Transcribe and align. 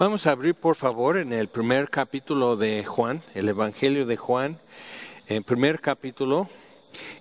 Vamos 0.00 0.26
a 0.26 0.30
abrir, 0.30 0.54
por 0.54 0.76
favor, 0.76 1.18
en 1.18 1.30
el 1.30 1.48
primer 1.48 1.90
capítulo 1.90 2.56
de 2.56 2.86
Juan, 2.86 3.20
el 3.34 3.50
Evangelio 3.50 4.06
de 4.06 4.16
Juan, 4.16 4.58
el 5.26 5.42
primer 5.42 5.82
capítulo, 5.82 6.48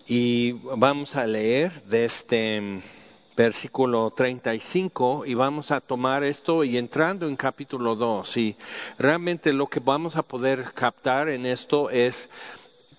y 0.08 0.54
vamos 0.54 1.18
a 1.18 1.28
leer 1.28 1.74
desde 1.84 2.06
este 2.06 2.82
versículo 3.36 4.12
35 4.12 5.26
y 5.26 5.34
vamos 5.34 5.72
a 5.72 5.82
tomar 5.82 6.24
esto 6.24 6.64
y 6.64 6.78
entrando 6.78 7.28
en 7.28 7.36
capítulo 7.36 7.96
2. 7.96 8.38
Y 8.38 8.56
realmente 8.98 9.52
lo 9.52 9.68
que 9.68 9.82
vamos 9.82 10.16
a 10.16 10.24
poder 10.24 10.72
captar 10.74 11.28
en 11.28 11.46
esto 11.46 11.90
es 11.90 12.30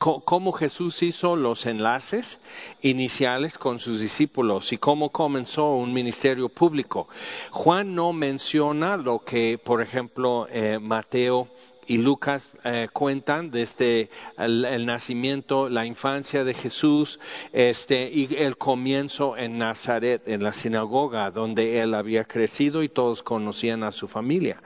cómo 0.00 0.52
Jesús 0.52 1.02
hizo 1.02 1.36
los 1.36 1.66
enlaces 1.66 2.38
iniciales 2.80 3.58
con 3.58 3.78
sus 3.78 4.00
discípulos 4.00 4.72
y 4.72 4.78
cómo 4.78 5.10
comenzó 5.10 5.74
un 5.74 5.92
ministerio 5.92 6.48
público. 6.48 7.06
Juan 7.50 7.94
no 7.94 8.14
menciona 8.14 8.96
lo 8.96 9.18
que, 9.18 9.60
por 9.62 9.82
ejemplo, 9.82 10.48
eh, 10.50 10.78
Mateo 10.80 11.48
y 11.90 11.98
Lucas 11.98 12.50
eh, 12.62 12.86
cuentan 12.92 13.50
desde 13.50 14.10
el, 14.38 14.86
nacimiento, 14.86 15.68
la 15.68 15.86
infancia 15.86 16.44
de 16.44 16.54
Jesús, 16.54 17.18
este, 17.52 18.08
y 18.08 18.28
el 18.36 18.56
comienzo 18.56 19.36
en 19.36 19.58
Nazaret, 19.58 20.22
en 20.28 20.44
la 20.44 20.52
sinagoga, 20.52 21.32
donde 21.32 21.80
él 21.80 21.94
había 21.94 22.22
crecido 22.22 22.84
y 22.84 22.88
todos 22.88 23.24
conocían 23.24 23.82
a 23.82 23.90
su 23.90 24.06
familia. 24.06 24.62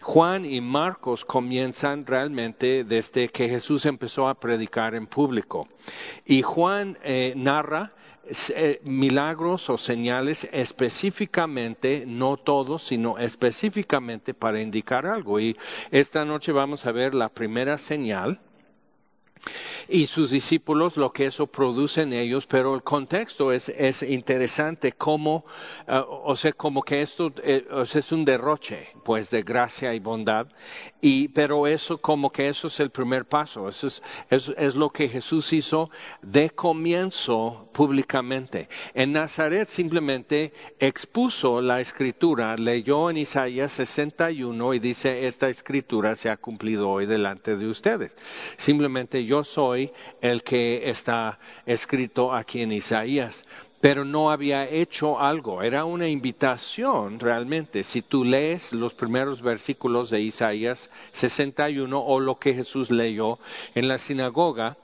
Juan 0.00 0.46
y 0.46 0.62
Marcos 0.62 1.26
comienzan 1.26 2.06
realmente 2.06 2.82
desde 2.84 3.28
que 3.28 3.50
Jesús 3.50 3.84
empezó 3.84 4.26
a 4.26 4.40
predicar 4.40 4.94
en 4.94 5.06
público. 5.06 5.68
Y 6.24 6.40
Juan 6.40 6.96
eh, 7.02 7.34
narra 7.36 7.92
milagros 8.82 9.70
o 9.70 9.78
señales 9.78 10.48
específicamente, 10.52 12.04
no 12.06 12.36
todos, 12.36 12.82
sino 12.82 13.18
específicamente 13.18 14.34
para 14.34 14.60
indicar 14.60 15.06
algo. 15.06 15.40
Y 15.40 15.56
esta 15.90 16.24
noche 16.24 16.52
vamos 16.52 16.86
a 16.86 16.92
ver 16.92 17.14
la 17.14 17.28
primera 17.28 17.78
señal 17.78 18.40
y 19.88 20.06
sus 20.06 20.30
discípulos 20.30 20.96
lo 20.96 21.12
que 21.12 21.26
eso 21.26 21.46
produce 21.46 22.02
en 22.02 22.12
ellos, 22.12 22.46
pero 22.46 22.74
el 22.74 22.82
contexto 22.82 23.52
es, 23.52 23.68
es 23.68 24.02
interesante 24.02 24.92
como, 24.92 25.44
eh, 25.86 26.02
o 26.06 26.36
sea, 26.36 26.52
como 26.52 26.82
que 26.82 27.02
esto 27.02 27.32
eh, 27.42 27.66
es 27.82 28.12
un 28.12 28.24
derroche, 28.24 28.88
pues, 29.04 29.30
de 29.30 29.42
gracia 29.42 29.94
y 29.94 30.00
bondad, 30.00 30.48
y, 31.00 31.28
pero 31.28 31.66
eso 31.66 31.98
como 31.98 32.30
que 32.30 32.48
eso 32.48 32.68
es 32.68 32.80
el 32.80 32.90
primer 32.90 33.26
paso, 33.26 33.68
eso 33.68 33.86
es, 33.86 34.02
es, 34.30 34.74
lo 34.74 34.90
que 34.90 35.08
Jesús 35.08 35.52
hizo 35.52 35.90
de 36.22 36.50
comienzo 36.50 37.68
públicamente. 37.72 38.68
En 38.94 39.12
Nazaret 39.12 39.68
simplemente 39.68 40.52
expuso 40.78 41.60
la 41.60 41.80
escritura, 41.80 42.56
leyó 42.56 43.10
en 43.10 43.18
Isaías 43.18 43.72
61 43.72 44.74
y 44.74 44.78
dice, 44.78 45.26
esta 45.26 45.48
escritura 45.48 46.16
se 46.16 46.30
ha 46.30 46.36
cumplido 46.36 46.90
hoy 46.90 47.06
delante 47.06 47.56
de 47.56 47.66
ustedes. 47.66 48.16
Simplemente 48.56 49.24
yo 49.24 49.33
soy 49.42 49.92
el 50.20 50.44
que 50.44 50.88
está 50.88 51.38
escrito 51.66 52.32
aquí 52.32 52.60
en 52.60 52.70
Isaías 52.70 53.44
pero 53.84 54.06
no 54.06 54.30
había 54.30 54.66
hecho 54.66 55.20
algo. 55.20 55.62
Era 55.62 55.84
una 55.84 56.08
invitación 56.08 57.20
realmente. 57.20 57.82
Si 57.82 58.00
tú 58.00 58.24
lees 58.24 58.72
los 58.72 58.94
primeros 58.94 59.42
versículos 59.42 60.08
de 60.08 60.22
Isaías 60.22 60.88
61 61.12 62.00
o 62.00 62.18
lo 62.18 62.38
que 62.38 62.54
Jesús 62.54 62.90
leyó 62.90 63.38
en 63.74 63.88
la 63.88 63.98
sinagoga, 63.98 64.78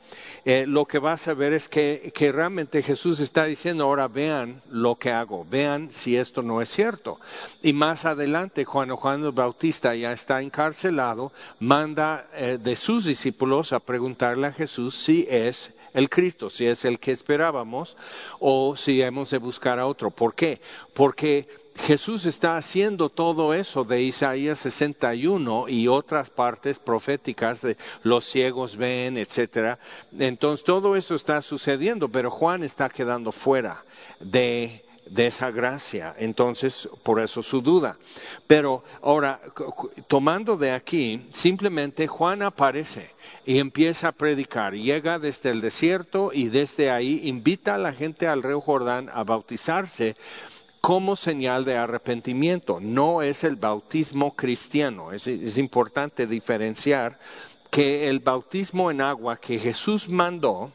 eh, 0.44 0.66
lo 0.68 0.84
que 0.84 0.98
vas 0.98 1.28
a 1.28 1.32
ver 1.32 1.54
es 1.54 1.66
que, 1.70 2.12
realmente 2.30 2.82
Jesús 2.82 3.20
está 3.20 3.46
diciendo, 3.46 3.84
ahora 3.84 4.06
vean 4.06 4.60
lo 4.68 4.96
que 4.96 5.10
hago, 5.12 5.46
vean 5.48 5.88
si 5.92 6.18
esto 6.18 6.42
no 6.42 6.60
es 6.60 6.68
cierto. 6.68 7.18
Y 7.62 7.72
más 7.72 8.04
adelante, 8.04 8.66
Juan 8.66 8.90
Juan 8.90 9.24
el 9.24 9.32
Bautista 9.32 9.94
ya 9.94 10.12
está 10.12 10.42
encarcelado, 10.42 11.32
manda 11.58 12.28
eh, 12.34 12.58
de 12.62 12.76
sus 12.76 13.06
discípulos 13.06 13.72
a 13.72 13.80
preguntarle 13.80 14.48
a 14.48 14.52
Jesús 14.52 14.94
si 14.94 15.26
es 15.30 15.72
el 15.94 16.08
Cristo, 16.08 16.50
si 16.50 16.66
es 16.66 16.84
el 16.84 16.98
que 16.98 17.12
esperábamos 17.12 17.96
o 18.38 18.76
si 18.76 19.02
hemos 19.02 19.30
de 19.30 19.38
buscar 19.38 19.78
a 19.78 19.86
otro. 19.86 20.10
¿Por 20.10 20.34
qué? 20.34 20.60
Porque 20.94 21.48
Jesús 21.76 22.26
está 22.26 22.56
haciendo 22.56 23.08
todo 23.08 23.54
eso 23.54 23.84
de 23.84 24.02
Isaías 24.02 24.58
61 24.60 25.68
y 25.68 25.88
otras 25.88 26.30
partes 26.30 26.78
proféticas 26.78 27.62
de 27.62 27.76
los 28.02 28.24
ciegos 28.24 28.76
ven, 28.76 29.16
etcétera. 29.16 29.78
Entonces 30.18 30.64
todo 30.64 30.94
eso 30.96 31.14
está 31.14 31.40
sucediendo, 31.42 32.08
pero 32.08 32.30
Juan 32.30 32.62
está 32.62 32.88
quedando 32.90 33.32
fuera 33.32 33.84
de 34.20 34.84
de 35.06 35.26
esa 35.26 35.50
gracia. 35.50 36.14
Entonces, 36.18 36.88
por 37.02 37.20
eso 37.20 37.42
su 37.42 37.60
duda. 37.60 37.96
Pero 38.46 38.84
ahora, 39.02 39.40
tomando 40.08 40.56
de 40.56 40.72
aquí, 40.72 41.26
simplemente 41.32 42.06
Juan 42.06 42.42
aparece 42.42 43.10
y 43.44 43.58
empieza 43.58 44.08
a 44.08 44.12
predicar. 44.12 44.74
Llega 44.74 45.18
desde 45.18 45.50
el 45.50 45.60
desierto 45.60 46.30
y 46.32 46.48
desde 46.48 46.90
ahí 46.90 47.20
invita 47.24 47.74
a 47.74 47.78
la 47.78 47.92
gente 47.92 48.26
al 48.26 48.42
río 48.42 48.60
Jordán 48.60 49.10
a 49.12 49.24
bautizarse 49.24 50.16
como 50.80 51.16
señal 51.16 51.64
de 51.64 51.76
arrepentimiento. 51.76 52.78
No 52.80 53.22
es 53.22 53.44
el 53.44 53.56
bautismo 53.56 54.34
cristiano. 54.34 55.12
Es, 55.12 55.26
es 55.26 55.58
importante 55.58 56.26
diferenciar 56.26 57.18
que 57.70 58.08
el 58.08 58.20
bautismo 58.20 58.90
en 58.90 59.00
agua 59.00 59.36
que 59.36 59.58
Jesús 59.58 60.08
mandó, 60.08 60.72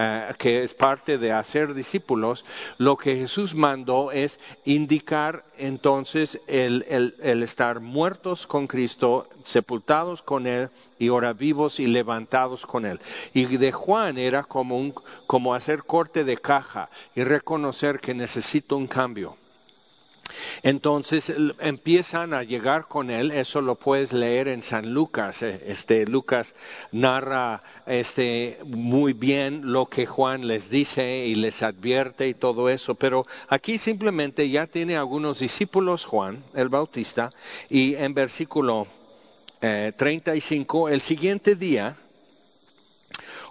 eh, 0.00 0.32
que 0.38 0.62
es 0.62 0.74
parte 0.74 1.18
de 1.18 1.32
hacer 1.32 1.74
discípulos, 1.74 2.44
lo 2.76 2.96
que 2.96 3.16
Jesús 3.16 3.56
mandó 3.56 4.12
es 4.12 4.38
indicar 4.64 5.44
entonces 5.56 6.40
el, 6.46 6.86
el, 7.20 7.42
estar 7.42 7.80
muertos 7.80 8.46
con 8.46 8.68
Cristo, 8.68 9.28
sepultados 9.42 10.22
con 10.22 10.46
Él 10.46 10.70
y 11.00 11.08
ahora 11.08 11.32
vivos 11.32 11.80
y 11.80 11.88
levantados 11.88 12.64
con 12.64 12.86
Él. 12.86 13.00
Y 13.34 13.46
de 13.46 13.72
Juan 13.72 14.18
era 14.18 14.44
como, 14.44 14.78
un, 14.78 14.94
como 15.26 15.52
hacer 15.52 15.82
corte 15.82 16.22
de 16.22 16.36
caja 16.36 16.90
y 17.16 17.24
reconocer 17.24 17.98
que 17.98 18.14
necesito 18.14 18.76
un 18.76 18.86
cambio 18.86 19.36
entonces 20.62 21.32
empiezan 21.60 22.34
a 22.34 22.42
llegar 22.42 22.88
con 22.88 23.10
él, 23.10 23.30
eso 23.30 23.60
lo 23.60 23.74
puedes 23.74 24.12
leer 24.12 24.48
en 24.48 24.62
San 24.62 24.92
Lucas, 24.92 25.42
eh, 25.42 25.62
este 25.66 26.06
Lucas 26.06 26.54
narra 26.92 27.60
este 27.86 28.58
muy 28.64 29.12
bien 29.12 29.72
lo 29.72 29.86
que 29.86 30.06
Juan 30.06 30.46
les 30.46 30.70
dice 30.70 31.26
y 31.26 31.34
les 31.34 31.62
advierte 31.62 32.28
y 32.28 32.34
todo 32.34 32.68
eso, 32.68 32.94
pero 32.94 33.26
aquí 33.48 33.78
simplemente 33.78 34.48
ya 34.48 34.66
tiene 34.66 34.96
algunos 34.96 35.38
discípulos 35.38 36.04
Juan 36.04 36.44
el 36.54 36.68
Bautista 36.68 37.30
y 37.68 37.94
en 37.94 38.14
versículo 38.14 38.86
eh, 39.60 39.92
35 39.96 40.88
el 40.88 41.00
siguiente 41.00 41.56
día 41.56 41.96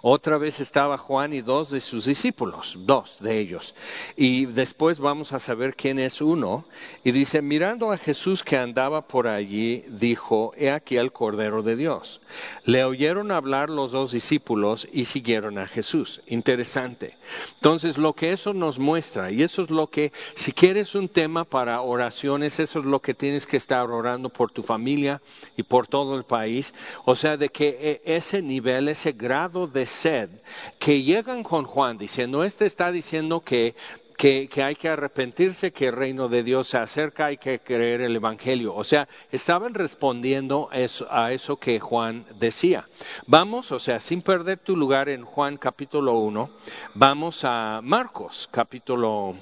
otra 0.02 0.38
vez 0.38 0.60
estaba 0.60 0.98
Juan 0.98 1.32
y 1.32 1.40
dos 1.40 1.70
de 1.70 1.80
sus 1.80 2.04
discípulos, 2.04 2.76
dos 2.80 3.20
de 3.20 3.38
ellos. 3.38 3.74
Y 4.16 4.46
después 4.46 5.00
vamos 5.00 5.32
a 5.32 5.38
saber 5.38 5.74
quién 5.74 5.98
es 5.98 6.20
uno. 6.20 6.64
Y 7.04 7.12
dice, 7.12 7.42
mirando 7.42 7.92
a 7.92 7.98
Jesús 7.98 8.42
que 8.42 8.56
andaba 8.56 9.06
por 9.06 9.26
allí, 9.26 9.84
dijo, 9.88 10.52
he 10.56 10.70
aquí 10.70 10.96
el 10.96 11.12
Cordero 11.12 11.62
de 11.62 11.76
Dios. 11.76 12.20
Le 12.64 12.84
oyeron 12.84 13.32
hablar 13.32 13.70
los 13.70 13.92
dos 13.92 14.12
discípulos 14.12 14.88
y 14.92 15.06
siguieron 15.06 15.58
a 15.58 15.66
Jesús. 15.66 16.20
Interesante. 16.26 17.16
Entonces, 17.54 17.98
lo 17.98 18.12
que 18.12 18.32
eso 18.32 18.54
nos 18.54 18.78
muestra, 18.78 19.30
y 19.30 19.42
eso 19.42 19.62
es 19.62 19.70
lo 19.70 19.88
que, 19.88 20.12
si 20.34 20.52
quieres 20.52 20.94
un 20.94 21.08
tema 21.08 21.44
para 21.44 21.80
oraciones, 21.80 22.60
eso 22.60 22.80
es 22.80 22.84
lo 22.84 23.00
que 23.00 23.14
tienes 23.14 23.46
que 23.46 23.56
estar 23.56 23.90
orando 23.90 24.28
por 24.28 24.50
tu 24.50 24.62
familia 24.62 25.20
y 25.56 25.62
por 25.62 25.86
todo 25.86 26.16
el 26.16 26.24
país. 26.24 26.74
O 27.04 27.16
sea, 27.16 27.36
de 27.36 27.48
que 27.48 27.76
eh, 27.80 28.02
ese 28.04 28.42
nivel, 28.42 28.88
ese 28.88 29.12
grado 29.12 29.66
de 29.66 29.86
sed 29.88 30.30
que 30.78 31.02
llegan 31.02 31.42
con 31.42 31.64
Juan 31.64 31.98
diciendo, 31.98 32.44
este 32.44 32.66
está 32.66 32.92
diciendo 32.92 33.40
que 33.40 33.74
que, 34.18 34.48
hay 34.64 34.74
que 34.74 34.88
arrepentirse, 34.88 35.70
que 35.70 35.86
el 35.86 35.96
reino 35.96 36.28
de 36.28 36.42
Dios 36.42 36.66
se 36.66 36.76
acerca, 36.76 37.26
hay 37.26 37.36
que 37.36 37.60
creer 37.60 38.00
el 38.00 38.16
Evangelio. 38.16 38.74
O 38.74 38.82
sea, 38.82 39.08
estaban 39.30 39.74
respondiendo 39.74 40.68
a 40.72 41.30
eso 41.32 41.56
que 41.56 41.78
Juan 41.78 42.26
decía. 42.36 42.88
Vamos, 43.28 43.70
o 43.70 43.78
sea, 43.78 44.00
sin 44.00 44.22
perder 44.22 44.58
tu 44.58 44.76
lugar 44.76 45.08
en 45.08 45.24
Juan 45.24 45.56
capítulo 45.56 46.14
1, 46.18 46.50
vamos 46.94 47.44
a 47.44 47.80
Marcos 47.80 48.48
capítulo 48.50 49.36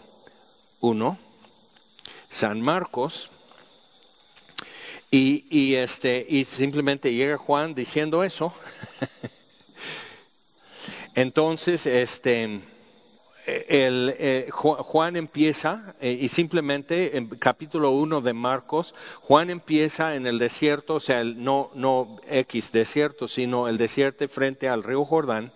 1, 0.81 1.19
San 2.29 2.61
Marcos. 2.61 3.31
Y, 5.11 5.47
y, 5.49 5.77
este, 5.77 6.27
y 6.29 6.45
simplemente 6.45 7.15
llega 7.15 7.39
Juan 7.39 7.75
diciendo 7.75 8.25
eso. 8.25 8.53
Entonces, 11.17 11.87
este, 11.87 12.61
el, 13.47 14.15
eh, 14.19 14.49
Juan 14.53 15.17
empieza, 15.17 15.95
eh, 15.99 16.11
y 16.21 16.29
simplemente 16.29 17.17
en 17.17 17.29
capítulo 17.29 17.93
1 17.93 18.21
de 18.21 18.35
Marcos, 18.35 18.95
Juan 19.23 19.49
empieza 19.49 20.15
en 20.15 20.27
el 20.27 20.39
desierto, 20.39 20.97
o 20.97 21.01
sea, 21.01 21.25
no, 21.25 21.71
no 21.75 22.19
X 22.29 22.71
desierto, 22.71 23.29
sino 23.29 23.67
el 23.67 23.79
desierto 23.79 24.29
frente 24.29 24.69
al 24.69 24.83
río 24.83 25.07
Jordán, 25.07 25.53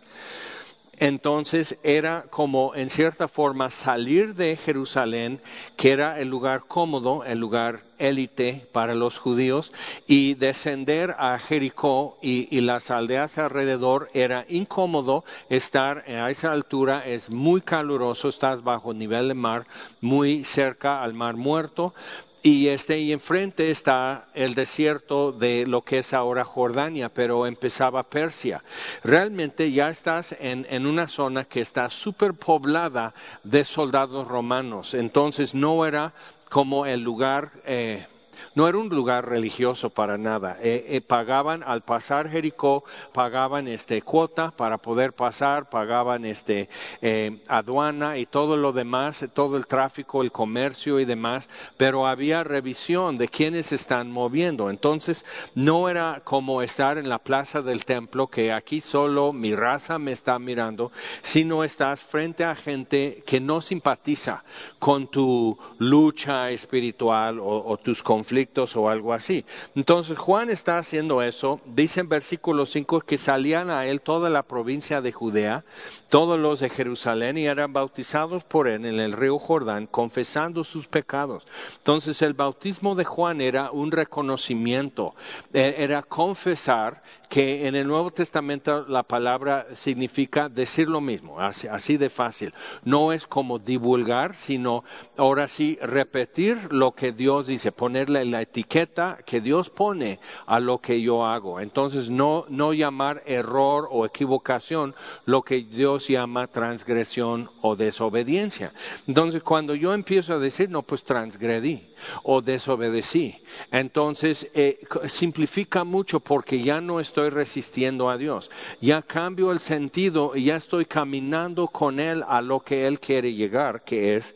Entonces 1.00 1.78
era 1.82 2.26
como 2.28 2.74
en 2.74 2.90
cierta 2.90 3.26
forma 3.26 3.70
salir 3.70 4.34
de 4.34 4.56
Jerusalén, 4.56 5.40
que 5.78 5.92
era 5.92 6.20
el 6.20 6.28
lugar 6.28 6.64
cómodo, 6.68 7.24
el 7.24 7.38
lugar 7.38 7.80
élite 7.98 8.66
para 8.70 8.94
los 8.94 9.16
judíos, 9.18 9.72
y 10.06 10.34
descender 10.34 11.16
a 11.18 11.38
Jericó 11.38 12.18
y, 12.20 12.60
las 12.60 12.90
aldeas 12.90 13.38
alrededor 13.38 14.10
era 14.12 14.44
incómodo 14.50 15.24
estar 15.48 16.04
a 16.06 16.30
esa 16.30 16.52
altura, 16.52 17.06
es 17.06 17.30
muy 17.30 17.62
caluroso, 17.62 18.28
estás 18.28 18.62
bajo 18.62 18.92
nivel 18.92 19.28
de 19.28 19.34
mar, 19.34 19.66
muy 20.02 20.44
cerca 20.44 21.02
al 21.02 21.14
mar 21.14 21.36
muerto, 21.36 21.94
y 22.42 22.68
este 22.68 22.98
y 22.98 23.12
enfrente 23.12 23.70
está 23.70 24.26
el 24.34 24.54
desierto 24.54 25.32
de 25.32 25.66
lo 25.66 25.82
que 25.82 25.98
es 25.98 26.14
ahora 26.14 26.44
Jordania, 26.44 27.08
pero 27.08 27.46
empezaba 27.46 28.02
Persia. 28.02 28.62
Realmente 29.04 29.72
ya 29.72 29.90
estás 29.90 30.34
en, 30.40 30.66
en 30.70 30.86
una 30.86 31.06
zona 31.06 31.44
que 31.44 31.60
está 31.60 31.88
súper 31.88 32.34
poblada 32.34 33.14
de 33.44 33.64
soldados 33.64 34.26
romanos. 34.26 34.94
Entonces 34.94 35.54
no 35.54 35.84
era 35.84 36.14
como 36.48 36.86
el 36.86 37.02
lugar 37.02 37.52
eh, 37.64 38.06
no 38.54 38.68
era 38.68 38.78
un 38.78 38.88
lugar 38.88 39.28
religioso 39.28 39.90
para 39.90 40.18
nada. 40.18 40.56
Eh, 40.62 40.86
eh, 40.88 41.00
pagaban 41.00 41.62
al 41.62 41.82
pasar 41.82 42.28
Jericó, 42.28 42.84
pagaban 43.12 43.68
este 43.68 44.02
cuota 44.02 44.50
para 44.50 44.78
poder 44.78 45.12
pasar, 45.12 45.68
pagaban 45.68 46.24
este 46.24 46.68
eh, 47.02 47.42
aduana 47.48 48.18
y 48.18 48.26
todo 48.26 48.56
lo 48.56 48.72
demás, 48.72 49.26
todo 49.34 49.56
el 49.56 49.66
tráfico, 49.66 50.22
el 50.22 50.32
comercio 50.32 51.00
y 51.00 51.04
demás, 51.04 51.48
pero 51.76 52.06
había 52.06 52.44
revisión 52.44 53.16
de 53.16 53.28
quiénes 53.28 53.72
están 53.72 54.10
moviendo. 54.10 54.70
Entonces 54.70 55.24
no 55.54 55.88
era 55.88 56.22
como 56.24 56.62
estar 56.62 56.98
en 56.98 57.08
la 57.08 57.18
plaza 57.18 57.62
del 57.62 57.84
templo 57.84 58.26
que 58.26 58.52
aquí 58.52 58.80
solo 58.80 59.32
mi 59.32 59.54
raza 59.54 59.98
me 59.98 60.12
está 60.12 60.38
mirando, 60.38 60.92
sino 61.22 61.64
estás 61.64 62.02
frente 62.02 62.44
a 62.44 62.54
gente 62.54 63.22
que 63.26 63.40
no 63.40 63.60
simpatiza 63.60 64.44
con 64.78 65.08
tu 65.08 65.58
lucha 65.78 66.50
espiritual 66.50 67.38
o, 67.38 67.64
o 67.66 67.76
tus 67.76 68.02
conflictos 68.02 68.29
o 68.76 68.88
algo 68.88 69.12
así. 69.12 69.44
Entonces 69.74 70.16
Juan 70.18 70.50
está 70.50 70.78
haciendo 70.78 71.22
eso. 71.22 71.60
Dice 71.66 72.00
en 72.00 72.08
versículo 72.08 72.66
5 72.66 73.00
que 73.00 73.18
salían 73.18 73.70
a 73.70 73.86
él 73.86 74.00
toda 74.00 74.30
la 74.30 74.42
provincia 74.42 75.00
de 75.00 75.12
Judea, 75.12 75.64
todos 76.08 76.38
los 76.38 76.60
de 76.60 76.70
Jerusalén 76.70 77.38
y 77.38 77.46
eran 77.46 77.72
bautizados 77.72 78.44
por 78.44 78.68
él 78.68 78.84
en 78.86 79.00
el 79.00 79.12
río 79.12 79.38
Jordán, 79.38 79.86
confesando 79.86 80.64
sus 80.64 80.86
pecados. 80.86 81.46
Entonces 81.78 82.22
el 82.22 82.34
bautismo 82.34 82.94
de 82.94 83.04
Juan 83.04 83.40
era 83.40 83.70
un 83.70 83.90
reconocimiento, 83.90 85.14
e, 85.52 85.76
era 85.78 86.02
confesar 86.02 87.02
que 87.28 87.68
en 87.68 87.76
el 87.76 87.86
Nuevo 87.86 88.10
Testamento 88.10 88.84
la 88.88 89.04
palabra 89.04 89.66
significa 89.74 90.48
decir 90.48 90.88
lo 90.88 91.00
mismo, 91.00 91.40
así, 91.40 91.68
así 91.68 91.96
de 91.96 92.10
fácil. 92.10 92.52
No 92.84 93.12
es 93.12 93.26
como 93.26 93.58
divulgar, 93.58 94.34
sino 94.34 94.82
ahora 95.16 95.46
sí 95.46 95.78
repetir 95.80 96.72
lo 96.72 96.92
que 96.92 97.12
Dios 97.12 97.46
dice, 97.46 97.70
ponerle 97.70 98.19
la 98.24 98.42
etiqueta 98.42 99.18
que 99.24 99.40
Dios 99.40 99.70
pone 99.70 100.18
a 100.46 100.60
lo 100.60 100.78
que 100.78 101.00
yo 101.00 101.24
hago. 101.24 101.60
Entonces, 101.60 102.10
no, 102.10 102.44
no 102.48 102.72
llamar 102.72 103.22
error 103.26 103.88
o 103.90 104.06
equivocación 104.06 104.94
lo 105.24 105.42
que 105.42 105.62
Dios 105.62 106.08
llama 106.08 106.46
transgresión 106.46 107.50
o 107.62 107.76
desobediencia. 107.76 108.72
Entonces, 109.06 109.42
cuando 109.42 109.74
yo 109.74 109.94
empiezo 109.94 110.34
a 110.34 110.38
decir, 110.38 110.70
no, 110.70 110.82
pues 110.82 111.04
transgredí 111.04 111.88
o 112.22 112.40
desobedecí, 112.40 113.42
entonces 113.70 114.50
eh, 114.54 114.80
simplifica 115.06 115.84
mucho 115.84 116.20
porque 116.20 116.62
ya 116.62 116.80
no 116.80 117.00
estoy 117.00 117.30
resistiendo 117.30 118.08
a 118.08 118.16
Dios. 118.16 118.50
Ya 118.80 119.02
cambio 119.02 119.52
el 119.52 119.60
sentido 119.60 120.32
y 120.34 120.44
ya 120.44 120.56
estoy 120.56 120.84
caminando 120.84 121.68
con 121.68 122.00
Él 122.00 122.24
a 122.26 122.40
lo 122.42 122.60
que 122.60 122.86
Él 122.86 123.00
quiere 123.00 123.34
llegar, 123.34 123.82
que 123.84 124.16
es 124.16 124.34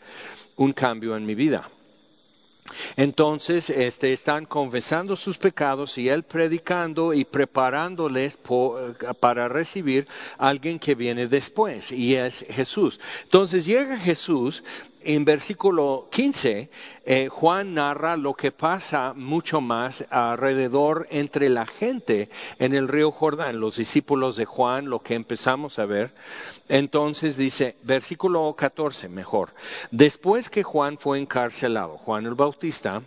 un 0.57 0.73
cambio 0.73 1.17
en 1.17 1.27
mi 1.27 1.35
vida. 1.35 1.69
Entonces, 2.97 3.69
este, 3.69 4.13
están 4.13 4.47
confesando 4.47 5.17
sus 5.17 5.37
pecados 5.37 5.99
y 5.99 6.09
él 6.09 6.23
predicando 6.23 7.13
y 7.13 7.25
preparándoles 7.25 8.39
para 9.21 9.49
recibir 9.49 10.07
a 10.39 10.49
alguien 10.49 10.79
que 10.79 10.95
viene 10.95 11.27
después, 11.27 11.93
y 11.93 12.15
es 12.15 12.47
Jesús. 12.49 13.01
Entonces 13.25 13.67
llega 13.67 13.99
Jesús 13.99 14.65
en 15.05 15.25
versículo 15.25 16.09
15, 16.11 16.71
eh, 17.05 17.29
Juan 17.29 17.75
narra 17.75 18.17
lo 18.17 18.35
que 18.35 18.53
pasa 18.53 19.13
mucho 19.15 19.61
más 19.61 20.05
alrededor 20.11 21.07
entre 21.11 21.49
la 21.49 21.67
gente 21.67 22.31
en 22.59 22.75
el 22.75 22.89
río 22.89 23.11
Jordán, 23.11 23.61
los 23.61 23.77
discípulos 23.77 24.37
de 24.37 24.45
Juan, 24.45 24.89
lo 24.89 25.01
que 25.01 25.15
empezamos 25.15 25.79
a 25.79 25.87
ver. 25.87 26.13
Entonces 26.69 27.37
dice, 27.37 27.77
versículo 27.83 28.55
14 28.55 29.09
mejor, 29.09 29.55
después 29.91 30.49
que 30.49 30.63
Juan 30.63 30.99
fue 30.99 31.21
encarcelado, 31.21 31.99
Juan 31.99 32.27
el 32.27 32.35
Bautista, 32.35 33.03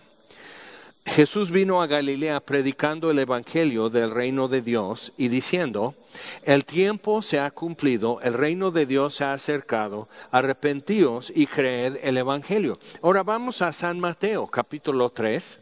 Jesús 1.08 1.52
vino 1.52 1.82
a 1.82 1.88
Galilea 1.88 2.42
predicando 2.42 3.10
el 3.10 3.20
Evangelio 3.20 3.90
del 3.90 4.12
reino 4.12 4.48
de 4.50 4.62
Dios 4.62 5.14
y 5.18 5.30
diciendo, 5.30 5.96
el 6.44 6.66
tiempo 6.66 7.22
se 7.22 7.40
ha 7.40 7.50
cumplido, 7.50 8.20
el 8.22 8.34
reino 8.34 8.72
de 8.72 8.86
Dios 8.86 9.16
se 9.16 9.24
ha 9.24 9.34
acercado, 9.34 10.10
arrepentíos 10.32 11.32
y 11.34 11.48
creed 11.48 11.98
el 12.04 12.18
Evangelio. 12.18 12.78
Ahora 13.02 13.24
vamos 13.24 13.62
a 13.62 13.72
San 13.72 14.00
Mateo 14.00 14.48
capítulo 14.48 15.10
3. 15.10 15.60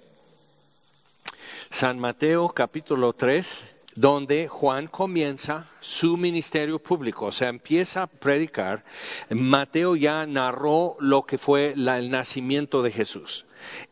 San 1.69 1.99
Mateo 1.99 2.49
capítulo 2.49 3.13
3 3.13 3.74
donde 3.95 4.49
Juan 4.49 4.87
comienza 4.87 5.69
su 5.79 6.17
ministerio 6.17 6.79
público, 6.79 7.27
o 7.27 7.31
sea, 7.31 7.47
empieza 7.47 8.03
a 8.03 8.07
predicar. 8.07 8.83
Mateo 9.29 9.95
ya 9.95 10.25
narró 10.25 10.97
lo 10.99 11.23
que 11.23 11.37
fue 11.37 11.73
el 11.73 12.11
nacimiento 12.11 12.83
de 12.83 12.91
Jesús. 12.91 13.45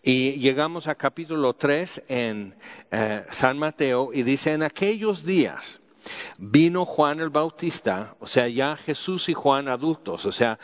Y 0.04 0.34
llegamos 0.34 0.88
a 0.88 0.96
capítulo 0.96 1.54
3 1.54 2.04
en 2.10 2.56
eh, 2.92 3.26
San 3.30 3.58
Mateo 3.58 4.12
y 4.14 4.24
dice, 4.24 4.52
en 4.52 4.64
aquellos 4.64 5.26
días, 5.26 5.82
Vino 6.38 6.86
Juan 6.86 7.20
el 7.20 7.30
Bautista, 7.30 8.16
o 8.20 8.28
sea, 8.28 8.48
ya 8.48 8.76
Jesús 8.76 9.30
y 9.30 9.34
Juan 9.34 9.68
adultos, 9.68 10.26
o 10.26 10.32
sea, 10.32 10.60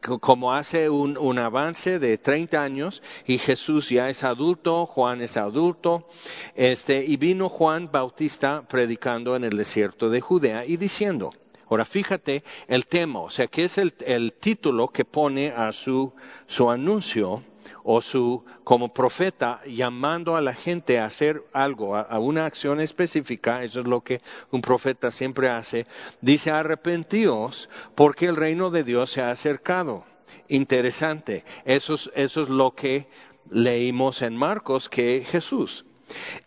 como 0.00 0.52
hace 0.52 0.88
un, 0.90 1.38
avance 1.38 1.98
de 1.98 2.18
30 2.18 2.62
años 2.62 3.02
y 3.26 3.38
Jesús 3.38 3.90
ya 3.90 4.08
es 4.08 4.24
adulto, 4.24 4.86
Juan 4.86 5.20
es 5.20 5.36
adulto, 5.36 6.08
este, 6.54 7.04
y 7.04 7.16
vino 7.16 7.48
Juan 7.48 7.90
Bautista 7.90 8.66
predicando 8.68 9.36
en 9.36 9.44
el 9.44 9.56
desierto 9.56 10.10
de 10.10 10.20
Judea 10.20 10.64
y 10.64 10.76
diciendo, 10.76 11.32
Ahora 11.70 11.86
fíjate 11.86 12.44
el 12.68 12.86
tema, 12.86 13.20
o 13.20 13.30
sea, 13.30 13.46
que 13.46 13.64
es 13.64 13.78
el, 13.78 13.94
el 14.06 14.34
título 14.34 14.88
que 14.88 15.04
pone 15.04 15.48
a 15.48 15.72
su, 15.72 16.12
su 16.46 16.70
anuncio 16.70 17.42
o 17.82 18.00
su 18.00 18.44
como 18.64 18.92
profeta 18.92 19.60
llamando 19.66 20.36
a 20.36 20.40
la 20.40 20.54
gente 20.54 20.98
a 20.98 21.06
hacer 21.06 21.44
algo, 21.52 21.96
a, 21.96 22.18
una 22.18 22.46
acción 22.46 22.80
específica, 22.80 23.62
eso 23.62 23.80
es 23.80 23.86
lo 23.86 24.02
que 24.02 24.20
un 24.50 24.60
profeta 24.60 25.10
siempre 25.10 25.48
hace, 25.48 25.86
dice 26.20 26.50
arrepentíos 26.50 27.68
porque 27.94 28.26
el 28.26 28.36
reino 28.36 28.70
de 28.70 28.84
Dios 28.84 29.10
se 29.10 29.22
ha 29.22 29.30
acercado. 29.30 30.04
Interesante, 30.48 31.44
eso 31.64 31.94
eso 32.14 32.42
es 32.42 32.48
lo 32.48 32.74
que 32.74 33.08
leímos 33.50 34.22
en 34.22 34.36
Marcos 34.36 34.88
que 34.88 35.24
Jesús 35.26 35.84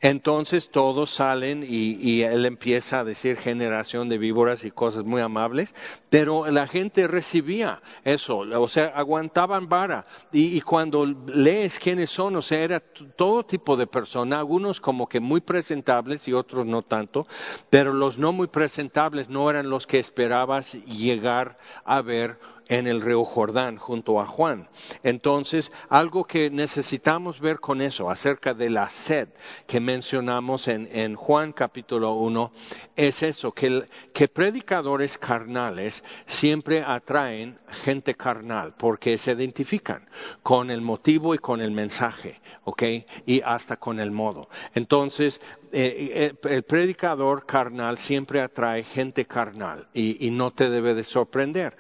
entonces 0.02 0.70
todos 0.70 1.10
salen 1.10 1.64
y, 1.68 2.22
él 2.22 2.46
empieza 2.46 3.00
a 3.00 3.04
decir 3.04 3.38
generación 3.38 4.10
de 4.10 4.18
víboras 4.18 4.66
y 4.66 4.72
cosas 4.72 5.04
muy 5.04 5.22
amables, 5.22 5.76
pero 6.10 6.50
la 6.50 6.68
gente 6.68 7.08
recibía 7.08 7.82
eso, 8.04 8.40
o 8.40 8.68
sea, 8.68 8.88
aguantaban 8.88 9.70
vara. 9.70 10.06
Y, 10.32 10.62
cuando 10.62 11.06
lees 11.06 11.80
quiénes 11.80 12.10
son, 12.10 12.36
o 12.36 12.42
sea, 12.42 12.60
era 12.60 12.80
todo 12.80 13.44
tipo 13.44 13.78
de 13.78 13.88
personas, 13.88 14.40
algunos 14.40 14.82
como 14.82 15.08
que 15.08 15.20
muy 15.20 15.42
presentables 15.42 16.28
y 16.28 16.34
otros 16.34 16.66
no 16.66 16.82
tanto, 16.82 17.28
pero 17.70 17.94
los 17.94 18.18
no 18.18 18.34
muy 18.34 18.48
presentables 18.48 19.30
no 19.30 19.50
eran 19.50 19.70
los 19.70 19.88
que 19.88 20.00
esperabas 20.00 20.74
llegar 20.86 21.58
a 21.86 22.02
ver 22.02 22.40
en 22.70 22.88
el 22.88 23.02
río 23.02 23.24
Jordán 23.24 23.78
junto 23.78 24.20
a 24.20 24.26
Juan. 24.26 24.68
Entonces, 25.04 25.72
algo 25.90 26.26
que 26.26 26.50
necesitamos 26.50 27.40
ver 27.40 27.60
con 27.60 27.82
eso, 27.82 28.10
acerca 28.10 28.54
de 28.54 28.70
la 28.70 28.90
sed 28.90 29.30
que 29.66 29.80
mencionamos 29.80 30.68
en, 30.68 31.16
Juan 31.16 31.54
capítulo 31.54 32.14
1, 32.14 32.52
es 32.96 33.24
eso, 33.24 33.52
que, 33.54 33.86
que 34.14 34.28
predicadores 34.28 35.18
carnales 35.18 36.04
siempre 36.26 36.84
atraen 36.86 37.60
gente 37.70 38.16
carnal, 38.16 38.74
porque 38.78 39.18
se 39.18 39.32
identifican 39.32 40.08
con 40.44 40.72
el 40.72 40.82
motivo 40.82 41.34
y 41.34 41.38
con 41.38 41.62
el 41.62 41.72
mensaje, 41.72 42.42
¿ok? 42.64 42.84
Y 43.26 43.42
hasta 43.42 43.78
con 43.78 44.00
el 44.00 44.12
modo. 44.12 44.50
Entonces, 44.74 45.42
eh, 45.72 46.34
eh, 46.44 46.50
el 46.50 46.64
predicador 46.64 47.46
carnal 47.46 47.98
siempre 47.98 48.42
atrae 48.42 48.84
gente 48.84 49.26
carnal 49.26 49.88
y, 49.94 50.26
y 50.26 50.32
no 50.32 50.52
te 50.52 50.70
debe 50.70 50.94
de 50.94 51.04
sorprender. 51.04 51.76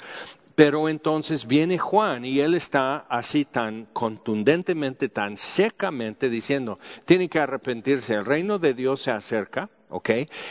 Pero 0.57 0.89
entonces 0.89 1.45
viene 1.45 1.77
Juan 1.77 2.25
y 2.25 2.39
él 2.39 2.55
está 2.55 3.05
así 3.09 3.45
tan 3.45 3.85
contundentemente, 3.93 5.07
tan 5.07 5.37
secamente 5.37 6.31
diciendo, 6.31 6.79
tiene 7.05 7.29
que 7.29 7.37
arrepentirse, 7.37 8.15
el 8.15 8.25
reino 8.25 8.57
de 8.57 8.73
Dios 8.73 9.01
se 9.01 9.11
acerca. 9.11 9.69
¿ok? 9.89 10.09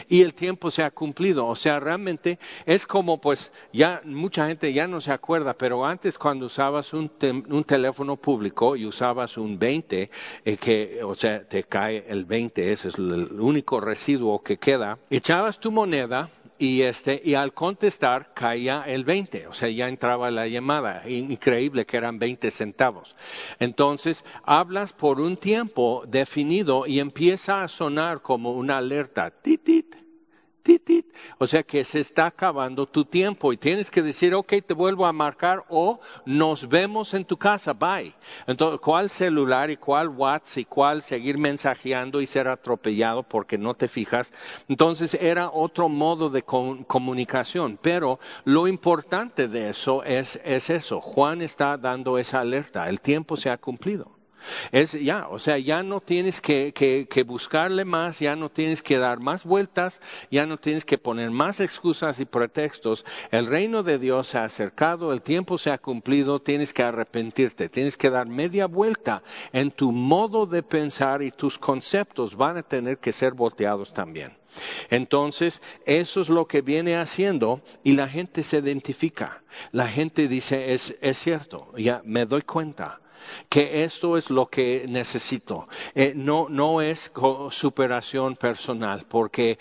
Y 0.08 0.22
el 0.22 0.32
tiempo 0.32 0.70
se 0.70 0.84
ha 0.84 0.92
cumplido, 0.92 1.44
o 1.48 1.56
sea, 1.56 1.80
realmente 1.80 2.38
es 2.66 2.86
como, 2.86 3.20
pues, 3.20 3.52
ya 3.72 4.00
mucha 4.04 4.46
gente 4.46 4.72
ya 4.72 4.86
no 4.86 5.00
se 5.00 5.10
acuerda, 5.10 5.54
pero 5.54 5.84
antes 5.84 6.18
cuando 6.18 6.46
usabas 6.46 6.94
un, 6.94 7.10
un 7.48 7.64
teléfono 7.64 8.16
público 8.16 8.76
y 8.76 8.86
usabas 8.86 9.36
un 9.36 9.58
20, 9.58 10.08
eh, 10.44 10.56
que, 10.56 11.00
o 11.02 11.16
sea, 11.16 11.42
te 11.46 11.64
cae 11.64 12.04
el 12.08 12.24
20, 12.24 12.72
ese 12.72 12.88
es 12.88 12.94
el 12.94 13.40
único 13.40 13.80
residuo 13.80 14.40
que 14.40 14.56
queda, 14.56 15.00
echabas 15.10 15.58
tu 15.58 15.72
moneda 15.72 16.30
y 16.58 16.82
este 16.82 17.20
y 17.24 17.34
al 17.34 17.52
contestar 17.52 18.32
caía 18.34 18.84
el 18.86 19.04
20, 19.04 19.46
o 19.48 19.54
sea, 19.54 19.68
ya 19.68 19.88
entraba 19.88 20.30
la 20.30 20.46
llamada, 20.46 21.08
increíble 21.08 21.86
que 21.86 21.96
eran 21.96 22.18
20 22.18 22.50
centavos. 22.50 23.16
Entonces, 23.58 24.24
hablas 24.44 24.92
por 24.92 25.20
un 25.20 25.36
tiempo 25.36 26.04
definido 26.06 26.86
y 26.86 27.00
empieza 27.00 27.62
a 27.62 27.68
sonar 27.68 28.22
como 28.22 28.52
una 28.52 28.78
alerta, 28.78 29.30
titit, 29.30 30.05
o 31.38 31.46
sea 31.46 31.62
que 31.62 31.84
se 31.84 32.00
está 32.00 32.26
acabando 32.26 32.86
tu 32.86 33.04
tiempo 33.04 33.52
y 33.52 33.56
tienes 33.56 33.90
que 33.90 34.02
decir, 34.02 34.34
ok, 34.34 34.54
te 34.66 34.74
vuelvo 34.74 35.06
a 35.06 35.12
marcar 35.12 35.64
o 35.68 36.00
nos 36.24 36.68
vemos 36.68 37.14
en 37.14 37.24
tu 37.24 37.36
casa, 37.36 37.72
bye. 37.72 38.12
Entonces, 38.46 38.80
¿cuál 38.80 39.10
celular 39.10 39.70
y 39.70 39.76
cuál 39.76 40.08
WhatsApp 40.08 40.58
y 40.58 40.64
cuál 40.64 41.02
seguir 41.02 41.38
mensajeando 41.38 42.20
y 42.20 42.26
ser 42.26 42.48
atropellado 42.48 43.22
porque 43.22 43.58
no 43.58 43.74
te 43.74 43.88
fijas? 43.88 44.32
Entonces 44.68 45.14
era 45.14 45.50
otro 45.50 45.88
modo 45.88 46.30
de 46.30 46.42
comunicación, 46.42 47.78
pero 47.80 48.18
lo 48.44 48.68
importante 48.68 49.48
de 49.48 49.70
eso 49.70 50.02
es, 50.04 50.40
es 50.44 50.70
eso. 50.70 51.00
Juan 51.00 51.42
está 51.42 51.76
dando 51.76 52.18
esa 52.18 52.40
alerta, 52.40 52.88
el 52.88 53.00
tiempo 53.00 53.36
se 53.36 53.50
ha 53.50 53.58
cumplido. 53.58 54.15
Es 54.72 54.92
ya, 54.92 55.28
o 55.28 55.38
sea, 55.38 55.58
ya 55.58 55.82
no 55.82 56.00
tienes 56.00 56.40
que, 56.40 56.72
que, 56.72 57.22
buscarle 57.24 57.84
más, 57.84 58.20
ya 58.20 58.36
no 58.36 58.48
tienes 58.48 58.82
que 58.82 58.98
dar 58.98 59.18
más 59.18 59.44
vueltas, 59.44 60.00
ya 60.30 60.46
no 60.46 60.58
tienes 60.58 60.84
que 60.84 60.98
poner 60.98 61.30
más 61.30 61.60
excusas 61.60 62.20
y 62.20 62.24
pretextos. 62.24 63.04
El 63.30 63.46
reino 63.46 63.82
de 63.82 63.98
Dios 63.98 64.28
se 64.28 64.38
ha 64.38 64.44
acercado, 64.44 65.12
el 65.12 65.22
tiempo 65.22 65.58
se 65.58 65.70
ha 65.70 65.78
cumplido, 65.78 66.40
tienes 66.40 66.72
que 66.72 66.82
arrepentirte, 66.82 67.68
tienes 67.68 67.96
que 67.96 68.10
dar 68.10 68.26
media 68.26 68.66
vuelta 68.66 69.22
en 69.52 69.70
tu 69.70 69.92
modo 69.92 70.46
de 70.46 70.62
pensar 70.62 71.22
y 71.22 71.30
tus 71.30 71.58
conceptos 71.58 72.36
van 72.36 72.58
a 72.58 72.62
tener 72.62 72.98
que 72.98 73.12
ser 73.12 73.32
volteados 73.32 73.92
también. 73.92 74.36
Entonces, 74.90 75.60
eso 75.84 76.20
es 76.20 76.28
lo 76.28 76.46
que 76.46 76.62
viene 76.62 76.96
haciendo 76.96 77.60
y 77.84 77.92
la 77.92 78.08
gente 78.08 78.42
se 78.42 78.58
identifica. 78.58 79.42
La 79.72 79.88
gente 79.88 80.28
dice, 80.28 80.72
es, 80.72 80.94
es 81.00 81.18
cierto, 81.18 81.72
ya 81.76 82.00
me 82.04 82.24
doy 82.24 82.42
cuenta 82.42 83.00
que 83.48 83.84
esto 83.84 84.16
es 84.16 84.30
lo 84.30 84.46
que 84.46 84.86
necesito. 84.88 85.68
Eh, 85.94 86.12
no, 86.16 86.48
no 86.48 86.80
es 86.80 87.10
superación 87.50 88.36
personal, 88.36 89.06
porque, 89.08 89.58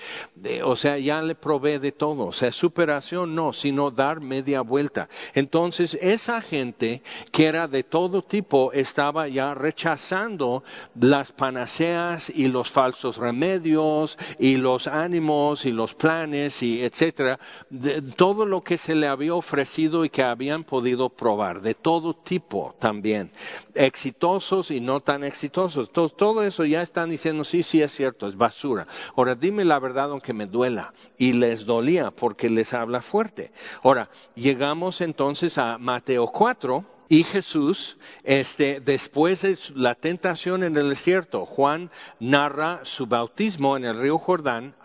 o 0.63 0.75
sea, 0.75 0.98
ya 0.98 1.22
le 1.22 1.36
provee 1.36 1.77
de 1.77 1.91
todo. 1.91 2.25
O 2.27 2.34
sea, 2.34 2.51
superación 2.51 3.36
no, 3.36 3.53
sino 3.53 3.91
dar 3.91 4.19
media 4.19 4.62
vuelta. 4.62 5.10
Entonces, 5.34 5.98
esa 6.01 6.41
gente 6.41 7.01
que 7.31 7.45
era 7.45 7.67
de 7.67 7.84
todo 7.84 8.22
tipo 8.22 8.72
estaba 8.74 9.27
ya 9.27 9.53
rechazando 9.53 10.63
las 11.00 11.31
panaceas 11.31 12.29
y 12.29 12.48
los 12.48 12.72
falsos 12.72 13.17
remedios 13.17 14.17
y 14.39 14.57
los 14.57 14.88
ánimos 14.88 15.65
y 15.65 15.72
los 15.72 15.95
planes 15.95 16.62
y 16.63 16.84
etcétera, 16.84 17.39
de 17.69 18.01
todo 18.01 18.45
lo 18.45 18.63
que 18.63 18.77
se 18.77 18.95
le 18.95 19.07
había 19.07 19.34
ofrecido 19.34 20.05
y 20.05 20.10
que 20.10 20.24
habían 20.24 20.63
podido 20.63 21.10
probar, 21.10 21.62
de 21.62 21.74
todo 21.74 22.13
tipo 22.13 22.75
también 22.79 23.31
exitosos 23.74 24.72
y 24.72 24.80
no 24.80 25.00
tan 25.00 25.24
exitosos. 25.24 25.92
Todo, 25.92 26.10
todo 26.10 26.44
eso 26.44 26.66
ya 26.66 26.82
están 26.82 27.10
diciendo, 27.10 27.44
sí, 27.44 27.64
sí 27.64 27.82
es 27.82 27.92
cierto, 27.92 28.28
es 28.28 28.36
basura. 28.36 28.88
Ahora 29.16 29.36
dime 29.36 29.66
la 29.66 29.80
verdad 29.80 30.12
aunque 30.12 30.34
me 30.34 30.46
duela. 30.46 30.94
Y 31.18 31.34
les 31.34 31.66
dolía 31.66 32.12
porque 32.12 32.50
les 32.50 32.74
habla 32.74 33.02
fuerte. 33.02 33.52
Ahora, 33.84 34.10
llegamos 34.36 35.02
entonces 35.02 35.58
a 35.58 35.78
Mateo 35.78 36.28
4. 36.28 36.86
Y 37.08 37.24
Jesús, 37.24 37.98
este, 38.24 38.80
después 38.80 39.44
de 39.44 39.56
la 39.76 39.94
tentación 39.94 40.64
en 40.64 40.76
el 40.76 40.90
desierto, 40.90 41.46
Juan 41.46 41.92
narra 42.20 42.80
su 42.84 43.06
bautismo 43.06 43.78
en 43.78 43.86
el 43.86 44.00
río 44.00 44.18
Jordán 44.18 44.76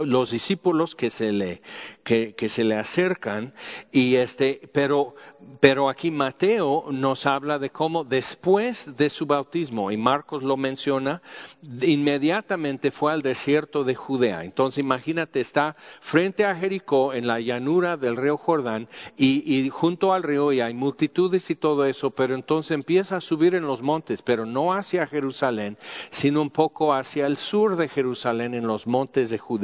los 0.00 0.30
discípulos 0.30 0.94
que 0.94 1.10
se 1.10 1.32
le 1.32 1.62
que, 2.02 2.34
se 2.48 2.64
le 2.64 2.76
acercan 2.76 3.54
y 3.90 4.16
este 4.16 4.68
pero 4.72 5.14
pero 5.60 5.88
aquí 5.88 6.10
Mateo 6.10 6.86
nos 6.90 7.26
habla 7.26 7.58
de 7.58 7.70
cómo 7.70 8.04
después 8.04 8.96
de 8.96 9.08
su 9.08 9.26
bautismo 9.26 9.90
y 9.90 9.96
Marcos 9.96 10.42
lo 10.42 10.56
menciona 10.56 11.22
inmediatamente 11.62 12.90
fue 12.90 13.12
al 13.12 13.22
desierto 13.22 13.84
de 13.84 13.94
Judea. 13.94 14.44
Entonces 14.44 14.78
imagínate 14.78 15.40
está 15.40 15.76
frente 16.00 16.44
a 16.44 16.54
Jericó 16.54 17.14
en 17.14 17.26
la 17.26 17.40
llanura 17.40 17.96
del 17.96 18.16
río 18.16 18.36
Jordán 18.36 18.88
y, 19.16 19.42
y 19.46 19.68
junto 19.70 20.12
al 20.12 20.22
río 20.22 20.52
y 20.52 20.60
hay 20.60 20.74
multitudes 20.74 21.48
y 21.50 21.54
todo 21.54 21.86
eso 21.86 22.10
pero 22.10 22.34
entonces 22.34 22.72
empieza 22.72 23.16
a 23.16 23.20
subir 23.20 23.54
en 23.54 23.66
los 23.66 23.82
montes 23.82 24.22
pero 24.22 24.44
no 24.44 24.72
hacia 24.72 25.06
Jerusalén 25.06 25.78
sino 26.10 26.42
un 26.42 26.50
poco 26.50 26.92
hacia 26.92 27.26
el 27.26 27.36
sur 27.36 27.76
de 27.76 27.88
Jerusalén 27.88 28.54
en 28.54 28.66
los 28.66 28.86
montes 28.86 29.30
de 29.30 29.38
Judea 29.38 29.61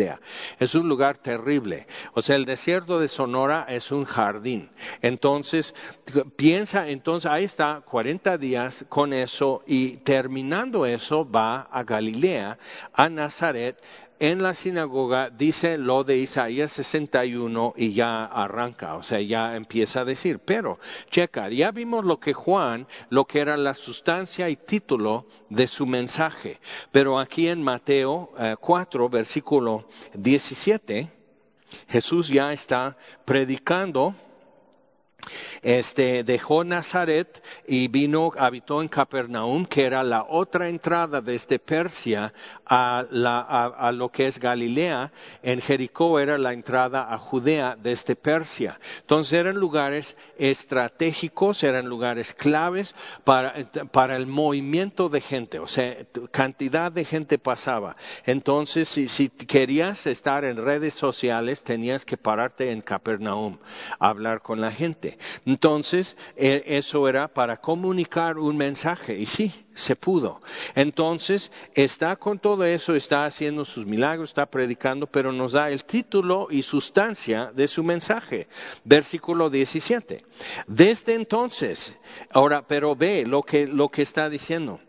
es 0.58 0.74
un 0.74 0.88
lugar 0.88 1.18
terrible. 1.18 1.86
O 2.14 2.22
sea, 2.22 2.36
el 2.36 2.44
desierto 2.44 2.98
de 2.98 3.08
Sonora 3.08 3.66
es 3.68 3.90
un 3.90 4.04
jardín. 4.04 4.70
Entonces, 5.02 5.74
piensa, 6.36 6.88
entonces 6.88 7.30
ahí 7.30 7.44
está 7.44 7.82
40 7.84 8.38
días 8.38 8.84
con 8.88 9.12
eso 9.12 9.62
y 9.66 9.98
terminando 9.98 10.86
eso 10.86 11.28
va 11.28 11.62
a 11.70 11.82
Galilea, 11.82 12.58
a 12.92 13.08
Nazaret, 13.08 13.82
en 14.20 14.42
la 14.42 14.54
sinagoga 14.54 15.30
dice 15.30 15.78
lo 15.78 16.04
de 16.04 16.18
Isaías 16.18 16.72
61 16.72 17.74
y 17.76 17.92
ya 17.92 18.24
arranca, 18.24 18.96
o 18.96 19.02
sea, 19.02 19.20
ya 19.20 19.56
empieza 19.56 20.00
a 20.00 20.04
decir. 20.04 20.40
Pero, 20.40 20.78
checa, 21.10 21.48
ya 21.48 21.70
vimos 21.70 22.04
lo 22.04 22.18
que 22.18 22.34
Juan, 22.34 22.86
lo 23.10 23.26
que 23.26 23.40
era 23.40 23.56
la 23.56 23.74
sustancia 23.74 24.48
y 24.48 24.56
título 24.56 25.26
de 25.50 25.66
su 25.66 25.86
mensaje. 25.86 26.60
Pero 26.90 27.18
aquí 27.18 27.48
en 27.48 27.62
Mateo 27.62 28.32
4, 28.60 29.04
eh, 29.04 29.08
versículo 29.10 29.86
17, 30.14 31.10
Jesús 31.88 32.28
ya 32.28 32.52
está 32.52 32.96
predicando 33.24 34.14
este, 35.62 36.24
dejó 36.24 36.64
Nazaret 36.64 37.42
y 37.66 37.88
vino, 37.88 38.32
habitó 38.36 38.80
en 38.82 38.88
Capernaum, 38.88 39.66
que 39.66 39.84
era 39.84 40.02
la 40.02 40.24
otra 40.28 40.68
entrada 40.68 41.20
desde 41.20 41.58
Persia 41.58 42.32
a, 42.64 43.04
lo 43.92 44.10
que 44.10 44.28
es 44.28 44.38
Galilea. 44.38 45.12
En 45.42 45.60
Jericó 45.60 46.18
era 46.20 46.38
la 46.38 46.52
entrada 46.52 47.12
a 47.12 47.18
Judea 47.18 47.76
desde 47.80 48.16
Persia. 48.16 48.78
Entonces 49.00 49.32
eran 49.34 49.56
lugares 49.56 50.16
estratégicos, 50.38 51.62
eran 51.64 51.88
lugares 51.88 52.34
claves 52.34 52.94
para, 53.24 54.16
el 54.16 54.26
movimiento 54.26 55.08
de 55.08 55.20
gente, 55.20 55.58
o 55.58 55.66
sea, 55.66 55.96
cantidad 56.30 56.92
de 56.92 57.04
gente 57.04 57.38
pasaba. 57.38 57.96
Entonces, 58.24 58.88
si, 58.88 59.28
querías 59.28 60.06
estar 60.06 60.44
en 60.44 60.56
redes 60.56 60.94
sociales, 60.94 61.62
tenías 61.62 62.04
que 62.04 62.16
pararte 62.16 62.70
en 62.70 62.80
Capernaum, 62.80 63.58
hablar 63.98 64.42
con 64.42 64.60
la 64.60 64.70
gente. 64.70 65.07
Entonces, 65.46 66.16
e, 66.36 66.64
eso 66.66 67.08
era 67.08 67.28
para 67.28 67.56
comunicar 67.56 68.38
un 68.38 68.56
mensaje 68.56 69.16
y 69.16 69.26
sí, 69.26 69.52
se 69.74 69.96
pudo. 69.96 70.40
Entonces, 70.74 71.52
está 71.74 72.16
con 72.16 72.38
todo 72.38 72.64
eso, 72.64 72.94
está 72.94 73.24
haciendo 73.24 73.64
sus 73.64 73.86
milagros, 73.86 74.30
está 74.30 74.46
predicando, 74.46 75.06
pero 75.06 75.32
nos 75.32 75.52
da 75.52 75.70
el 75.70 75.84
título 75.84 76.48
y 76.50 76.62
sustancia 76.62 77.52
de 77.54 77.68
su 77.68 77.84
mensaje. 77.84 78.48
Versículo 78.84 79.50
17. 79.50 80.24
Desde 80.66 81.14
entonces, 81.14 81.96
ahora, 82.30 82.66
pero 82.66 82.96
ve 82.96 83.24
lo 83.24 83.42
que, 83.42 83.66
lo 83.66 83.88
que 83.88 84.02
está 84.02 84.28
diciendo. 84.28 84.80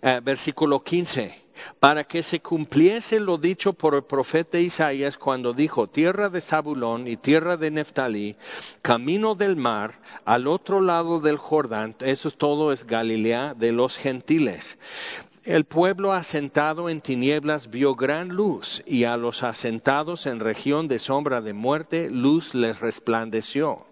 Eh, 0.00 0.20
versículo 0.22 0.82
15 0.82 1.45
para 1.80 2.04
que 2.04 2.22
se 2.22 2.40
cumpliese 2.40 3.20
lo 3.20 3.38
dicho 3.38 3.72
por 3.72 3.94
el 3.94 4.02
profeta 4.02 4.58
Isaías 4.58 5.18
cuando 5.18 5.52
dijo, 5.52 5.86
tierra 5.86 6.28
de 6.28 6.40
Zabulón 6.40 7.08
y 7.08 7.16
tierra 7.16 7.56
de 7.56 7.70
Neftalí, 7.70 8.36
camino 8.82 9.34
del 9.34 9.56
mar, 9.56 10.00
al 10.24 10.46
otro 10.46 10.80
lado 10.80 11.20
del 11.20 11.38
Jordán, 11.38 11.94
eso 12.00 12.30
todo 12.30 12.72
es 12.72 12.86
Galilea 12.86 13.54
de 13.54 13.72
los 13.72 13.96
gentiles. 13.96 14.78
El 15.44 15.64
pueblo 15.64 16.12
asentado 16.12 16.88
en 16.90 17.00
tinieblas 17.00 17.70
vio 17.70 17.94
gran 17.94 18.30
luz, 18.30 18.82
y 18.84 19.04
a 19.04 19.16
los 19.16 19.44
asentados 19.44 20.26
en 20.26 20.40
región 20.40 20.88
de 20.88 20.98
sombra 20.98 21.40
de 21.40 21.52
muerte, 21.52 22.10
luz 22.10 22.52
les 22.52 22.80
resplandeció. 22.80 23.86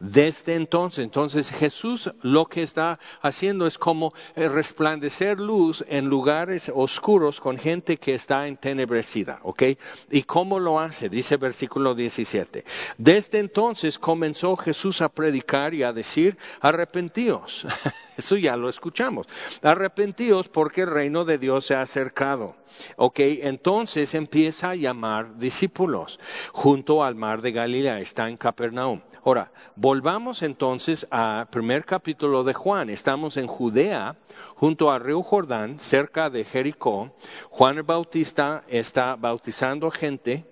Desde 0.00 0.54
entonces, 0.54 1.04
entonces 1.04 1.50
Jesús 1.50 2.10
lo 2.22 2.46
que 2.46 2.62
está 2.62 2.98
haciendo 3.22 3.66
es 3.66 3.78
como 3.78 4.12
eh, 4.36 4.48
resplandecer 4.48 5.40
luz 5.40 5.84
en 5.88 6.06
lugares 6.06 6.70
oscuros 6.74 7.40
con 7.40 7.58
gente 7.58 7.96
que 7.96 8.14
está 8.14 8.46
entenebrecida, 8.46 9.40
¿ok? 9.42 9.62
¿Y 10.10 10.22
cómo 10.22 10.58
lo 10.60 10.80
hace? 10.80 11.08
Dice 11.08 11.36
versículo 11.36 11.94
17. 11.94 12.64
Desde 12.98 13.38
entonces 13.38 13.98
comenzó 13.98 14.56
Jesús 14.56 15.00
a 15.00 15.08
predicar 15.08 15.74
y 15.74 15.82
a 15.82 15.92
decir, 15.92 16.36
arrepentíos. 16.60 17.66
Eso 18.16 18.36
ya 18.36 18.56
lo 18.56 18.68
escuchamos. 18.68 19.26
Arrepentíos 19.62 20.48
porque 20.48 20.82
el 20.82 20.90
reino 20.90 21.24
de 21.24 21.38
Dios 21.38 21.66
se 21.66 21.74
ha 21.74 21.82
acercado. 21.82 22.56
Ok, 22.96 23.20
entonces 23.20 24.14
empieza 24.14 24.70
a 24.70 24.74
llamar 24.74 25.38
discípulos 25.38 26.18
junto 26.52 27.04
al 27.04 27.14
mar 27.14 27.40
de 27.42 27.52
Galilea, 27.52 28.00
está 28.00 28.28
en 28.28 28.36
Capernaum. 28.36 29.00
Ahora, 29.24 29.52
volvamos 29.74 30.42
entonces 30.42 31.06
al 31.10 31.48
primer 31.48 31.86
capítulo 31.86 32.44
de 32.44 32.52
Juan. 32.52 32.90
Estamos 32.90 33.38
en 33.38 33.46
Judea, 33.46 34.16
junto 34.54 34.92
al 34.92 35.00
río 35.00 35.22
Jordán, 35.22 35.80
cerca 35.80 36.28
de 36.28 36.44
Jericó. 36.44 37.14
Juan 37.48 37.78
el 37.78 37.84
Bautista 37.84 38.64
está 38.68 39.16
bautizando 39.16 39.90
gente 39.90 40.44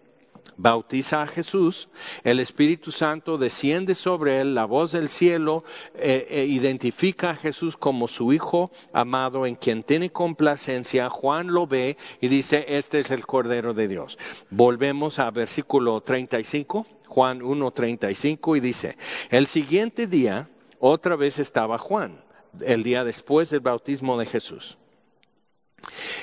bautiza 0.57 1.23
a 1.23 1.27
Jesús, 1.27 1.89
el 2.25 2.41
Espíritu 2.41 2.93
Santo 2.93 3.39
desciende 3.39 3.95
sobre 3.95 4.41
él, 4.41 4.55
la 4.55 4.65
voz 4.65 4.93
del 4.93 5.09
cielo 5.09 5.65
eh, 5.95 6.27
eh, 6.31 6.45
identifica 6.45 7.31
a 7.31 7.37
Jesús 7.37 7.77
como 7.77 8.09
su 8.09 8.33
Hijo 8.33 8.71
amado 8.93 9.47
en 9.47 9.57
quien 9.57 9.83
tiene 9.83 10.11
complacencia, 10.11 11.11
Juan 11.11 11.49
lo 11.49 11.67
ve 11.67 11.97
y 12.21 12.29
dice, 12.29 12.65
este 12.69 13.01
es 13.01 13.11
el 13.11 13.27
Cordero 13.27 13.75
de 13.75 13.89
Dios. 13.89 14.19
Volvemos 14.51 15.19
a 15.19 15.31
versículo 15.31 16.01
35, 16.01 16.87
Juan 17.07 17.41
1.35 17.41 18.57
y 18.57 18.61
dice, 18.61 18.97
el 19.31 19.47
siguiente 19.47 20.07
día 20.07 20.49
otra 20.79 21.17
vez 21.17 21.39
estaba 21.39 21.79
Juan, 21.79 22.25
el 22.61 22.83
día 22.83 23.05
después 23.05 23.51
del 23.51 23.61
bautismo 23.61 24.19
de 24.19 24.27
Jesús. 24.27 24.79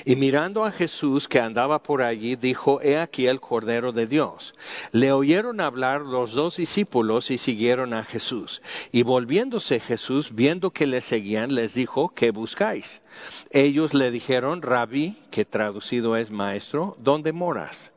Y 0.04 0.16
mirando 0.16 0.64
a 0.64 0.72
Jesús 0.72 1.28
que 1.28 1.40
andaba 1.40 1.82
por 1.82 2.02
allí, 2.02 2.36
dijo, 2.36 2.80
He 2.82 2.98
aquí 2.98 3.26
el 3.26 3.40
Cordero 3.40 3.92
de 3.92 4.06
Dios. 4.06 4.54
Le 4.92 5.12
oyeron 5.12 5.60
hablar 5.60 6.00
los 6.00 6.32
dos 6.32 6.56
discípulos 6.56 7.30
y 7.30 7.38
siguieron 7.38 7.92
a 7.92 8.04
Jesús. 8.04 8.62
Y 8.92 9.02
volviéndose 9.02 9.80
Jesús, 9.80 10.34
viendo 10.34 10.70
que 10.70 10.86
le 10.86 11.00
seguían, 11.00 11.54
les 11.54 11.74
dijo, 11.74 12.08
¿qué 12.14 12.30
buscáis? 12.30 13.02
Ellos 13.50 13.94
le 13.94 14.10
dijeron, 14.10 14.62
Rabí, 14.62 15.18
que 15.30 15.44
traducido 15.44 16.16
es 16.16 16.30
maestro, 16.30 16.96
¿dónde 16.98 17.32
moras? 17.32 17.92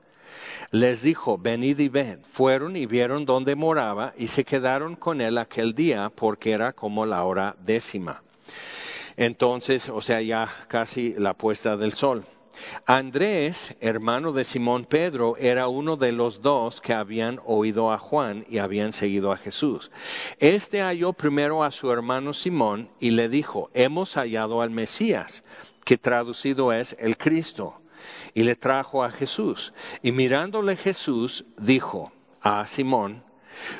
Les 0.72 1.03
dijo, 1.03 1.38
venid 1.38 1.79
y 1.79 1.88
ven. 1.88 2.22
Fueron 2.24 2.75
y 2.75 2.86
vieron 2.86 3.25
dónde 3.25 3.55
moraba 3.55 4.13
y 4.17 4.27
se 4.27 4.43
quedaron 4.43 4.96
con 4.96 5.22
él 5.22 5.38
aquel 5.38 5.75
día 5.75 6.12
porque 6.13 6.51
era 6.51 6.74
como 6.74 7.05
la 7.05 7.24
hora 7.24 7.55
décima. 7.63 8.24
Entonces, 9.17 9.89
o 9.89 10.01
sea, 10.01 10.22
ya 10.22 10.50
casi 10.67 11.13
la 11.17 11.34
puesta 11.34 11.77
del 11.77 11.93
sol. 11.93 12.25
Andrés, 12.86 13.75
hermano 13.79 14.32
de 14.32 14.43
Simón 14.43 14.86
Pedro, 14.86 15.36
era 15.38 15.67
uno 15.67 15.96
de 15.96 16.12
los 16.12 16.41
dos 16.41 16.82
que 16.82 16.93
habían 16.93 17.39
oído 17.46 17.91
a 17.91 17.98
Juan 17.98 18.46
y 18.50 18.60
habían 18.60 18.93
seguido 18.93 19.32
a 19.32 19.38
Jesús. 19.38 19.91
Este 20.39 20.82
halló 20.82 21.13
primero 21.13 21.63
a 21.63 21.72
su 21.72 21.91
hermano 21.91 22.34
Simón 22.34 22.89
y 23.00 23.12
le 23.12 23.29
dijo, 23.29 23.70
hemos 23.74 24.15
hallado 24.15 24.62
al 24.62 24.70
Mesías, 24.70 25.43
que 25.84 25.98
traducido 25.98 26.74
es 26.74 26.96
el 27.00 27.17
Cristo, 27.17 27.82
y 28.34 28.43
le 28.43 28.55
trajo 28.55 29.03
a 29.03 29.12
Jesús. 29.12 29.74
Y 30.01 30.12
mirándole 30.12 30.75
Jesús, 30.75 31.46
dijo 31.58 32.12
a 32.41 32.65
Simón, 32.67 33.24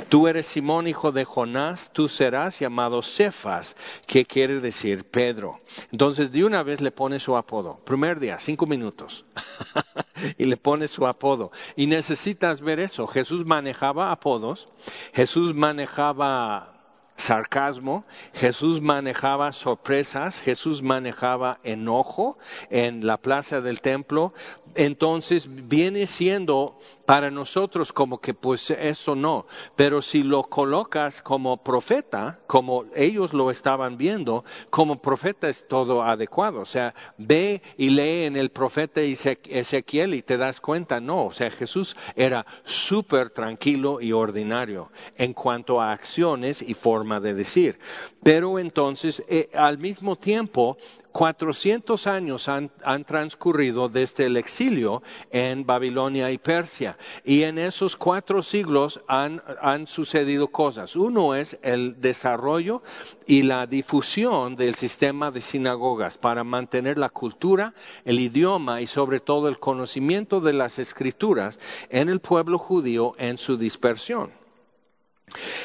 Tú 0.10 0.28
eres 0.28 0.48
Simón, 0.48 0.88
hijo 0.88 1.12
de 1.12 1.26
Jonás, 1.26 1.92
tú 1.94 2.08
serás 2.08 2.60
llamado 2.60 3.02
Cefas, 3.02 3.76
que 4.06 4.26
quiere 4.26 4.60
decir 4.60 5.06
Pedro. 5.06 5.60
Entonces, 5.92 6.32
de 6.32 6.44
una 6.44 6.64
vez 6.64 6.82
le 6.82 6.92
pone 6.92 7.20
su 7.20 7.38
apodo. 7.38 7.80
Primer 7.86 8.20
día, 8.20 8.40
cinco 8.40 8.66
minutos. 8.66 9.26
y 10.38 10.46
le 10.46 10.58
pone 10.58 10.88
su 10.88 11.08
apodo. 11.08 11.52
Y 11.76 11.88
necesitas 11.88 12.62
ver 12.62 12.80
eso. 12.80 13.08
Jesús 13.08 13.46
manejaba 13.46 14.12
apodos, 14.12 14.68
Jesús 15.14 15.54
manejaba 15.54 16.73
sarcasmo, 17.18 18.06
Jesús 18.34 18.82
manejaba 18.82 19.52
sorpresas, 19.52 20.40
Jesús 20.40 20.82
manejaba 20.82 21.60
enojo 21.64 22.38
en 22.70 23.06
la 23.06 23.18
plaza 23.18 23.62
del 23.62 23.82
templo, 23.82 24.34
entonces 24.76 25.48
viene 25.50 26.08
siendo 26.08 26.80
para 27.06 27.30
nosotros 27.32 27.94
como 27.94 28.20
que 28.20 28.34
pues 28.34 28.72
eso 28.72 29.16
no, 29.16 29.46
pero 29.76 30.02
si 30.02 30.24
lo 30.24 30.44
colocas 30.44 31.22
como 31.22 31.64
profeta, 31.64 32.40
como 32.48 32.86
ellos 32.96 33.34
lo 33.34 33.52
estaban 33.52 33.98
viendo, 33.98 34.44
como 34.70 35.02
profeta 35.02 35.50
es 35.50 35.68
todo 35.68 36.04
adecuado, 36.04 36.62
o 36.62 36.66
sea, 36.66 36.94
ve 37.18 37.62
y 37.78 37.90
lee 37.90 38.26
en 38.26 38.36
el 38.36 38.50
profeta 38.50 39.02
Ezequiel 39.02 40.16
y 40.16 40.22
te 40.22 40.38
das 40.38 40.60
cuenta, 40.60 41.00
no, 41.00 41.26
o 41.26 41.32
sea, 41.32 41.52
Jesús 41.52 41.96
era 42.16 42.46
súper 42.64 43.30
tranquilo 43.30 44.02
y 44.02 44.12
ordinario 44.12 44.92
en 45.16 45.34
cuanto 45.34 45.82
a 45.82 45.92
acciones 45.92 46.62
y 46.62 46.74
de 47.04 47.34
decir, 47.34 47.80
pero 48.24 48.60
entonces 48.60 49.24
eh, 49.28 49.50
al 49.54 49.78
mismo 49.78 50.16
tiempo 50.16 50.78
400 51.14 52.08
años 52.08 52.50
han, 52.50 52.72
transcurrido 53.06 53.88
desde 53.88 54.26
el 54.26 54.36
exilio 54.36 55.04
en 55.32 55.64
Babilonia 55.66 56.32
y 56.32 56.40
Persia. 56.40 56.98
Y 57.24 57.44
en 57.44 57.60
esos 57.60 57.96
cuatro 57.96 58.42
siglos 58.42 59.00
han 59.08 59.88
sucedido 59.88 60.48
cosas. 60.48 60.96
Uno 60.96 61.36
es 61.36 61.58
el 61.62 62.02
desarrollo 62.02 62.82
y 63.28 63.44
la 63.44 63.68
difusión 63.68 64.56
del 64.56 64.74
sistema 64.74 65.30
de 65.30 65.42
sinagogas 65.42 66.18
para 66.18 66.44
mantener 66.44 66.98
la 66.98 67.10
cultura, 67.10 67.76
el 68.06 68.20
idioma 68.20 68.82
y 68.82 68.88
sobre 68.88 69.20
todo 69.20 69.48
el 69.48 69.60
conocimiento 69.60 70.42
de 70.42 70.54
las 70.54 70.80
escrituras 70.80 71.60
en 71.90 72.10
el 72.10 72.22
pueblo 72.22 72.58
judío 72.58 73.14
en 73.20 73.38
su 73.38 73.56
dispersión. 73.56 74.43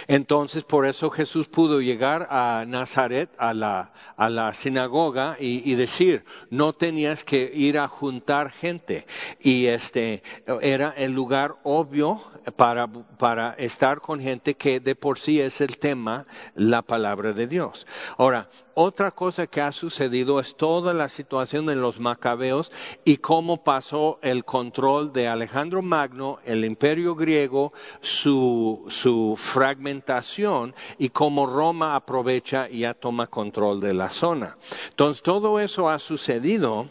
Entonces, 0.07 0.64
por 0.64 0.87
eso 0.87 1.11
Jesús 1.11 1.49
pudo 1.49 1.81
llegar 1.81 2.27
a 2.31 2.64
Nazaret, 2.66 3.31
a 3.38 3.53
la, 3.53 4.53
sinagoga, 4.55 5.37
y, 5.38 5.75
decir, 5.75 6.25
no 6.51 6.73
tenías 6.73 7.25
que 7.25 7.51
ir 7.55 7.79
a 7.79 7.88
juntar 7.88 8.51
gente. 8.51 9.07
Y 9.40 9.66
este 9.66 10.23
era 10.62 10.90
el 10.97 11.12
lugar 11.12 11.57
obvio 11.62 12.21
para, 12.57 12.87
para 12.87 13.53
estar 13.55 14.01
con 14.01 14.21
gente 14.21 14.55
que 14.55 14.81
de 14.81 14.94
por 14.94 15.18
sí 15.18 15.40
es 15.40 15.61
el 15.61 15.79
tema, 15.79 16.27
la 16.55 16.83
palabra 16.83 17.33
de 17.33 17.47
Dios. 17.47 17.87
Ahora, 18.16 18.49
otra 18.81 19.11
cosa 19.11 19.49
que 19.49 19.61
ha 19.61 19.73
sucedido 19.73 20.38
es 20.38 20.57
toda 20.57 20.94
la 20.94 21.09
situación 21.09 21.66
de 21.66 21.75
los 21.75 21.99
macabeos 21.99 22.71
y 23.05 23.16
cómo 23.16 23.64
pasó 23.64 24.21
el 24.23 24.44
control 24.44 25.12
de 25.12 25.27
Alejandro 25.27 25.83
Magno, 25.83 26.38
el 26.44 26.64
imperio 26.64 27.16
griego, 27.16 27.73
su, 28.01 28.85
su 28.87 29.35
fragmentación 29.48 30.74
y 30.98 31.08
cómo 31.08 31.46
Roma 31.46 31.96
aprovecha 31.96 32.68
y 32.68 32.80
ya 32.80 32.94
toma 32.94 33.26
control 33.26 33.80
de 33.80 33.94
la 33.94 34.11
zona. 34.11 34.56
Entonces 34.90 35.22
todo 35.22 35.58
eso 35.58 35.88
ha 35.88 35.98
sucedido 35.98 36.88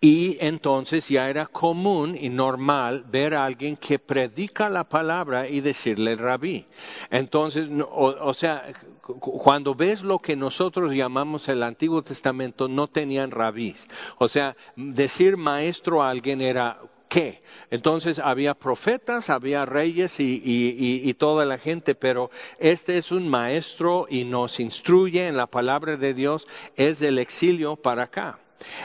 y 0.00 0.36
entonces 0.40 1.08
ya 1.08 1.28
era 1.28 1.46
común 1.46 2.16
y 2.18 2.28
normal 2.28 3.04
ver 3.10 3.34
a 3.34 3.44
alguien 3.44 3.76
que 3.76 3.98
predica 3.98 4.68
la 4.68 4.84
palabra 4.84 5.48
y 5.48 5.60
decirle 5.60 6.16
rabí. 6.16 6.66
Entonces, 7.10 7.68
o, 7.90 8.34
sea, 8.34 8.64
cuando 9.02 9.74
ves 9.74 10.02
lo 10.02 10.18
que 10.18 10.36
nosotros 10.36 10.92
llamamos 10.92 11.48
el 11.48 11.62
Antiguo 11.62 12.02
Testamento, 12.02 12.68
no 12.68 12.86
tenían 12.86 13.30
rabís. 13.30 13.88
O 14.18 14.28
sea, 14.28 14.56
decir 14.76 15.36
maestro 15.36 16.02
a 16.02 16.10
alguien 16.10 16.42
era 16.42 16.78
qué. 17.08 17.42
Entonces 17.70 18.18
había 18.18 18.54
profetas, 18.54 19.30
había 19.30 19.66
reyes 19.66 20.16
y, 20.18 21.14
toda 21.18 21.44
la 21.44 21.58
gente, 21.58 21.94
pero 21.94 22.30
este 22.58 22.98
es 22.98 23.12
un 23.12 23.28
maestro 23.28 24.06
y 24.08 24.24
nos 24.24 24.60
instruye 24.60 25.26
en 25.26 25.36
la 25.36 25.46
palabra 25.46 25.96
de 25.96 26.14
Dios, 26.14 26.46
es 26.76 26.98
del 26.98 27.18
exilio 27.18 27.76
para 27.76 28.04
acá. 28.04 28.38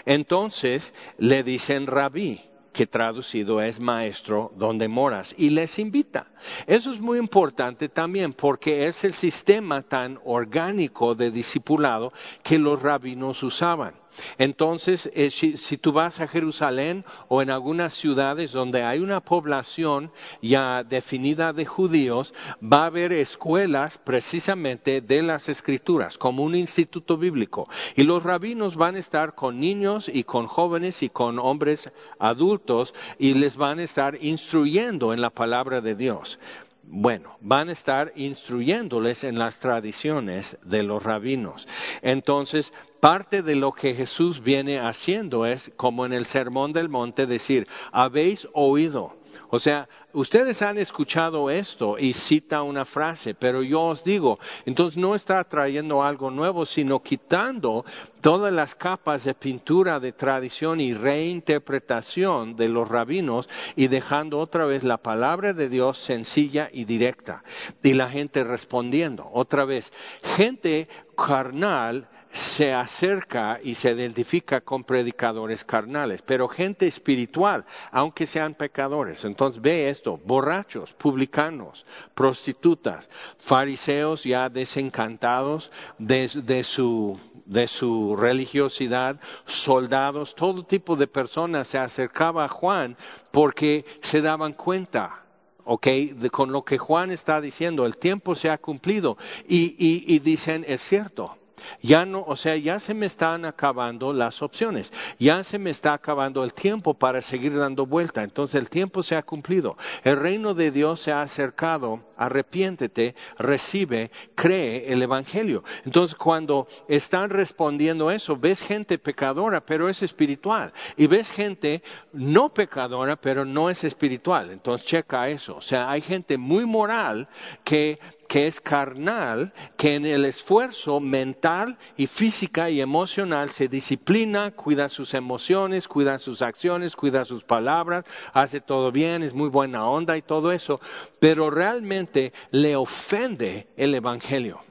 Entonces 0.06 0.94
le 1.18 1.44
dicen 1.44 1.88
rabí, 1.88 2.42
que 2.74 2.88
traducido 2.88 3.62
es 3.62 3.80
maestro, 3.80 4.52
donde 4.56 4.88
moras, 4.88 5.36
y 5.38 5.50
les 5.50 5.78
invita. 5.78 6.28
Eso 6.68 6.92
es 6.92 7.02
muy 7.02 7.20
importante 7.20 7.90
también 7.90 8.34
porque 8.34 8.88
es 8.88 9.04
el 9.04 9.14
sistema 9.14 9.82
tan 9.82 10.20
orgánico 10.24 11.16
de 11.16 11.32
discipulado 11.32 12.14
que 12.44 12.58
los 12.58 12.82
rabinos 12.82 13.44
usaban. 13.44 14.01
Entonces, 14.38 15.10
eh, 15.14 15.32
si, 15.32 15.78
tú 15.78 15.92
vas 15.92 16.20
a 16.20 16.28
Jerusalén 16.28 17.06
o 17.28 17.42
en 17.42 17.50
algunas 17.50 17.94
ciudades 17.94 18.52
donde 18.52 18.84
hay 18.84 19.00
una 19.00 19.22
población 19.22 20.12
ya 20.42 20.84
definida 20.84 21.54
de 21.54 21.66
judíos, 21.66 22.34
va 22.62 22.84
a 22.84 22.88
haber 22.88 23.12
escuelas 23.14 23.98
precisamente 23.98 25.02
de 25.02 25.22
las 25.22 25.50
escrituras, 25.50 26.18
como 26.18 26.44
un 26.44 26.56
instituto 26.56 27.18
bíblico. 27.18 27.70
Y 27.96 28.04
los 28.04 28.24
rabinos 28.24 28.76
van 28.76 28.96
a 28.96 29.00
estar 29.00 29.36
con 29.36 29.60
niños 29.60 30.10
y 30.10 30.24
con 30.24 30.48
jóvenes 30.48 31.04
y 31.04 31.10
con 31.10 31.40
hombres 31.40 31.92
adultos 32.20 32.94
y 33.18 33.34
les 33.34 33.58
van 33.58 33.80
a 33.80 33.84
estar 33.84 34.18
instruyendo 34.22 35.14
en 35.14 35.22
la 35.22 35.30
palabra 35.30 35.82
de 35.82 35.96
Dios. 35.96 36.40
Bueno, 36.84 37.38
van 37.42 37.70
a 37.70 37.72
estar 37.72 38.12
instruyéndoles 38.16 39.24
en 39.24 39.40
las 39.40 39.60
tradiciones 39.60 40.58
de 40.64 40.84
los 40.84 41.04
rabinos. 41.04 41.68
Entonces, 42.02 42.74
parte 43.00 43.44
de 43.44 43.56
lo 43.56 43.72
que 43.72 43.94
Jesús 43.94 44.42
viene 44.42 44.80
haciendo 44.80 45.46
es, 45.46 45.72
como 45.78 46.06
en 46.06 46.14
el 46.14 46.26
Sermón 46.26 46.74
del 46.74 46.90
Monte, 46.90 47.28
decir, 47.28 47.68
habéis 47.92 48.48
oído 48.54 49.21
O 49.50 49.60
sea, 49.60 49.90
ustedes 50.14 50.62
han 50.62 50.78
escuchado 50.78 51.50
esto 51.50 51.98
y 51.98 52.14
cita 52.14 52.62
una 52.62 52.86
frase, 52.86 53.34
pero 53.34 53.64
yo 53.64 53.82
os 53.82 54.04
digo, 54.04 54.40
entonces 54.66 54.98
no 54.98 55.16
está 55.16 55.44
trayendo 55.44 56.04
algo 56.04 56.32
nuevo, 56.32 56.66
sino 56.66 57.02
quitando 57.02 57.86
todas 58.22 58.54
las 58.54 58.76
capas 58.76 59.24
de 59.24 59.34
pintura 59.34 60.00
de 60.00 60.12
tradición 60.12 60.80
y 60.80 60.94
reinterpretación 60.94 62.56
de 62.56 62.70
los 62.70 62.88
rabinos 62.88 63.50
y 63.76 63.88
dejando 63.88 64.40
otra 64.40 64.66
vez 64.66 64.84
la 64.84 64.98
palabra 64.98 65.54
de 65.54 65.70
Dios 65.70 65.98
sencilla 65.98 66.70
y 66.72 66.86
directa. 66.86 67.44
Y 67.84 67.94
la 67.94 68.08
gente 68.08 68.44
respondiendo, 68.44 69.30
otra 69.34 69.66
vez, 69.66 69.92
gente 70.24 70.88
carnal 71.16 72.08
se 72.32 72.74
acerca 72.74 73.60
y 73.62 73.74
se 73.76 73.92
identifica 73.92 74.62
con 74.62 74.84
predicadores 74.84 75.66
carnales, 75.66 76.22
pero 76.22 76.48
gente 76.48 76.88
espiritual, 76.88 77.66
aunque 77.92 78.26
sean 78.26 78.54
pecadores. 78.54 79.26
Entonces 79.26 79.62
ve 79.62 79.90
esto, 79.90 80.20
borrachos, 80.26 80.94
publicanos, 80.94 81.86
prostitutas, 82.16 83.10
fariseos 83.38 84.24
ya 84.24 84.50
desencantados 84.50 85.72
de, 85.98 86.30
su, 86.64 87.20
de 87.46 87.70
religiosidad, 88.18 89.20
soldados, 89.46 90.36
todo 90.36 90.64
tipo 90.64 90.96
de 90.96 91.08
personas 91.08 91.68
se 91.68 91.78
acercaba 91.78 92.46
a 92.46 92.50
Juan 92.50 92.96
porque 93.32 93.86
se 94.02 94.22
daban 94.22 94.54
cuenta 94.54 95.26
¿ok? 95.66 95.88
con 96.32 96.52
lo 96.52 96.64
que 96.64 96.78
Juan 96.78 97.12
está 97.12 97.42
diciendo, 97.42 97.86
el 97.86 97.98
tiempo 97.98 98.36
se 98.36 98.50
ha 98.50 98.58
cumplido 98.58 99.18
y 99.48 100.20
dicen, 100.20 100.64
es 100.68 100.82
cierto, 100.82 101.38
ya 101.82 102.06
no, 102.06 102.24
o 102.24 102.36
sea, 102.36 102.56
ya 102.56 102.80
se 102.80 102.94
me 102.94 103.06
están 103.06 103.46
acabando 103.46 104.14
las 104.14 104.42
opciones, 104.42 104.92
ya 105.20 105.44
se 105.44 105.60
me 105.60 105.70
está 105.70 105.94
acabando 105.94 106.44
el 106.44 106.54
tiempo 106.54 106.94
para 106.94 107.22
seguir 107.22 107.58
dando 107.58 107.86
vuelta. 107.86 108.24
Entonces 108.24 108.60
el 108.60 108.70
tiempo 108.70 109.04
se 109.04 109.16
ha 109.16 109.24
cumplido. 109.24 109.78
El 110.04 110.18
reino 110.18 110.54
de 110.54 110.72
Dios 110.72 111.00
se 111.00 111.12
ha 111.12 111.22
acercado. 111.22 112.02
Arrepiéntete, 112.18 113.16
recibe, 113.38 114.12
cree 114.36 114.94
el 114.94 115.02
Evangelio. 115.02 115.64
Entonces 115.86 116.16
cuando 116.16 116.68
están 116.88 117.32
respondiendo 117.32 118.12
eso, 118.12 118.38
ves 118.38 118.62
gente 118.62 119.00
pecadora, 119.00 119.66
pero 119.66 119.90
es 119.90 120.04
espiritual. 120.04 120.72
Y 120.98 121.08
ves 121.08 121.32
gente 121.32 121.82
no 122.14 122.54
pecadora, 122.54 123.16
pero 123.16 123.44
no 123.44 123.70
es 123.70 123.84
espiritual. 123.84 124.52
Entonces 124.52 124.88
checa 124.88 125.30
eso. 125.30 125.56
O 125.56 125.62
sea, 125.62 125.90
hay 125.90 126.02
gente 126.02 126.38
muy 126.38 126.66
moral 126.66 127.28
que 127.64 128.00
que 128.32 128.48
es 128.48 128.62
carnal, 128.62 129.52
que 129.76 129.96
en 129.96 130.06
el 130.06 130.24
esfuerzo 130.24 131.02
mental 131.02 131.78
y 131.98 132.08
física 132.08 132.70
y 132.70 132.80
emocional 132.80 133.50
se 133.50 133.68
disciplina, 133.68 134.52
cuida 134.52 134.88
sus 134.88 135.14
emociones, 135.16 135.90
cuida 135.90 136.18
sus 136.18 136.42
acciones, 136.42 136.96
cuida 136.96 137.26
sus 137.26 137.44
palabras, 137.44 138.06
hace 138.32 138.62
todo 138.62 138.94
bien, 138.94 139.22
es 139.22 139.34
muy 139.34 139.50
buena 139.50 139.86
onda 139.86 140.16
y 140.16 140.22
todo 140.22 140.54
eso, 140.54 140.80
pero 141.20 141.50
realmente 141.50 142.32
le 142.52 142.78
ofende 142.78 143.68
el 143.76 143.96
Evangelio. 143.96 144.62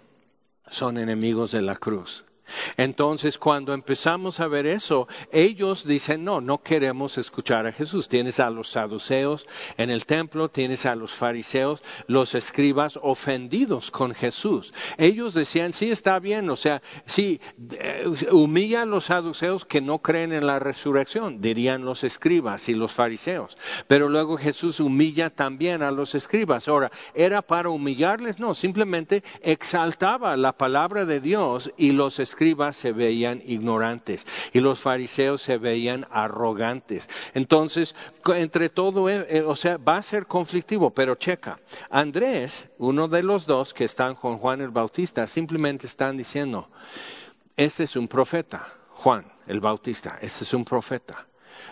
Son 0.67 0.97
enemigos 0.97 1.53
de 1.53 1.61
la 1.61 1.77
cruz. 1.77 2.25
Entonces, 2.77 3.39
cuando 3.39 3.75
empezamos 3.75 4.41
a 4.41 4.49
ver 4.49 4.67
eso, 4.67 5.09
ellos 5.33 5.87
dicen, 5.87 6.25
no, 6.25 6.41
no 6.41 6.63
queremos 6.63 7.19
escuchar 7.19 7.67
a 7.67 7.73
Jesús. 7.73 8.09
Tienes 8.09 8.41
a 8.41 8.51
los 8.51 8.71
saduceos 8.71 9.47
en 9.77 9.91
el 9.91 10.07
templo, 10.07 10.49
tienes 10.49 10.87
a 10.87 10.95
los 10.95 11.13
fariseos, 11.13 11.83
los 12.07 12.35
escribas 12.35 12.99
ofendidos 13.03 13.91
con 13.91 14.15
Jesús. 14.15 14.73
Ellos 14.99 15.35
decían, 15.35 15.73
sí, 15.73 15.91
está 15.91 16.19
bien, 16.19 16.51
o 16.51 16.57
sea, 16.57 16.83
sí, 17.07 17.41
eh, 17.73 18.05
humilla 18.33 18.83
a 18.83 18.87
los 18.87 19.05
saduceos 19.07 19.65
que 19.65 19.81
no 19.81 19.99
creen 20.01 20.33
en 20.33 20.47
la 20.47 20.59
resurrección, 20.59 21.41
dirían 21.41 21.85
los 21.85 22.05
escribas 22.05 22.69
y 22.69 22.75
los 22.75 22.93
fariseos. 22.93 23.57
Pero 23.87 24.09
luego 24.09 24.37
Jesús 24.37 24.81
humilla 24.81 25.31
también 25.31 25.83
a 25.83 25.91
los 25.91 26.15
escribas. 26.15 26.69
Ahora, 26.69 26.91
¿era 27.15 27.43
para 27.43 27.71
humillarles? 27.71 28.39
No, 28.39 28.55
simplemente 28.55 29.23
exaltaba 29.41 30.37
la 30.37 30.53
palabra 30.53 31.05
de 31.05 31.21
Dios 31.21 31.73
y 31.77 31.93
los 31.93 32.19
escribas 32.19 32.40
escribas 32.41 32.75
se 32.75 32.93
veían 32.93 33.43
ignorantes 33.45 34.27
y 34.55 34.61
los 34.61 34.81
fariseos 34.81 35.43
se 35.43 35.59
veían 35.59 36.07
arrogantes. 36.11 37.07
Entonces, 37.35 37.95
entre 38.35 38.71
todo, 38.71 39.11
eh, 39.11 39.27
eh, 39.29 39.43
o 39.43 39.55
sea, 39.55 39.77
va 39.77 39.99
a 39.99 40.03
ser 40.03 40.27
conflictivo, 40.27 40.89
pero 40.89 41.17
checa, 41.17 41.61
Andrés, 41.91 42.67
uno 42.79 43.09
de 43.09 43.23
los 43.23 43.45
dos 43.45 43.75
que 43.75 43.85
están 43.85 44.15
con 44.15 44.39
Juan 44.39 44.63
el 44.63 44.71
Bautista, 44.71 45.27
simplemente 45.27 45.87
están 45.87 46.17
diciendo, 46.17 46.71
este 47.59 47.85
es 47.85 47.95
un 47.95 48.09
profeta, 48.09 48.67
Juan 48.95 49.31
el 49.47 49.61
Bautista, 49.61 50.19
este 50.23 50.45
es 50.45 50.55
un 50.55 50.65
profeta. 50.65 51.27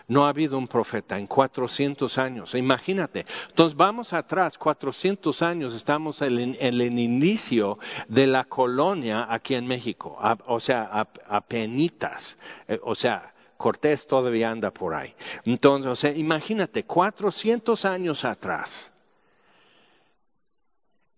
No 0.06 0.26
ha 0.26 0.30
habido 0.30 0.58
un 0.58 0.68
profeta 0.68 1.18
en 1.18 1.26
400 1.26 2.18
años. 2.18 2.54
Imagínate. 2.54 3.26
Entonces 3.48 3.76
vamos 3.76 4.12
atrás, 4.12 4.58
400 4.58 5.42
años, 5.42 5.74
estamos 5.74 6.22
en, 6.22 6.56
el 6.60 6.80
inicio 6.82 7.78
de 8.08 8.26
la 8.26 8.44
colonia 8.44 9.26
aquí 9.28 9.54
en 9.54 9.66
México. 9.66 10.18
o 10.46 10.60
sea, 10.60 11.08
a, 11.28 11.40
penitas. 11.40 12.38
Eh, 12.66 12.78
o 12.82 12.94
sea, 12.94 13.34
Cortés 13.58 14.06
todavía 14.06 14.50
anda 14.50 14.70
por 14.70 14.94
ahí. 14.94 15.14
Entonces, 15.44 15.90
o 15.90 15.96
sea, 15.96 16.12
imagínate, 16.12 16.84
400 16.84 17.84
años 17.84 18.24
atrás. 18.24 18.92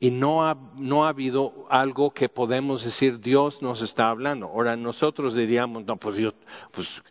Y 0.02 0.10
no 0.10 0.48
ha, 0.48 0.56
no 0.76 1.04
ha 1.04 1.10
habido 1.10 1.66
algo 1.68 2.12
que 2.12 2.30
podemos 2.30 2.82
decir 2.82 3.20
Dios 3.20 3.60
nos 3.60 3.82
está 3.82 4.08
hablando. 4.08 4.46
Ahora 4.46 4.74
nosotros 4.74 5.34
diríamos, 5.34 5.84
no, 5.84 5.98
pues 5.98 6.16
yo, 6.16 6.30
pues 6.72 7.02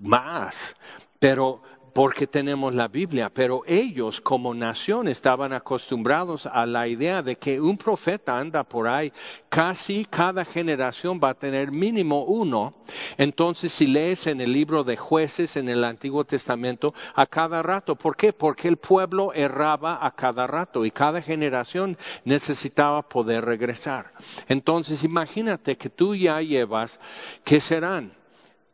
más, 0.00 0.76
pero 1.18 1.62
porque 1.96 2.26
tenemos 2.26 2.74
la 2.74 2.88
Biblia, 2.88 3.30
pero 3.32 3.62
ellos 3.66 4.20
como 4.20 4.52
nación 4.52 5.08
estaban 5.08 5.54
acostumbrados 5.54 6.44
a 6.44 6.66
la 6.66 6.86
idea 6.88 7.22
de 7.22 7.36
que 7.36 7.58
un 7.58 7.78
profeta 7.78 8.38
anda 8.38 8.64
por 8.64 8.86
ahí, 8.86 9.10
casi 9.48 10.04
cada 10.04 10.44
generación 10.44 11.18
va 11.24 11.30
a 11.30 11.38
tener 11.38 11.72
mínimo 11.72 12.24
uno. 12.24 12.74
Entonces, 13.16 13.72
si 13.72 13.86
lees 13.86 14.26
en 14.26 14.42
el 14.42 14.52
libro 14.52 14.84
de 14.84 14.98
jueces 14.98 15.56
en 15.56 15.70
el 15.70 15.84
Antiguo 15.84 16.26
Testamento, 16.26 16.92
a 17.14 17.24
cada 17.24 17.62
rato, 17.62 17.96
¿por 17.96 18.14
qué? 18.14 18.34
Porque 18.34 18.68
el 18.68 18.76
pueblo 18.76 19.32
erraba 19.32 20.04
a 20.04 20.14
cada 20.14 20.46
rato 20.46 20.84
y 20.84 20.90
cada 20.90 21.22
generación 21.22 21.96
necesitaba 22.26 23.08
poder 23.08 23.42
regresar. 23.46 24.12
Entonces, 24.48 25.02
imagínate 25.02 25.78
que 25.78 25.88
tú 25.88 26.14
ya 26.14 26.42
llevas, 26.42 27.00
¿qué 27.42 27.58
serán? 27.58 28.12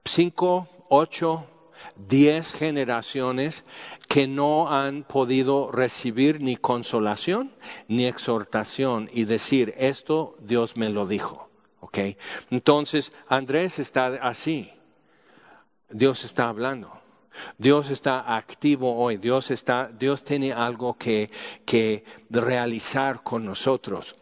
cinco, 0.04 0.68
ocho, 0.94 1.46
diez 1.96 2.52
generaciones 2.52 3.64
que 4.08 4.26
no 4.28 4.70
han 4.70 5.04
podido 5.04 5.72
recibir 5.72 6.42
ni 6.42 6.56
consolación 6.56 7.50
ni 7.88 8.04
exhortación 8.04 9.08
y 9.10 9.24
decir, 9.24 9.72
esto 9.78 10.36
Dios 10.40 10.76
me 10.76 10.90
lo 10.90 11.06
dijo. 11.06 11.48
¿Ok? 11.80 11.98
Entonces, 12.50 13.12
Andrés 13.26 13.78
está 13.78 14.06
así. 14.20 14.70
Dios 15.88 16.24
está 16.24 16.48
hablando. 16.48 16.92
Dios 17.56 17.88
está 17.88 18.36
activo 18.36 18.94
hoy. 18.96 19.16
Dios 19.16 19.50
está, 19.50 19.88
Dios 19.88 20.24
tiene 20.24 20.52
algo 20.52 20.98
que, 20.98 21.30
que 21.64 22.04
realizar 22.28 23.22
con 23.22 23.46
nosotros. 23.46 24.14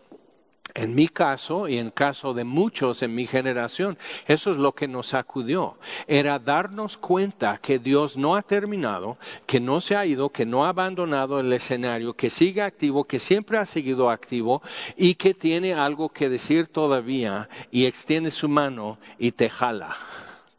En 0.75 0.95
mi 0.95 1.09
caso 1.09 1.69
y 1.69 1.79
en 1.79 1.91
caso 1.91 2.35
de 2.35 2.45
muchos 2.45 3.03
en 3.03 3.15
mi 3.15 3.27
generación, 3.27 3.99
eso 4.27 4.51
es 4.51 4.57
lo 4.57 4.73
que 4.73 4.89
nos 4.89 5.09
sacudió. 5.09 5.77
Era 6.07 6.39
darnos 6.39 6.97
cuenta 6.97 7.59
que 7.59 7.79
Dios 7.79 8.17
no 8.17 8.37
ha 8.37 8.43
terminado, 8.43 9.19
que 9.47 9.61
no 9.61 9.81
se 9.81 9.97
ha 9.97 10.07
ido, 10.07 10.31
que 10.31 10.47
no 10.47 10.65
ha 10.65 10.71
abandonado 10.71 11.41
el 11.41 11.53
escenario, 11.53 12.15
que 12.15 12.31
sigue 12.31 12.63
activo, 12.63 13.05
que 13.05 13.19
siempre 13.19 13.59
ha 13.59 13.67
seguido 13.67 14.11
activo 14.11 14.63
y 14.97 15.15
que 15.15 15.35
tiene 15.35 15.75
algo 15.75 16.09
que 16.09 16.29
decir 16.29 16.67
todavía 16.67 17.49
y 17.71 17.87
extiende 17.87 18.31
su 18.31 18.49
mano 18.49 18.99
y 19.19 19.33
te 19.33 19.49
jala 19.49 19.97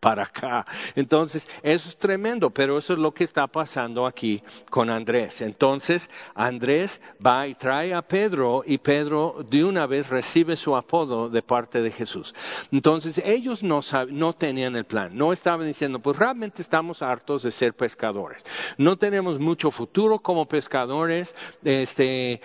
para 0.02 0.24
acá. 0.24 0.66
Entonces, 0.96 1.48
eso 1.64 1.88
es 1.88 1.96
tremendo, 1.96 2.50
pero 2.50 2.78
eso 2.78 2.94
es 2.94 3.00
lo 3.00 3.14
que 3.14 3.24
está 3.24 3.48
pasando 3.48 4.06
aquí 4.06 4.44
con 4.70 4.90
Andrés. 4.90 5.42
Entonces, 5.42 6.10
Andrés 6.34 7.00
va 7.26 7.48
y 7.48 7.54
trae 7.54 7.94
a 7.94 8.02
Pedro 8.02 8.64
y 8.66 8.80
Pedro 8.80 9.46
de 9.50 9.64
una 9.64 9.86
vez 9.86 10.10
recibe 10.10 10.56
su 10.58 10.76
apodo 10.76 11.30
de 11.30 11.44
parte 11.44 11.82
de 11.84 11.92
Jesús. 11.92 12.34
Entonces, 12.72 13.22
ellos 13.24 13.64
no, 13.64 13.82
no 14.10 14.34
tenían 14.34 14.76
el 14.76 14.86
plan, 14.86 15.16
no 15.16 15.32
estaban 15.32 15.68
diciendo, 15.68 16.00
pues 16.00 16.18
realmente 16.18 16.64
estamos 16.64 17.04
hartos 17.04 17.44
de 17.44 17.52
ser 17.52 17.76
pescadores. 17.76 18.44
No 18.78 18.98
tenemos 18.98 19.40
mucho 19.40 19.70
futuro 19.70 20.18
como 20.18 20.48
pescadores, 20.48 21.36
este, 21.64 22.42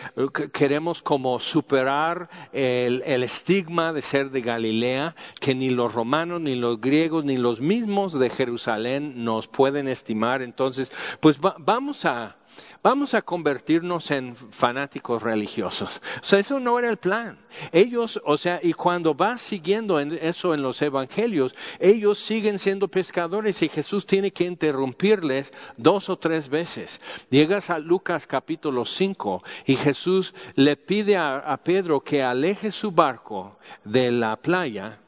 queremos 0.52 1.00
como 1.00 1.40
superar 1.40 2.28
el, 2.52 3.02
el 3.06 3.22
estigma 3.22 3.94
de 3.94 4.02
ser 4.02 4.30
de 4.30 4.42
Galilea, 4.42 5.16
que 5.40 5.54
ni 5.54 5.70
los 5.70 5.94
romanos, 5.94 6.42
ni 6.42 6.54
los 6.54 6.78
griegos, 6.82 7.24
ni 7.24 7.38
los 7.38 7.45
los 7.46 7.60
mismos 7.60 8.18
de 8.18 8.28
Jerusalén 8.28 9.22
nos 9.22 9.46
pueden 9.46 9.86
estimar. 9.86 10.42
Entonces, 10.42 10.90
pues 11.20 11.38
vamos 11.40 12.04
a 12.04 12.38
vamos 12.82 13.14
a 13.14 13.22
convertirnos 13.22 14.10
en 14.10 14.34
fanáticos 14.34 15.22
religiosos. 15.22 16.02
O 16.20 16.24
sea, 16.24 16.40
eso 16.40 16.58
no 16.58 16.76
era 16.76 16.90
el 16.90 16.96
plan. 16.96 17.38
Ellos, 17.70 18.20
o 18.24 18.36
sea, 18.36 18.58
y 18.60 18.72
cuando 18.72 19.14
vas 19.14 19.40
siguiendo 19.40 20.00
eso 20.00 20.54
en 20.54 20.62
los 20.62 20.82
evangelios, 20.82 21.54
ellos 21.78 22.18
siguen 22.18 22.58
siendo 22.58 22.88
pescadores 22.88 23.62
y 23.62 23.68
Jesús 23.68 24.06
tiene 24.06 24.32
que 24.32 24.42
interrumpirles 24.42 25.52
dos 25.76 26.08
o 26.08 26.18
tres 26.18 26.48
veces. 26.48 27.00
Llegas 27.30 27.70
a 27.70 27.78
Lucas 27.78 28.26
capítulo 28.26 28.84
5 28.84 29.44
y 29.66 29.76
Jesús 29.76 30.34
le 30.56 30.76
pide 30.76 31.16
a 31.16 31.60
Pedro 31.62 32.00
que 32.00 32.24
aleje 32.24 32.72
su 32.72 32.90
barco 32.90 33.56
de 33.84 34.10
la 34.10 34.34
playa 34.34 34.98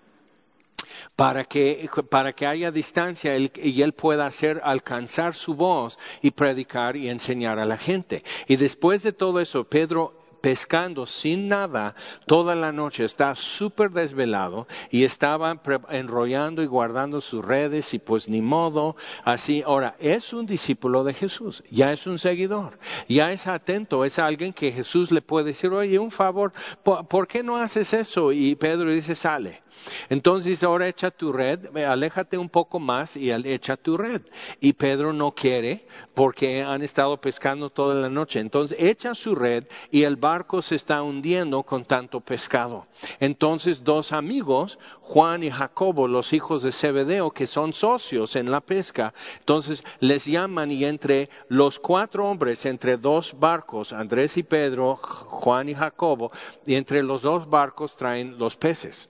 para 1.17 1.45
que, 1.45 1.89
para 2.11 2.33
que 2.33 2.47
haya 2.47 2.71
distancia 2.71 3.37
y 3.37 3.83
él 3.83 3.93
pueda 3.93 4.27
hacer 4.27 4.61
alcanzar 4.65 5.35
su 5.35 5.55
voz 5.55 5.99
y 6.23 6.31
predicar 6.31 6.97
y 6.97 7.09
enseñar 7.09 7.59
a 7.59 7.67
la 7.67 7.77
gente. 7.77 8.25
Y 8.47 8.57
después 8.57 9.03
de 9.03 9.13
todo 9.13 9.41
eso, 9.41 9.65
Pedro 9.65 10.18
pescando 10.41 11.07
sin 11.07 11.49
nada 11.49 11.95
toda 12.27 12.55
la 12.55 12.73
noche, 12.73 13.05
está 13.05 13.35
súper 13.35 13.91
desvelado 13.91 14.67
y 14.91 15.05
estaba 15.05 15.61
enrollando 15.91 16.63
y 16.63 16.67
guardando 16.67 17.21
sus 17.21 17.45
redes 17.45 17.95
y 17.95 17.99
pues 17.99 18.29
ni 18.29 18.43
modo, 18.43 18.97
así. 19.25 19.63
Ahora, 19.65 19.97
es 19.99 20.33
un 20.33 20.47
discípulo 20.47 21.05
de 21.05 21.15
Jesús, 21.15 21.63
ya 21.71 21.93
es 21.93 22.07
un 22.07 22.19
seguidor, 22.19 22.79
ya 23.09 23.33
es 23.33 23.47
atento, 23.47 24.05
es 24.05 24.19
alguien 24.19 24.53
que 24.53 24.73
Jesús 24.73 25.11
le 25.11 25.23
puede 25.23 25.47
decir, 25.47 25.71
oye, 25.71 25.99
un 25.99 26.11
favor, 26.11 26.53
¿por, 26.83 27.27
qué 27.27 27.43
no 27.43 27.57
haces 27.57 27.93
eso? 27.93 28.33
Y 28.33 28.55
Pedro 28.55 28.93
dice, 28.93 29.15
sale. 29.15 29.63
Entonces 30.09 30.63
ahora 30.63 30.89
echa 30.89 31.11
tu 31.11 31.33
red, 31.33 31.77
aléjate 31.77 32.37
un 32.37 32.49
poco 32.49 32.81
más 32.81 33.17
y 33.17 33.31
echa 33.31 33.77
tu 33.77 33.97
red. 33.97 34.23
Y 34.61 34.73
Pedro 34.73 35.13
no 35.13 35.33
quiere 35.33 35.87
porque 36.15 36.63
han 36.63 36.83
estado 36.83 37.21
pescando 37.21 37.71
toda 37.71 37.95
la 37.95 38.09
noche. 38.09 38.41
Entonces 38.41 38.77
echa 38.81 39.15
su 39.15 39.35
red 39.35 39.65
y 39.91 40.03
el 40.03 40.17
barco 40.17 40.38
se 40.63 40.77
está 40.77 41.03
hundiendo 41.03 41.63
con 41.63 41.85
tanto 41.85 42.21
pescado. 42.21 42.87
Entonces 43.21 43.85
dos 43.85 44.13
amigos, 44.13 44.79
Juan 45.01 45.43
y 45.43 45.51
Jacobo, 45.51 46.07
los 46.07 46.33
hijos 46.33 46.63
de 46.63 46.73
Zebedeo, 46.73 47.31
que 47.31 47.47
son 47.47 47.73
socios 47.73 48.37
en 48.37 48.51
la 48.51 48.61
pesca, 48.61 49.15
entonces 49.39 49.85
les 50.01 50.27
llaman 50.27 50.71
y 50.71 50.85
entre 50.85 51.29
los 51.49 51.79
cuatro 51.79 52.29
hombres, 52.29 52.67
entre 52.67 52.97
dos 52.97 53.35
barcos, 53.39 53.93
Andrés 53.93 54.37
y 54.37 54.43
Pedro, 54.43 54.97
Juan 54.97 55.69
y 55.69 55.75
Jacobo, 55.75 56.31
y 56.67 56.75
entre 56.75 57.03
los 57.03 57.23
dos 57.23 57.49
barcos 57.49 57.97
traen 57.97 58.39
los 58.39 58.57
peces. 58.57 59.09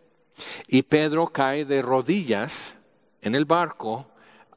Y 0.67 0.83
Pedro 0.83 1.27
cae 1.27 1.65
de 1.65 1.83
rodillas 1.83 2.75
en 3.23 3.35
el 3.35 3.45
barco 3.45 4.07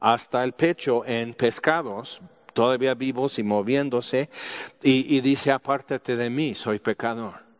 hasta 0.00 0.42
el 0.42 0.52
pecho 0.52 1.04
en 1.06 1.34
pescados, 1.34 2.20
todavía 2.52 2.94
vivos 2.94 3.38
y 3.38 3.42
moviéndose, 3.42 4.30
y, 4.82 5.20
dice, 5.20 5.52
apártate 5.52 6.16
de 6.16 6.30
mí, 6.30 6.54
soy 6.54 6.78
pecador. 6.78 7.52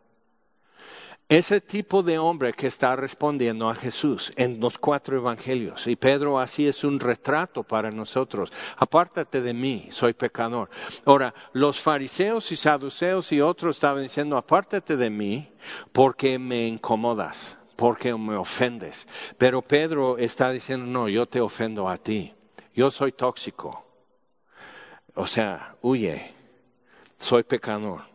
Ese 1.29 1.61
tipo 1.61 2.03
de 2.03 2.19
hombre 2.19 2.53
que 2.53 2.67
está 2.67 2.95
respondiendo 2.95 3.69
a 3.69 3.75
Jesús 3.75 4.31
en 4.35 4.59
los 4.59 4.77
cuatro 4.77 5.17
evangelios, 5.17 5.87
y 5.87 5.95
Pedro 5.95 6.37
así 6.37 6.67
es 6.67 6.83
un 6.83 6.99
retrato 6.99 7.63
para 7.63 7.89
nosotros, 7.89 8.51
apártate 8.77 9.41
de 9.41 9.53
mí, 9.53 9.87
soy 9.89 10.13
pecador. 10.13 10.69
Ahora, 11.05 11.33
los 11.53 11.79
fariseos 11.79 12.51
y 12.51 12.55
saduceos 12.55 13.31
y 13.31 13.41
otros 13.41 13.77
estaban 13.77 14.03
diciendo, 14.03 14.37
apártate 14.37 14.95
de 14.95 15.09
mí 15.09 15.49
porque 15.91 16.37
me 16.37 16.67
incomodas, 16.67 17.57
porque 17.77 18.13
me 18.15 18.35
ofendes. 18.35 19.07
Pero 19.37 19.61
Pedro 19.61 20.17
está 20.17 20.51
diciendo, 20.51 20.85
no, 20.85 21.07
yo 21.09 21.25
te 21.25 21.41
ofendo 21.41 21.89
a 21.89 21.97
ti, 21.97 22.33
yo 22.75 22.91
soy 22.91 23.11
tóxico. 23.11 23.82
O 25.15 25.27
sea, 25.27 25.75
huye, 25.81 26.33
soy 27.19 27.43
pecador. 27.43 28.12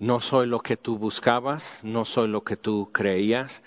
No 0.00 0.20
soy 0.20 0.48
lo 0.48 0.58
que 0.58 0.76
tú 0.76 0.98
buscabas, 0.98 1.80
no 1.84 2.04
soy 2.04 2.26
lo 2.26 2.42
que 2.42 2.56
tú 2.56 2.90
creías, 2.92 3.62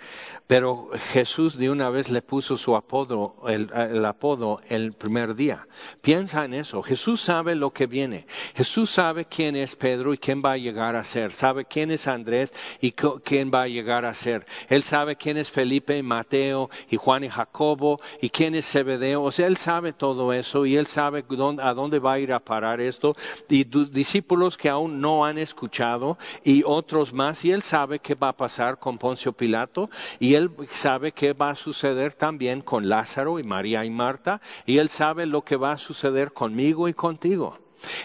pero 0.46 0.90
Jesús 1.12 1.58
de 1.58 1.70
una 1.70 1.90
vez 1.90 2.10
le 2.10 2.22
puso 2.22 2.58
su 2.58 2.76
apodo, 2.76 3.36
el, 3.48 4.06
apodo 4.06 4.62
el 4.68 4.94
primer 4.94 5.36
día. 5.36 5.68
Piensa 6.02 6.46
en 6.46 6.54
eso. 6.54 6.82
Jesús 6.82 7.22
sabe 7.22 7.56
lo 7.56 7.72
que 7.72 7.86
viene. 7.86 8.28
Jesús 8.56 8.90
sabe 8.90 9.26
quién 9.26 9.56
es 9.56 9.76
Pedro 9.76 10.13
y 10.13 10.18
quién 10.18 10.42
va 10.44 10.54
a 10.54 10.58
llegar 10.58 10.96
a 10.96 11.04
ser. 11.04 11.32
Sabe 11.32 11.66
quién 11.66 11.92
es 11.92 12.08
Andrés 12.08 12.54
y 12.80 12.92
quién 12.92 13.52
va 13.54 13.63
a 13.63 13.68
llegar 13.68 14.06
a 14.06 14.13
ser. 14.13 14.46
Él 14.70 14.84
sabe 14.84 15.18
quién 15.18 15.38
es 15.38 15.52
Felipe, 15.52 16.02
Mateo 16.02 16.70
y 16.90 16.96
Juan 16.96 17.26
y 17.26 17.30
Jacobo 17.30 18.00
y 18.22 18.30
quién 18.30 18.56
es 18.56 18.70
Zebedeo. 18.70 19.24
O 19.24 19.32
sea, 19.32 19.48
él 19.48 19.58
sabe 19.58 19.92
todo 19.92 20.32
eso 20.32 20.66
y 20.66 20.78
él 20.78 20.88
sabe 20.88 21.26
a 21.62 21.74
dónde 21.74 22.00
va 22.00 22.13
a 22.13 22.20
ir 22.20 22.32
a 22.32 22.40
parar 22.40 22.80
esto. 22.80 23.18
Y 23.50 23.66
discípulos 23.66 24.58
que 24.58 24.70
aún 24.70 25.02
no 25.02 25.26
han 25.26 25.38
escuchado 25.38 26.16
y 26.43 26.63
otros 26.65 27.13
más. 27.13 27.43
Y 27.45 27.51
él 27.51 27.63
sabe 27.63 27.99
qué 27.99 28.15
va 28.15 28.30
a 28.30 28.38
pasar 28.38 28.80
con 28.80 28.97
Poncio 28.97 29.34
Pilato 29.34 29.89
y 30.19 30.36
él 30.36 30.51
sabe 30.71 31.12
qué 31.12 31.34
va 31.34 31.51
a 31.51 31.56
suceder 31.56 32.13
también 32.13 32.62
con 32.62 32.89
Lázaro 32.89 33.39
y 33.39 33.43
María 33.43 33.86
y 33.86 33.89
Marta, 33.89 34.41
y 34.65 34.77
él 34.77 34.89
sabe 34.89 35.25
lo 35.25 35.43
que 35.43 35.56
va 35.56 35.73
a 35.73 35.77
suceder 35.77 36.34
conmigo 36.34 36.88
y 36.88 36.93
contigo. 36.93 37.58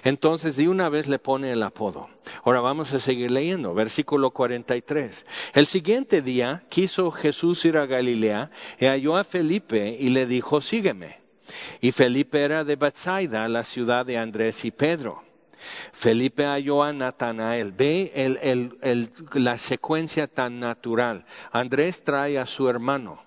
Entonces 0.05 0.57
de 0.57 0.69
una 0.69 0.89
vez 0.89 1.09
le 1.09 1.19
pone 1.19 1.53
el 1.53 1.63
apodo. 1.63 2.09
Ahora 2.45 2.61
vamos 2.61 2.93
a 2.93 3.01
seguir 3.01 3.31
leyendo, 3.31 3.75
versículo 3.75 4.31
43. 4.31 5.27
El 5.55 5.67
siguiente 5.67 6.23
día 6.23 6.65
quiso 6.69 7.11
Jesús 7.11 7.65
ir 7.65 7.79
a 7.79 7.87
Galilea 7.87 8.51
y 8.79 8.87
halló 8.87 9.17
a 9.17 9.25
Felipe 9.25 9.97
y 9.99 10.11
le 10.11 10.27
dijo, 10.27 10.61
sígueme. 10.61 11.21
Y 11.81 11.93
Felipe 11.93 12.43
era 12.43 12.65
de 12.65 12.77
Bethsaida, 12.77 13.49
la 13.49 13.65
ciudad 13.65 14.07
de 14.07 14.19
Andrés 14.19 14.65
y 14.65 14.71
Pedro. 14.71 15.23
Felipe 15.93 16.45
halló 16.45 16.83
a 16.83 16.93
Natanael. 16.93 17.73
Ve 17.73 18.13
la 19.35 19.59
secuencia 19.59 20.27
tan 20.27 20.61
natural. 20.61 21.25
Andrés 21.51 22.03
trae 22.03 22.39
a 22.39 22.47
su 22.47 22.69
hermano. 22.69 23.21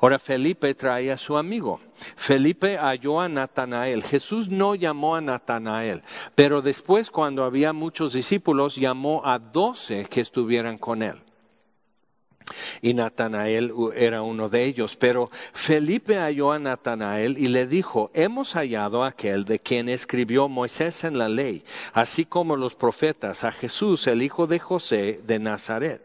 Ahora 0.00 0.18
Felipe 0.18 0.74
trae 0.74 1.12
a 1.12 1.16
su 1.16 1.36
amigo. 1.36 1.80
Felipe 2.16 2.76
halló 2.76 3.20
a 3.20 3.28
Natanael. 3.28 4.02
Jesús 4.02 4.48
no 4.50 4.74
llamó 4.74 5.14
a 5.14 5.20
Natanael, 5.20 6.02
pero 6.34 6.62
después 6.62 7.10
cuando 7.10 7.44
había 7.44 7.72
muchos 7.72 8.12
discípulos 8.12 8.76
llamó 8.76 9.22
a 9.24 9.38
doce 9.38 10.06
que 10.06 10.20
estuvieran 10.20 10.78
con 10.78 11.02
él 11.02 11.22
y 12.82 12.94
Natanael 12.94 13.72
era 13.94 14.22
uno 14.22 14.48
de 14.48 14.64
ellos. 14.64 14.96
Pero 14.96 15.30
Felipe 15.52 16.16
halló 16.16 16.52
a 16.52 16.58
Natanael 16.58 17.38
y 17.38 17.48
le 17.48 17.66
dijo, 17.66 18.10
hemos 18.14 18.54
hallado 18.54 19.04
a 19.04 19.08
aquel 19.08 19.44
de 19.44 19.58
quien 19.58 19.88
escribió 19.88 20.48
Moisés 20.48 21.04
en 21.04 21.18
la 21.18 21.28
ley, 21.28 21.64
así 21.92 22.24
como 22.24 22.56
los 22.56 22.74
profetas, 22.74 23.44
a 23.44 23.52
Jesús, 23.52 24.06
el 24.06 24.22
hijo 24.22 24.46
de 24.46 24.58
José 24.58 25.20
de 25.26 25.38
Nazaret. 25.38 26.02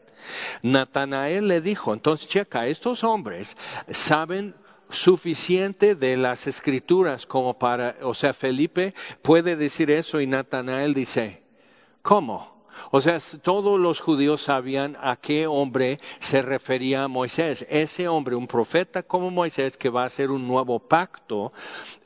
Natanael 0.62 1.48
le 1.48 1.62
dijo, 1.62 1.94
entonces 1.94 2.30
checa, 2.30 2.68
estos 2.68 3.04
hombres 3.04 3.58
saben 3.90 4.56
suficiente 4.90 5.96
de 5.96 6.18
las 6.18 6.48
escrituras 6.48 7.26
como 7.26 7.58
para, 7.58 7.98
o 8.04 8.14
sea, 8.14 8.34
Felipe 8.34 8.94
puede 9.22 9.56
decir 9.56 9.92
eso 9.92 10.22
y 10.22 10.28
Natanael 10.28 10.94
dice, 10.94 11.42
¿cómo? 12.02 12.53
O 12.92 13.02
sea, 13.02 13.18
todos 13.42 13.80
los 13.80 14.00
judíos 14.00 14.42
sabían 14.42 14.98
a 15.02 15.16
qué 15.16 15.48
hombre 15.48 16.00
se 16.20 16.42
refería 16.42 17.08
Moisés. 17.08 17.66
Ese 17.70 18.08
hombre, 18.08 18.36
un 18.36 18.48
profeta 18.48 19.04
como 19.04 19.32
Moisés, 19.32 19.78
que 19.78 19.90
va 19.90 20.04
a 20.04 20.08
hacer 20.08 20.32
un 20.32 20.48
nuevo 20.48 20.80
pacto, 20.80 21.54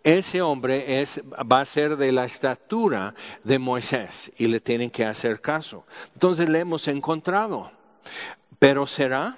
ese 0.03 0.41
hombre 0.41 1.01
es, 1.01 1.21
va 1.51 1.61
a 1.61 1.65
ser 1.65 1.97
de 1.97 2.11
la 2.11 2.25
estatura 2.25 3.15
de 3.43 3.59
Moisés 3.59 4.31
y 4.37 4.47
le 4.47 4.59
tienen 4.59 4.89
que 4.89 5.05
hacer 5.05 5.41
caso. 5.41 5.85
Entonces 6.13 6.49
le 6.49 6.59
hemos 6.59 6.87
encontrado. 6.87 7.71
Pero 8.59 8.87
será 8.87 9.37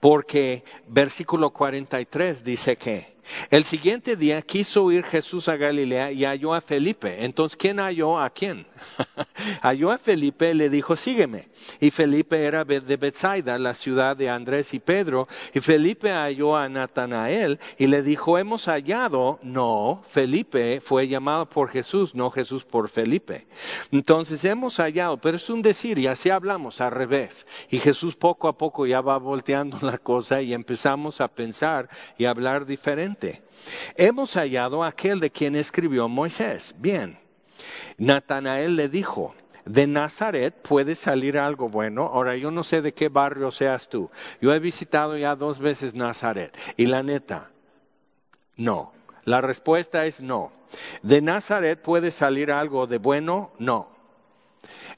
porque 0.00 0.64
versículo 0.86 1.50
43 1.50 2.44
dice 2.44 2.76
que 2.76 3.12
el 3.50 3.64
siguiente 3.64 4.16
día 4.16 4.42
quiso 4.42 4.90
ir 4.90 5.04
Jesús 5.04 5.48
a 5.48 5.56
Galilea 5.56 6.12
y 6.12 6.24
halló 6.24 6.54
a 6.54 6.60
Felipe. 6.60 7.24
Entonces, 7.24 7.56
¿quién 7.56 7.78
halló 7.78 8.18
a 8.18 8.30
quién? 8.30 8.66
halló 9.62 9.90
a 9.90 9.98
Felipe 9.98 10.50
y 10.50 10.54
le 10.54 10.70
dijo, 10.70 10.96
sígueme. 10.96 11.48
Y 11.80 11.90
Felipe 11.90 12.44
era 12.44 12.64
de 12.64 12.96
Bethsaida, 12.96 13.58
la 13.58 13.74
ciudad 13.74 14.16
de 14.16 14.28
Andrés 14.28 14.74
y 14.74 14.78
Pedro. 14.78 15.28
Y 15.54 15.60
Felipe 15.60 16.10
halló 16.10 16.56
a 16.56 16.68
Natanael 16.68 17.58
y 17.78 17.86
le 17.86 18.02
dijo, 18.02 18.38
hemos 18.38 18.66
hallado. 18.66 19.38
No, 19.42 20.02
Felipe 20.06 20.80
fue 20.80 21.08
llamado 21.08 21.48
por 21.48 21.68
Jesús, 21.68 22.14
no 22.14 22.30
Jesús 22.30 22.64
por 22.64 22.88
Felipe. 22.88 23.46
Entonces, 23.90 24.44
hemos 24.44 24.76
hallado, 24.78 25.18
pero 25.18 25.36
es 25.36 25.50
un 25.50 25.62
decir 25.62 25.98
y 25.98 26.06
así 26.06 26.30
hablamos 26.30 26.80
al 26.80 26.92
revés. 26.92 27.46
Y 27.70 27.78
Jesús 27.78 28.16
poco 28.16 28.48
a 28.48 28.56
poco 28.56 28.86
ya 28.86 29.00
va 29.00 29.18
volteando 29.18 29.78
la 29.82 29.98
cosa 29.98 30.42
y 30.42 30.52
empezamos 30.52 31.20
a 31.20 31.28
pensar 31.28 31.88
y 32.18 32.24
hablar 32.24 32.66
diferente. 32.66 33.42
Hemos 33.96 34.34
hallado 34.34 34.82
a 34.82 34.88
aquel 34.88 35.20
de 35.20 35.30
quien 35.30 35.56
escribió 35.56 36.08
Moisés. 36.08 36.74
Bien. 36.78 37.21
Natanael 37.98 38.76
le 38.76 38.88
dijo, 38.88 39.34
de 39.64 39.86
Nazaret 39.86 40.54
puede 40.54 40.94
salir 40.94 41.38
algo 41.38 41.68
bueno. 41.68 42.02
Ahora, 42.02 42.36
yo 42.36 42.50
no 42.50 42.62
sé 42.62 42.82
de 42.82 42.92
qué 42.94 43.08
barrio 43.08 43.50
seas 43.50 43.88
tú. 43.88 44.10
Yo 44.40 44.52
he 44.52 44.58
visitado 44.58 45.16
ya 45.16 45.36
dos 45.36 45.58
veces 45.58 45.94
Nazaret 45.94 46.56
y 46.76 46.86
la 46.86 47.02
neta, 47.02 47.50
no. 48.56 48.92
La 49.24 49.40
respuesta 49.40 50.04
es 50.06 50.20
no. 50.20 50.52
¿De 51.02 51.22
Nazaret 51.22 51.80
puede 51.80 52.10
salir 52.10 52.50
algo 52.50 52.86
de 52.86 52.98
bueno? 52.98 53.52
No. 53.58 53.88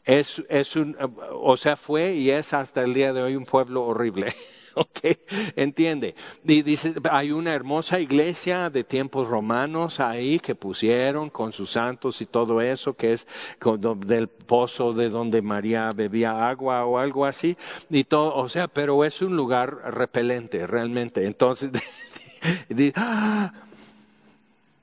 Es, 0.05 0.43
es 0.49 0.77
un, 0.77 0.97
o 1.33 1.57
sea, 1.57 1.77
fue 1.77 2.13
y 2.15 2.31
es 2.31 2.55
hasta 2.55 2.83
el 2.83 2.95
día 2.95 3.13
de 3.13 3.23
hoy 3.23 3.37
un 3.37 3.45
pueblo 3.45 3.85
horrible. 3.85 4.35
¿ok? 4.77 5.19
Entiende. 5.57 6.15
Y 6.45 6.63
dice, 6.63 6.95
hay 7.11 7.33
una 7.33 7.53
hermosa 7.53 8.01
iglesia 8.01 8.71
de 8.71 8.85
tiempos 8.85 9.29
romanos 9.29 10.01
ahí 10.01 10.39
que 10.39 10.55
pusieron 10.55 11.31
con 11.31 11.53
sus 11.53 11.71
santos 11.71 12.21
y 12.21 12.27
todo 12.27 12.61
eso, 12.61 12.95
que 12.95 13.13
es 13.13 13.27
del 13.99 14.29
pozo 14.29 14.93
de 14.93 15.09
donde 15.09 15.43
María 15.43 15.91
bebía 15.95 16.49
agua 16.49 16.85
o 16.85 16.99
algo 16.99 17.25
así, 17.25 17.57
y 17.91 18.05
todo, 18.05 18.35
o 18.35 18.49
sea, 18.49 18.69
pero 18.69 19.05
es 19.05 19.23
un 19.23 19.37
lugar 19.37 19.95
repelente 19.95 20.67
realmente. 20.67 21.27
Entonces, 21.27 21.71
¡ah! 22.97 23.53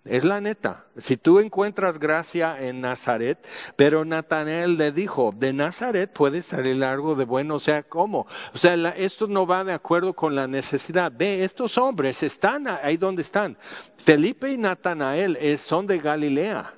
Es 0.03 0.23
la 0.23 0.41
neta. 0.41 0.85
Si 0.97 1.15
tú 1.15 1.39
encuentras 1.39 1.99
gracia 1.99 2.59
en 2.59 2.81
Nazaret, 2.81 3.37
pero 3.75 4.03
Natanael 4.03 4.75
le 4.75 4.91
dijo, 4.91 5.31
de 5.37 5.53
Nazaret 5.53 6.11
puede 6.11 6.41
salir 6.41 6.83
algo 6.83 7.13
de 7.13 7.25
bueno, 7.25 7.55
o 7.55 7.59
sea, 7.59 7.83
¿cómo? 7.83 8.25
O 8.53 8.57
sea, 8.57 8.73
esto 8.97 9.27
no 9.27 9.45
va 9.45 9.63
de 9.63 9.73
acuerdo 9.73 10.13
con 10.13 10.33
la 10.33 10.47
necesidad. 10.47 11.11
Ve, 11.15 11.43
estos 11.43 11.77
hombres 11.77 12.23
están 12.23 12.67
ahí 12.67 12.97
donde 12.97 13.21
están. 13.21 13.57
Felipe 13.97 14.51
y 14.51 14.57
Natanael 14.57 15.37
son 15.59 15.85
de 15.85 15.99
Galilea. 15.99 16.73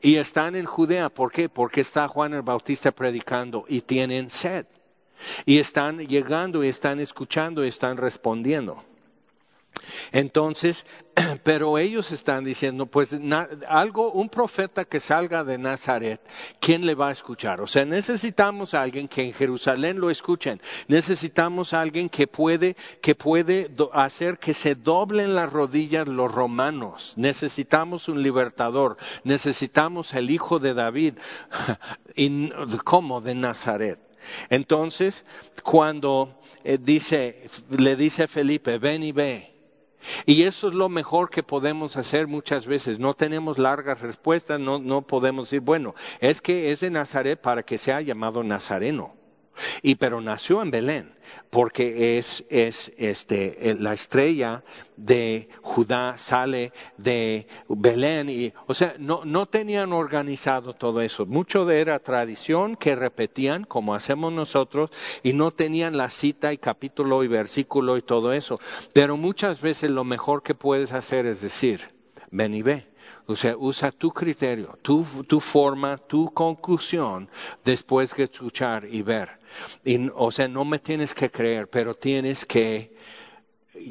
Y 0.00 0.16
están 0.16 0.56
en 0.56 0.66
Judea. 0.66 1.08
¿Por 1.08 1.30
qué? 1.30 1.48
Porque 1.48 1.82
está 1.82 2.08
Juan 2.08 2.34
el 2.34 2.42
Bautista 2.42 2.90
predicando 2.90 3.64
y 3.68 3.80
tienen 3.82 4.28
sed. 4.28 4.66
Y 5.46 5.58
están 5.58 5.98
llegando 5.98 6.64
y 6.64 6.68
están 6.68 6.98
escuchando 6.98 7.64
y 7.64 7.68
están 7.68 7.96
respondiendo. 7.96 8.82
Entonces, 10.12 10.86
pero 11.42 11.78
ellos 11.78 12.12
están 12.12 12.44
diciendo, 12.44 12.86
pues 12.86 13.16
algo, 13.68 14.12
un 14.12 14.28
profeta 14.28 14.84
que 14.84 15.00
salga 15.00 15.44
de 15.44 15.58
Nazaret, 15.58 16.20
¿quién 16.60 16.86
le 16.86 16.94
va 16.94 17.08
a 17.08 17.12
escuchar? 17.12 17.60
O 17.60 17.66
sea, 17.66 17.84
necesitamos 17.84 18.74
a 18.74 18.82
alguien 18.82 19.08
que 19.08 19.22
en 19.22 19.32
Jerusalén 19.32 20.00
lo 20.00 20.10
escuchen. 20.10 20.60
Necesitamos 20.88 21.72
a 21.72 21.80
alguien 21.80 22.08
que 22.08 22.26
puede, 22.26 22.76
que 23.00 23.14
puede 23.14 23.70
hacer 23.92 24.38
que 24.38 24.54
se 24.54 24.74
doblen 24.74 25.34
las 25.34 25.52
rodillas 25.52 26.06
los 26.06 26.32
romanos. 26.32 27.14
Necesitamos 27.16 28.08
un 28.08 28.22
libertador. 28.22 28.96
Necesitamos 29.24 30.14
el 30.14 30.30
hijo 30.30 30.58
de 30.58 30.74
David. 30.74 31.14
¿Cómo? 32.84 33.20
De 33.20 33.34
Nazaret. 33.34 33.98
Entonces, 34.48 35.24
cuando 35.62 36.38
eh, 36.64 36.78
dice, 36.80 37.48
le 37.70 37.96
dice 37.96 38.24
a 38.24 38.28
Felipe, 38.28 38.78
ven 38.78 39.02
y 39.02 39.12
ve, 39.12 39.49
y 40.26 40.42
eso 40.42 40.68
es 40.68 40.74
lo 40.74 40.88
mejor 40.88 41.30
que 41.30 41.42
podemos 41.42 41.96
hacer 41.96 42.26
muchas 42.26 42.66
veces. 42.66 42.98
No 42.98 43.14
tenemos 43.14 43.58
largas 43.58 44.00
respuestas, 44.00 44.60
no, 44.60 44.78
no 44.78 45.02
podemos 45.02 45.46
decir, 45.46 45.60
bueno, 45.60 45.94
es 46.20 46.40
que 46.40 46.72
es 46.72 46.80
de 46.80 46.90
Nazaret 46.90 47.40
para 47.40 47.62
que 47.62 47.78
sea 47.78 48.00
llamado 48.00 48.42
Nazareno. 48.42 49.19
Y 49.82 49.96
pero 49.96 50.20
nació 50.20 50.62
en 50.62 50.70
Belén, 50.70 51.10
porque 51.50 52.18
es, 52.18 52.44
es 52.48 52.92
este, 52.96 53.76
la 53.78 53.92
estrella 53.94 54.64
de 54.96 55.48
Judá 55.62 56.18
sale 56.18 56.72
de 56.96 57.46
Belén 57.68 58.28
y, 58.28 58.52
o 58.66 58.74
sea, 58.74 58.94
no, 58.98 59.24
no 59.24 59.46
tenían 59.46 59.92
organizado 59.92 60.74
todo 60.74 61.00
eso. 61.00 61.26
Mucho 61.26 61.64
de 61.64 61.80
era 61.80 61.98
tradición 61.98 62.76
que 62.76 62.94
repetían, 62.94 63.64
como 63.64 63.94
hacemos 63.94 64.32
nosotros, 64.32 64.90
y 65.22 65.32
no 65.32 65.50
tenían 65.50 65.96
la 65.96 66.10
cita 66.10 66.52
y 66.52 66.58
capítulo 66.58 67.24
y 67.24 67.28
versículo 67.28 67.96
y 67.96 68.02
todo 68.02 68.32
eso. 68.32 68.60
Pero 68.92 69.16
muchas 69.16 69.60
veces 69.60 69.90
lo 69.90 70.04
mejor 70.04 70.42
que 70.42 70.54
puedes 70.54 70.92
hacer 70.92 71.26
es 71.26 71.40
decir, 71.40 71.88
ven 72.30 72.54
y 72.54 72.62
ve. 72.62 72.89
O 73.30 73.36
sea, 73.36 73.56
usa 73.56 73.92
tu 73.92 74.10
criterio, 74.10 74.76
tu, 74.82 75.04
tu 75.28 75.38
forma, 75.38 75.96
tu 75.96 76.32
conclusión 76.34 77.28
después 77.64 78.12
de 78.16 78.24
escuchar 78.24 78.84
y 78.90 79.02
ver. 79.02 79.38
Y, 79.84 80.10
o 80.16 80.32
sea, 80.32 80.48
no 80.48 80.64
me 80.64 80.80
tienes 80.80 81.14
que 81.14 81.30
creer, 81.30 81.68
pero 81.68 81.94
tienes 81.94 82.44
que 82.44 82.92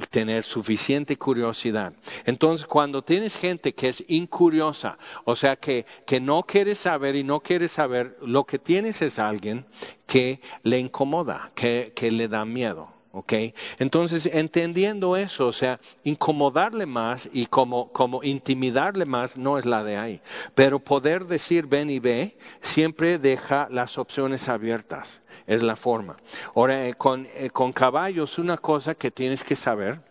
tener 0.10 0.44
suficiente 0.44 1.16
curiosidad. 1.16 1.94
Entonces, 2.26 2.68
cuando 2.68 3.02
tienes 3.02 3.38
gente 3.38 3.74
que 3.74 3.88
es 3.88 4.04
incuriosa, 4.10 4.98
o 5.24 5.38
sea, 5.38 5.56
que, 5.56 5.86
no 6.22 6.44
quiere 6.44 6.76
saber 6.76 7.16
y 7.16 7.24
no 7.24 7.40
quiere 7.40 7.70
saber, 7.70 8.18
lo 8.22 8.44
que 8.44 8.60
tienes 8.60 9.02
es 9.02 9.20
alguien 9.20 9.66
que 10.06 10.42
le 10.64 10.80
incomoda, 10.80 11.52
que 11.56 12.12
le 12.12 12.28
da 12.28 12.44
miedo. 12.44 12.99
¿Ok? 13.20 13.34
Entonces, 13.80 14.30
entendiendo 14.32 15.18
eso, 15.18 15.48
o 15.48 15.52
sea, 15.52 15.80
incomodarle 16.04 16.86
más 16.86 17.30
y 17.32 17.46
como, 17.46 17.92
como 17.92 18.24
intimidarle 18.24 19.06
más 19.06 19.38
no 19.38 19.58
es 19.58 19.66
la 19.66 19.84
de 19.84 19.98
ahí. 19.98 20.22
Pero 20.56 20.80
poder 20.80 21.26
decir 21.26 21.68
ven 21.68 21.90
y 21.90 22.00
ve 22.00 22.38
siempre 22.62 23.18
deja 23.18 23.68
las 23.70 23.98
opciones 23.98 24.48
abiertas 24.50 25.22
es 25.48 25.64
la 25.64 25.76
forma. 25.76 26.18
Ahora, 26.56 26.88
eh, 26.88 26.94
con, 26.94 27.28
eh, 27.34 27.50
con 27.50 27.74
caballos, 27.74 28.38
una 28.38 28.58
cosa 28.58 28.96
que 28.96 29.10
tienes 29.12 29.44
que 29.44 29.56
saber 29.56 30.09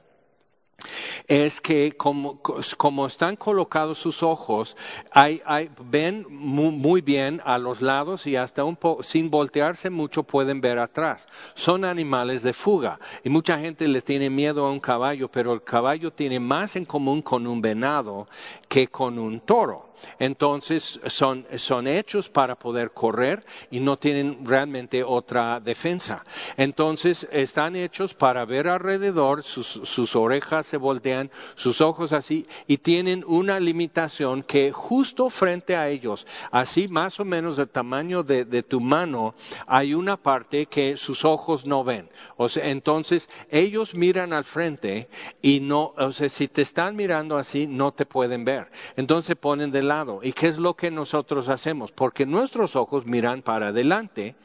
es 1.26 1.60
que 1.60 1.92
como, 1.92 2.40
como, 2.76 3.06
están 3.06 3.36
colocados 3.36 3.98
sus 3.98 4.22
ojos, 4.22 4.76
hay, 5.12 5.42
hay, 5.44 5.70
ven 5.90 6.26
muy, 6.28 6.70
muy, 6.70 7.00
bien 7.00 7.40
a 7.44 7.58
los 7.58 7.82
lados 7.82 8.26
y 8.26 8.36
hasta 8.36 8.64
un 8.64 8.76
poco, 8.76 9.02
sin 9.02 9.30
voltearse 9.30 9.90
mucho 9.90 10.22
pueden 10.22 10.60
ver 10.60 10.78
atrás. 10.78 11.28
Son 11.54 11.84
animales 11.84 12.42
de 12.42 12.52
fuga 12.52 12.98
y 13.24 13.28
mucha 13.28 13.58
gente 13.58 13.88
le 13.88 14.02
tiene 14.02 14.30
miedo 14.30 14.66
a 14.66 14.70
un 14.70 14.80
caballo, 14.80 15.30
pero 15.30 15.52
el 15.52 15.62
caballo 15.62 16.12
tiene 16.12 16.40
más 16.40 16.76
en 16.76 16.84
común 16.84 17.22
con 17.22 17.46
un 17.46 17.60
venado 17.60 18.28
que 18.68 18.88
con 18.88 19.18
un 19.18 19.40
toro. 19.40 19.87
Entonces 20.18 21.00
son, 21.06 21.46
son 21.56 21.86
hechos 21.86 22.28
para 22.28 22.58
poder 22.58 22.90
correr 22.92 23.44
y 23.70 23.80
no 23.80 23.96
tienen 23.96 24.44
realmente 24.44 25.04
otra 25.04 25.60
defensa. 25.60 26.24
Entonces 26.56 27.26
están 27.30 27.76
hechos 27.76 28.14
para 28.14 28.44
ver 28.44 28.68
alrededor, 28.68 29.42
sus, 29.42 30.16
orejas 30.16 30.66
se 30.66 30.76
voltean, 30.76 31.30
sus 31.54 31.80
ojos 31.80 32.12
así, 32.12 32.46
y 32.66 32.78
tienen 32.78 33.24
una 33.26 33.60
limitación 33.60 34.42
que 34.42 34.72
justo 34.72 35.30
frente 35.30 35.76
a 35.76 35.88
ellos, 35.88 36.26
así 36.50 36.88
más 36.88 37.20
o 37.20 37.24
menos 37.24 37.56
del 37.56 37.68
tamaño 37.68 38.22
de, 38.22 38.62
tu 38.62 38.80
mano, 38.80 39.34
hay 39.66 39.94
una 39.94 40.16
parte 40.16 40.66
que 40.66 40.96
sus 40.96 41.24
ojos 41.24 41.66
no 41.66 41.84
ven. 41.84 42.08
O 42.36 42.48
sea, 42.48 42.68
entonces 42.68 43.28
ellos 43.50 43.94
miran 43.94 44.32
al 44.32 44.44
frente 44.44 45.08
y 45.42 45.60
no, 45.60 45.94
o 45.96 46.12
sea, 46.12 46.28
si 46.28 46.48
te 46.48 46.62
están 46.62 46.96
mirando 46.96 47.36
así, 47.36 47.66
no 47.66 47.92
te 47.92 48.06
pueden 48.06 48.44
ver. 48.44 48.70
Entonces 48.96 49.36
ponen 49.36 49.70
de 49.70 49.82
lado. 49.88 50.20
¿Y 50.22 50.32
qué 50.32 50.48
es 50.48 50.58
lo 50.58 50.74
que 50.74 50.90
nosotros 50.90 51.48
hacemos? 51.48 51.92
Porque 51.92 52.26
nuestros 52.26 52.76
ojos 52.76 53.06
miran 53.06 53.42
para 53.42 53.68
adelante. 53.68 54.36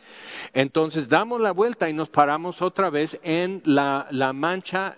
Entonces 0.53 1.10
damos 1.10 1.41
la 1.41 1.51
vuelta 1.51 1.89
y 1.89 1.93
nos 1.93 2.10
paramos 2.10 2.62
otra 2.62 2.89
vez 2.89 3.19
en 3.23 3.62
la, 3.65 4.08
mancha 4.34 4.95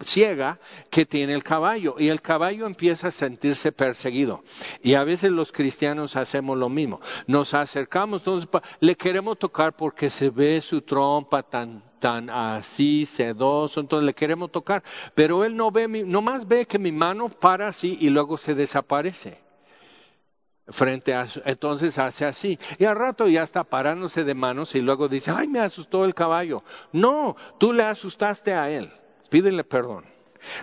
ciega 0.00 0.58
que 0.90 1.04
tiene 1.04 1.34
el 1.34 1.42
caballo 1.42 1.96
y 1.98 2.08
el 2.08 2.22
caballo 2.22 2.66
empieza 2.66 3.08
a 3.08 3.10
sentirse 3.10 3.72
perseguido. 3.72 4.42
Y 4.82 4.94
a 4.94 5.04
veces 5.04 5.30
los 5.30 5.52
cristianos 5.52 6.16
hacemos 6.16 6.56
lo 6.56 6.68
mismo. 6.68 7.00
Nos 7.26 7.54
acercamos, 7.54 8.20
entonces 8.20 8.48
le 8.80 8.96
queremos 8.96 9.38
tocar 9.38 9.74
porque 9.74 10.10
se 10.10 10.30
ve 10.30 10.60
su 10.60 10.82
trompa 10.82 11.42
tan 11.42 11.82
tan 12.04 12.28
así 12.28 13.06
sedoso, 13.06 13.80
entonces 13.80 14.04
le 14.04 14.12
queremos 14.12 14.52
tocar, 14.52 14.82
pero 15.14 15.42
él 15.42 15.56
no 15.56 15.70
ve, 15.70 15.88
nomás 15.88 16.46
ve 16.46 16.66
que 16.66 16.78
mi 16.78 16.92
mano 16.92 17.30
para 17.30 17.68
así 17.68 17.96
y 17.98 18.10
luego 18.10 18.36
se 18.36 18.54
desaparece 18.54 19.43
frente 20.68 21.14
a 21.14 21.26
entonces 21.44 21.98
hace 21.98 22.24
así. 22.24 22.58
Y 22.78 22.84
al 22.84 22.96
rato 22.96 23.28
ya 23.28 23.42
está 23.42 23.64
parándose 23.64 24.24
de 24.24 24.34
manos 24.34 24.74
y 24.74 24.80
luego 24.80 25.08
dice 25.08 25.30
ay 25.30 25.48
me 25.48 25.60
asustó 25.60 26.04
el 26.04 26.14
caballo 26.14 26.62
no 26.92 27.36
tú 27.58 27.72
le 27.72 27.82
asustaste 27.82 28.54
a 28.54 28.70
él. 28.70 28.92
Pídele 29.30 29.64
perdón 29.64 30.13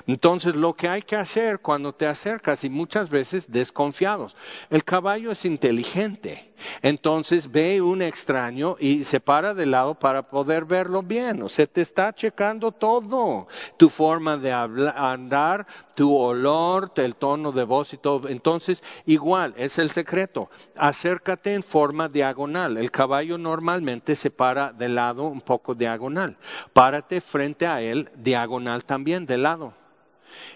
entonces, 0.07 0.55
lo 0.55 0.73
que 0.73 0.87
hay 0.87 1.01
que 1.01 1.15
hacer 1.15 1.59
cuando 1.59 1.93
te 1.93 2.07
acercas 2.07 2.63
y 2.63 2.69
muchas 2.69 3.09
veces 3.09 3.51
desconfiados, 3.51 4.35
el 4.69 4.83
caballo 4.83 5.31
es 5.31 5.45
inteligente. 5.45 6.51
Entonces 6.81 7.51
ve 7.51 7.81
un 7.81 8.01
extraño 8.01 8.75
y 8.79 9.03
se 9.03 9.19
para 9.19 9.53
de 9.53 9.65
lado 9.65 9.95
para 9.95 10.29
poder 10.29 10.65
verlo 10.65 11.01
bien. 11.01 11.41
O 11.41 11.49
sea, 11.49 11.65
te 11.65 11.81
está 11.81 12.13
checando 12.13 12.71
todo. 12.71 13.47
Tu 13.77 13.89
forma 13.89 14.37
de 14.37 14.51
andar, 14.51 15.65
tu 15.95 16.15
olor, 16.15 16.91
el 16.97 17.15
tono 17.15 17.51
de 17.51 17.63
voz 17.63 17.93
y 17.93 17.97
todo. 17.97 18.29
Entonces, 18.29 18.83
igual, 19.05 19.53
es 19.57 19.77
el 19.79 19.91
secreto. 19.91 20.49
Acércate 20.75 21.53
en 21.53 21.63
forma 21.63 22.09
diagonal. 22.09 22.77
El 22.77 22.91
caballo 22.91 23.37
normalmente 23.37 24.15
se 24.15 24.29
para 24.29 24.71
de 24.71 24.89
lado 24.89 25.25
un 25.25 25.41
poco 25.41 25.75
diagonal. 25.75 26.37
Párate 26.73 27.21
frente 27.21 27.67
a 27.67 27.81
él 27.81 28.09
diagonal 28.15 28.83
también, 28.85 29.25
de 29.25 29.37
lado 29.37 29.70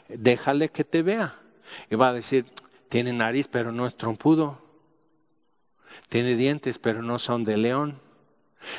déjale 0.08 0.70
que 0.70 0.84
te 0.84 1.02
vea. 1.02 1.36
Y 1.90 1.96
va 1.96 2.10
a 2.10 2.14
decir, 2.14 2.46
tiene 2.90 3.14
nariz, 3.14 3.48
pero 3.48 3.72
no 3.72 3.86
es 3.86 3.96
trompudo. 3.96 4.62
Tiene 6.10 6.36
dientes, 6.36 6.80
pero 6.80 7.02
no 7.02 7.20
son 7.20 7.44
de 7.44 7.58
león. 7.58 8.00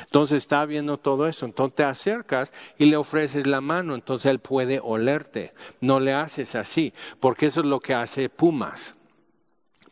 Entonces 0.01 0.37
está 0.37 0.65
viendo 0.65 0.97
todo 0.97 1.27
eso, 1.27 1.45
entonces 1.45 1.75
te 1.75 1.83
acercas 1.85 2.51
y 2.77 2.87
le 2.87 2.97
ofreces 2.97 3.47
la 3.47 3.61
mano, 3.61 3.95
entonces 3.95 4.29
él 4.29 4.39
puede 4.39 4.81
olerte. 4.83 5.53
No 5.79 6.01
le 6.01 6.13
haces 6.13 6.55
así, 6.55 6.93
porque 7.21 7.45
eso 7.45 7.61
es 7.61 7.67
lo 7.67 7.79
que 7.79 7.93
hace 7.93 8.27
Pumas 8.27 8.96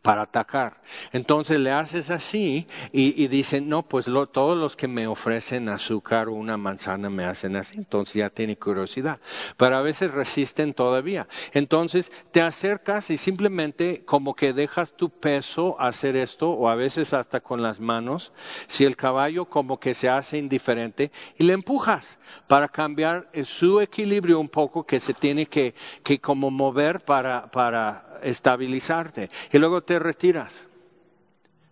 para 0.05 0.21
atacar. 0.21 0.83
Entonces 1.13 1.59
le 1.59 1.71
haces 1.71 2.11
así 2.11 2.67
y, 2.91 3.27
dicen, 3.27 3.67
no, 3.67 3.81
pues 3.81 4.05
todos 4.31 4.55
los 4.55 4.75
que 4.75 4.87
me 4.87 5.07
ofrecen 5.07 5.67
azúcar 5.67 6.27
o 6.27 6.33
una 6.33 6.57
manzana 6.57 7.09
me 7.09 7.25
hacen 7.25 7.55
así, 7.55 7.77
entonces 7.77 8.13
ya 8.13 8.29
tiene 8.29 8.55
curiosidad. 8.55 9.19
Pero 9.57 9.77
a 9.77 9.81
veces 9.81 10.11
resisten 10.11 10.75
todavía. 10.75 11.27
Entonces 11.53 12.11
te 12.31 12.43
acercas 12.43 13.09
y 13.09 13.17
simplemente 13.17 14.03
como 14.05 14.35
que 14.35 14.53
dejas 14.53 14.95
tu 14.95 15.09
peso 15.09 15.75
hacer 15.79 16.15
esto 16.15 16.51
o 16.51 16.69
a 16.69 16.75
veces 16.75 17.11
hasta 17.13 17.39
con 17.39 17.63
las 17.63 17.79
manos, 17.79 18.31
si 18.67 18.85
el 18.85 18.95
caballo 18.95 19.45
como 19.45 19.79
que 19.79 19.95
se 19.95 20.07
hace 20.07 20.37
indiferente 20.37 21.11
y 21.39 21.45
le 21.45 21.53
empujas 21.53 22.19
para 22.47 22.67
cambiar 22.67 23.27
su 23.43 23.81
equilibrio 23.81 24.39
un 24.39 24.49
poco 24.49 24.85
que 24.85 24.99
se 24.99 25.15
tiene 25.15 25.47
que, 25.47 25.73
que 26.03 26.19
como 26.19 26.51
mover 26.51 26.99
para, 26.99 27.49
para 27.49 28.04
estabilizarte 28.23 29.29
y 29.51 29.57
luego 29.57 29.81
te 29.81 29.99
retiras 29.99 30.67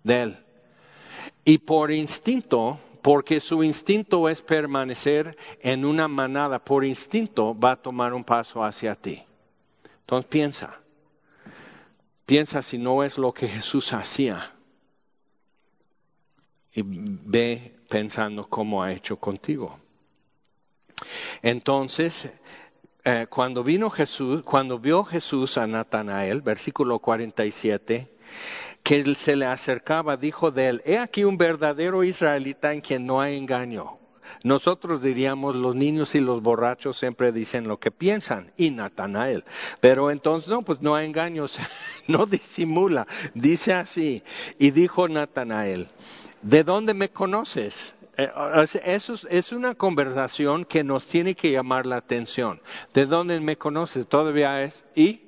de 0.04 0.22
él. 0.22 0.38
Y 1.46 1.58
por 1.60 1.92
instinto, 1.92 2.80
porque 3.02 3.40
su 3.40 3.64
instinto 3.64 4.30
es 4.30 4.42
permanecer 4.42 5.38
en 5.60 5.86
una 5.86 6.08
manada, 6.08 6.60
por 6.60 6.86
instinto 6.86 7.58
va 7.58 7.72
a 7.72 7.82
tomar 7.82 8.14
un 8.14 8.24
paso 8.24 8.64
hacia 8.64 8.96
ti. 8.96 9.24
Entonces 10.02 10.30
piensa, 10.30 10.80
piensa 12.26 12.62
si 12.62 12.78
no 12.78 13.04
es 13.04 13.18
lo 13.18 13.34
que 13.34 13.48
Jesús 13.48 13.94
hacía. 13.94 14.54
Y 16.76 16.82
ve 16.84 17.76
pensando 17.90 18.48
cómo 18.48 18.82
ha 18.82 18.92
hecho 18.92 19.18
contigo. 19.18 19.80
Entonces, 21.42 22.30
eh, 23.06 23.28
cuando 23.30 23.64
vino 23.64 23.90
Jesús, 23.90 24.44
cuando 24.44 24.80
vio 24.80 25.04
Jesús 25.04 25.58
a 25.58 25.68
Natanael, 25.68 26.42
versículo 26.42 27.00
47, 27.00 28.10
que 28.82 29.00
él 29.00 29.16
se 29.16 29.36
le 29.36 29.46
acercaba, 29.46 30.16
dijo 30.16 30.52
de 30.52 30.70
él, 30.70 30.82
he 30.86 30.98
aquí 30.98 31.26
un 31.26 31.38
verdadero 31.38 32.04
israelita 32.04 32.72
en 32.72 32.82
quien 32.82 33.06
no 33.06 33.20
hay 33.20 33.38
engaño. 33.38 33.98
Nosotros 34.44 35.02
diríamos, 35.02 35.56
los 35.56 35.76
niños 35.76 36.16
y 36.16 36.22
los 36.22 36.42
borrachos 36.42 36.98
siempre 36.98 37.32
dicen 37.32 37.68
lo 37.68 37.78
que 37.78 37.92
piensan, 37.92 38.52
y 38.58 38.72
Natanael. 38.72 39.44
Pero 39.80 40.10
entonces, 40.10 40.50
no, 40.50 40.62
pues 40.62 40.82
no 40.82 40.96
hay 40.96 41.06
engaños, 41.06 41.60
no 42.08 42.26
disimula, 42.26 43.06
dice 43.34 43.74
así. 43.74 44.24
Y 44.60 44.72
dijo 44.72 45.08
Natanael, 45.08 45.90
¿de 46.42 46.64
dónde 46.64 46.94
me 46.94 47.10
conoces? 47.10 47.96
Eh, 48.18 48.30
eso 48.86 49.16
es 49.30 49.52
una 49.52 49.76
conversación 49.76 50.66
que 50.66 50.84
nos 50.84 51.06
tiene 51.06 51.36
que 51.36 51.52
llamar 51.52 51.86
la 51.86 51.98
atención. 51.98 52.62
¿De 52.94 53.06
dónde 53.06 53.40
me 53.40 53.58
conoces? 53.58 54.08
Todavía 54.08 54.62
es. 54.64 54.84
¿Y? 54.96 55.22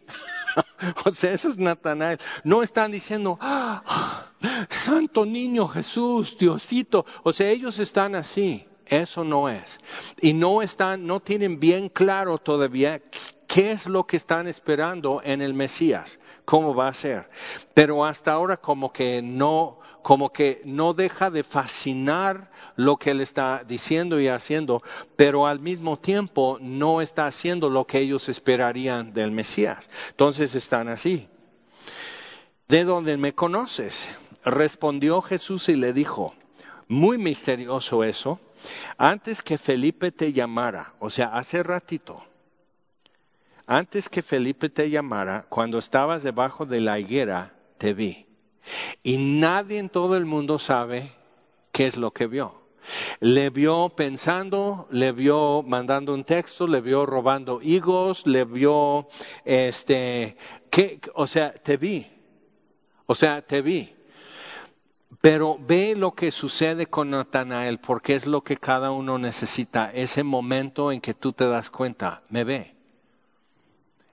o 1.05 1.11
sea, 1.11 1.31
eso 1.31 1.49
es 1.49 1.57
Natanael. 1.57 2.19
No 2.43 2.63
están 2.63 2.91
diciendo, 2.91 3.37
ah, 3.41 4.31
Santo 4.69 5.25
Niño 5.25 5.67
Jesús, 5.67 6.37
Diosito. 6.37 7.05
O 7.23 7.33
sea, 7.33 7.49
ellos 7.49 7.79
están 7.79 8.15
así. 8.15 8.67
Eso 8.85 9.23
no 9.23 9.49
es. 9.49 9.79
Y 10.21 10.33
no 10.33 10.61
están, 10.61 11.07
no 11.07 11.19
tienen 11.19 11.59
bien 11.59 11.89
claro 11.89 12.37
todavía 12.37 13.01
qué 13.47 13.71
es 13.71 13.87
lo 13.87 14.05
que 14.05 14.17
están 14.17 14.47
esperando 14.47 15.21
en 15.23 15.41
el 15.41 15.53
Mesías, 15.53 16.19
cómo 16.45 16.75
va 16.75 16.89
a 16.89 16.93
ser. 16.93 17.29
Pero 17.73 18.05
hasta 18.05 18.33
ahora 18.33 18.57
como 18.57 18.93
que 18.93 19.21
no, 19.23 19.79
como 20.05 20.31
que 20.31 20.61
no 20.65 20.93
deja 20.93 21.31
de 21.31 21.41
fascinar 21.41 22.51
lo 22.75 22.97
que 22.97 23.09
él 23.09 23.21
está 23.21 23.63
diciendo 23.67 24.19
y 24.19 24.27
haciendo, 24.27 24.83
pero 25.15 25.47
al 25.47 25.59
mismo 25.59 25.97
tiempo 25.97 26.59
no 26.61 27.01
está 27.01 27.25
haciendo 27.25 27.71
lo 27.71 27.87
que 27.87 28.01
ellos 28.01 28.29
esperarían 28.29 29.13
del 29.13 29.31
Mesías. 29.31 29.89
Entonces 30.11 30.53
están 30.53 30.89
así. 30.89 31.27
¿De 32.67 32.83
dónde 32.83 33.17
me 33.17 33.33
conoces? 33.33 34.15
Respondió 34.43 35.23
Jesús 35.23 35.69
y 35.69 35.75
le 35.75 35.91
dijo, 35.91 36.35
muy 36.87 37.17
misterioso 37.17 38.03
eso, 38.03 38.39
antes 38.99 39.41
que 39.41 39.57
Felipe 39.57 40.11
te 40.11 40.33
llamara, 40.33 40.93
o 40.99 41.09
sea, 41.09 41.29
hace 41.29 41.63
ratito, 41.63 42.23
antes 43.65 44.07
que 44.07 44.21
Felipe 44.21 44.69
te 44.69 44.91
llamara, 44.91 45.47
cuando 45.49 45.79
estabas 45.79 46.21
debajo 46.21 46.67
de 46.67 46.81
la 46.81 46.99
higuera, 46.99 47.55
te 47.79 47.95
vi. 47.95 48.24
Y 49.03 49.17
nadie 49.17 49.79
en 49.79 49.89
todo 49.89 50.17
el 50.17 50.25
mundo 50.25 50.59
sabe 50.59 51.11
qué 51.71 51.87
es 51.87 51.97
lo 51.97 52.11
que 52.11 52.27
vio. 52.27 52.61
Le 53.19 53.49
vio 53.49 53.89
pensando, 53.89 54.87
le 54.91 55.11
vio 55.11 55.63
mandando 55.63 56.13
un 56.13 56.23
texto, 56.23 56.67
le 56.67 56.81
vio 56.81 57.05
robando 57.05 57.61
higos, 57.61 58.27
le 58.27 58.45
vio, 58.45 59.07
este, 59.43 60.37
que, 60.69 60.99
o 61.13 61.27
sea, 61.27 61.53
te 61.53 61.77
vi. 61.77 62.05
O 63.07 63.15
sea, 63.15 63.41
te 63.41 63.61
vi. 63.61 63.91
Pero 65.21 65.57
ve 65.59 65.95
lo 65.95 66.11
que 66.11 66.31
sucede 66.31 66.85
con 66.85 67.09
Natanael, 67.09 67.79
porque 67.79 68.15
es 68.15 68.25
lo 68.25 68.41
que 68.41 68.57
cada 68.57 68.91
uno 68.91 69.17
necesita, 69.17 69.89
ese 69.91 70.23
momento 70.23 70.91
en 70.91 71.01
que 71.01 71.13
tú 71.13 71.33
te 71.33 71.47
das 71.47 71.69
cuenta, 71.69 72.21
me 72.29 72.43
ve 72.43 72.75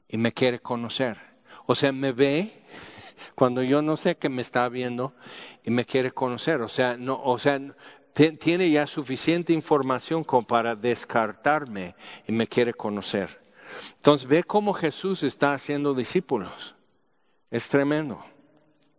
y 0.09 0.16
me 0.16 0.32
quiere 0.32 0.61
conocer. 0.61 1.18
O 1.66 1.74
sea, 1.74 1.92
me 1.92 2.12
ve 2.12 2.53
cuando 3.35 3.62
yo 3.62 3.83
no 3.83 3.97
sé 3.97 4.16
que 4.16 4.29
me 4.29 4.43
está 4.43 4.68
viendo 4.68 5.14
y 5.64 5.70
me 5.70 5.85
quiere 5.85 6.12
conocer. 6.12 6.61
O 6.62 6.68
sea, 6.68 6.97
tiene 8.39 8.70
ya 8.70 8.87
suficiente 8.87 9.53
información 9.53 10.25
como 10.25 10.47
para 10.47 10.75
descartarme 10.77 11.95
y 12.27 12.33
me 12.33 12.47
quiere 12.47 12.75
conocer. 12.75 13.41
Entonces 13.97 14.29
ve 14.29 14.45
cómo 14.45 14.73
Jesús 14.75 15.23
está 15.23 15.55
haciendo 15.55 15.95
discípulos. 15.95 16.75
Es 17.51 17.68
tremendo. 17.68 18.23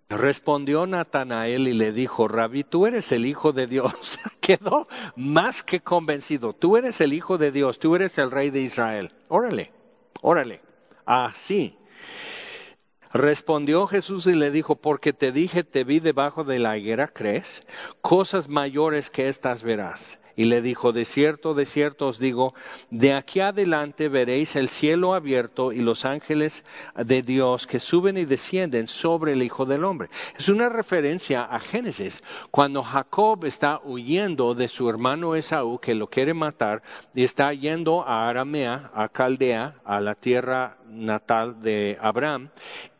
Respondió 0.09 0.85
Natanael 0.85 1.67
y 1.67 1.73
le 1.73 1.91
dijo, 1.91 2.27
Rabí, 2.27 2.63
tú 2.63 2.85
eres 2.85 3.11
el 3.11 3.25
Hijo 3.25 3.51
de 3.51 3.67
Dios. 3.67 4.19
Quedó 4.41 4.87
más 5.15 5.63
que 5.63 5.79
convencido. 5.79 6.53
Tú 6.53 6.77
eres 6.77 7.01
el 7.01 7.13
Hijo 7.13 7.37
de 7.37 7.51
Dios, 7.51 7.79
tú 7.79 7.95
eres 7.95 8.17
el 8.17 8.29
Rey 8.29 8.49
de 8.49 8.61
Israel. 8.61 9.11
Órale, 9.27 9.71
órale. 10.21 10.61
Así. 11.05 11.77
Respondió 13.13 13.85
Jesús 13.85 14.25
y 14.25 14.33
le 14.33 14.49
dijo, 14.49 14.75
porque 14.75 15.13
te 15.13 15.31
dije, 15.31 15.63
te 15.63 15.83
vi 15.83 15.99
debajo 15.99 16.43
de 16.43 16.57
la 16.57 16.79
higuera, 16.79 17.07
¿crees? 17.07 17.63
Cosas 18.01 18.49
mayores 18.49 19.11
que 19.11 19.29
estas 19.29 19.61
verás. 19.61 20.19
Y 20.35 20.45
le 20.45 20.63
dijo, 20.63 20.93
de 20.93 21.05
cierto, 21.05 21.53
de 21.53 21.65
cierto 21.65 22.07
os 22.07 22.17
digo, 22.17 22.55
de 22.89 23.13
aquí 23.13 23.39
adelante 23.39 24.09
veréis 24.09 24.55
el 24.55 24.67
cielo 24.67 25.13
abierto 25.13 25.71
y 25.71 25.81
los 25.81 26.05
ángeles 26.05 26.63
de 26.95 27.21
Dios 27.21 27.67
que 27.67 27.79
suben 27.79 28.17
y 28.17 28.25
descienden 28.25 28.87
sobre 28.87 29.33
el 29.33 29.43
Hijo 29.43 29.65
del 29.65 29.83
Hombre. 29.83 30.09
Es 30.35 30.49
una 30.49 30.69
referencia 30.69 31.43
a 31.43 31.59
Génesis, 31.59 32.23
cuando 32.49 32.81
Jacob 32.81 33.45
está 33.45 33.79
huyendo 33.83 34.55
de 34.55 34.67
su 34.67 34.89
hermano 34.89 35.35
Esaú, 35.35 35.77
que 35.77 35.93
lo 35.93 36.09
quiere 36.09 36.33
matar, 36.33 36.81
y 37.13 37.23
está 37.23 37.53
yendo 37.53 38.01
a 38.01 38.27
Aramea, 38.27 38.89
a 38.95 39.09
Caldea, 39.09 39.75
a 39.85 40.01
la 40.01 40.15
tierra 40.15 40.79
natal 40.93 41.61
de 41.61 41.97
Abraham, 42.01 42.49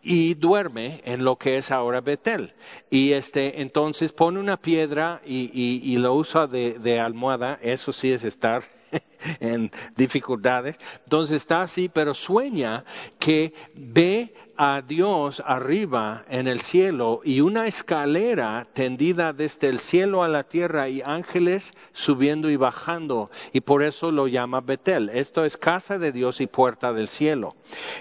y 0.02 0.34
duerme 0.34 1.02
en 1.06 1.24
lo 1.24 1.38
que 1.38 1.58
es 1.58 1.72
ahora 1.72 2.02
Betel. 2.02 2.54
Y 2.90 3.14
este, 3.14 3.62
entonces 3.62 4.12
pone 4.12 4.40
una 4.40 4.58
piedra 4.58 5.22
y, 5.26 5.50
y, 5.54 5.98
lo 5.98 6.14
usa 6.14 6.48
de, 6.48 6.80
de 6.80 7.00
almohada, 7.00 7.60
eso 7.62 7.94
sí 7.94 8.12
es 8.12 8.24
estar 8.24 8.64
en 9.40 9.72
dificultades. 9.96 10.78
Entonces 11.04 11.38
está 11.38 11.62
así, 11.62 11.90
pero 11.90 12.14
sueña 12.14 12.86
que 13.20 13.54
ve 13.74 14.34
a 14.56 14.82
Dios 14.82 15.42
arriba 15.46 16.26
en 16.30 16.48
el 16.48 16.62
cielo 16.62 17.22
y 17.24 17.42
una 17.42 17.66
escalera 17.68 18.68
tendida 18.74 19.34
desde 19.34 19.70
el 19.70 19.80
cielo 19.80 20.24
a 20.24 20.28
la 20.28 20.44
tierra 20.44 20.90
y 20.90 21.02
ángeles 21.04 21.74
subiendo 21.92 22.50
y 22.50 22.56
bajando. 22.56 23.32
Y 23.52 23.62
por 23.62 23.84
eso 23.84 24.12
lo 24.12 24.28
llama 24.28 24.62
Betel. 24.62 25.10
Esto 25.10 25.46
es 25.46 25.58
casa 25.58 25.98
de 25.98 26.12
Dios 26.12 26.40
y 26.42 26.48
puerta 26.48 26.94
del 26.94 27.08
cielo. 27.08 27.56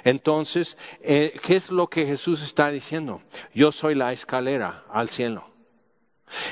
Entonces, 0.04 0.76
eh, 1.00 1.38
¿qué 1.42 1.56
es 1.56 1.70
lo 1.70 1.88
que 1.88 2.06
Jesús 2.06 2.42
está 2.42 2.70
diciendo? 2.70 3.22
Yo 3.54 3.72
soy 3.72 3.94
la 3.94 4.12
escalera 4.12 4.84
al 4.90 5.08
cielo. 5.08 5.48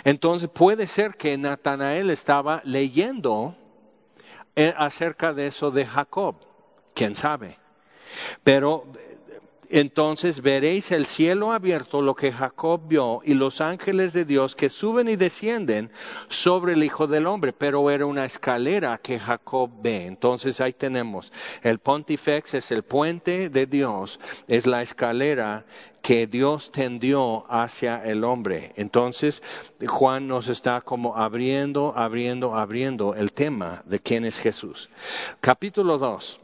Entonces 0.04 0.48
puede 0.48 0.86
ser 0.86 1.16
que 1.16 1.36
Natanael 1.38 2.10
estaba 2.10 2.60
leyendo 2.64 3.56
acerca 4.76 5.32
de 5.32 5.46
eso 5.46 5.70
de 5.70 5.86
Jacob, 5.86 6.36
quién 6.94 7.14
sabe. 7.14 7.58
Pero 8.42 8.86
entonces 9.72 10.42
veréis 10.42 10.90
el 10.90 11.06
cielo 11.06 11.52
abierto, 11.52 12.02
lo 12.02 12.16
que 12.16 12.32
Jacob 12.32 12.80
vio, 12.88 13.20
y 13.24 13.34
los 13.34 13.60
ángeles 13.60 14.12
de 14.12 14.24
Dios 14.24 14.56
que 14.56 14.68
suben 14.68 15.08
y 15.08 15.14
descienden 15.14 15.92
sobre 16.26 16.72
el 16.72 16.82
Hijo 16.82 17.06
del 17.06 17.28
Hombre, 17.28 17.52
pero 17.52 17.88
era 17.88 18.04
una 18.04 18.24
escalera 18.24 18.98
que 18.98 19.20
Jacob 19.20 19.70
ve. 19.80 20.06
Entonces 20.06 20.60
ahí 20.60 20.72
tenemos, 20.72 21.32
el 21.62 21.78
pontifex 21.78 22.54
es 22.54 22.72
el 22.72 22.82
puente 22.82 23.48
de 23.48 23.66
Dios, 23.66 24.18
es 24.48 24.66
la 24.66 24.82
escalera 24.82 25.64
que 26.02 26.26
Dios 26.26 26.72
tendió 26.72 27.44
hacia 27.48 28.04
el 28.04 28.24
hombre. 28.24 28.72
Entonces, 28.76 29.42
Juan 29.86 30.28
nos 30.28 30.48
está 30.48 30.80
como 30.80 31.16
abriendo, 31.16 31.94
abriendo, 31.96 32.56
abriendo 32.56 33.14
el 33.14 33.32
tema 33.32 33.82
de 33.86 34.00
quién 34.00 34.24
es 34.24 34.38
Jesús. 34.38 34.90
Capítulo 35.40 35.98
2. 35.98 36.40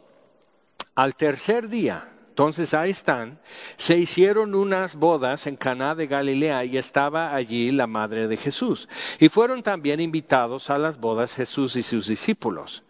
Al 0.95 1.15
tercer 1.15 1.69
día, 1.69 2.09
entonces 2.37 2.75
ahí 2.75 2.91
están, 2.91 3.41
se 3.79 3.97
hicieron 3.97 4.55
unas 4.55 4.97
bodas 4.97 5.47
en 5.47 5.57
Caná 5.57 5.95
de 5.95 6.07
Galilea 6.07 6.65
y 6.65 6.77
estaba 6.77 7.35
allí 7.35 7.71
la 7.71 7.87
madre 7.87 8.29
de 8.29 8.37
Jesús. 8.37 8.91
Y 9.19 9.31
fueron 9.31 9.63
también 9.63 10.01
invitados 10.01 10.69
a 10.69 10.77
las 10.77 11.01
bodas 11.01 11.35
Jesús 11.35 11.77
y 11.77 11.83
sus 11.83 12.07
discípulos. 12.09 12.83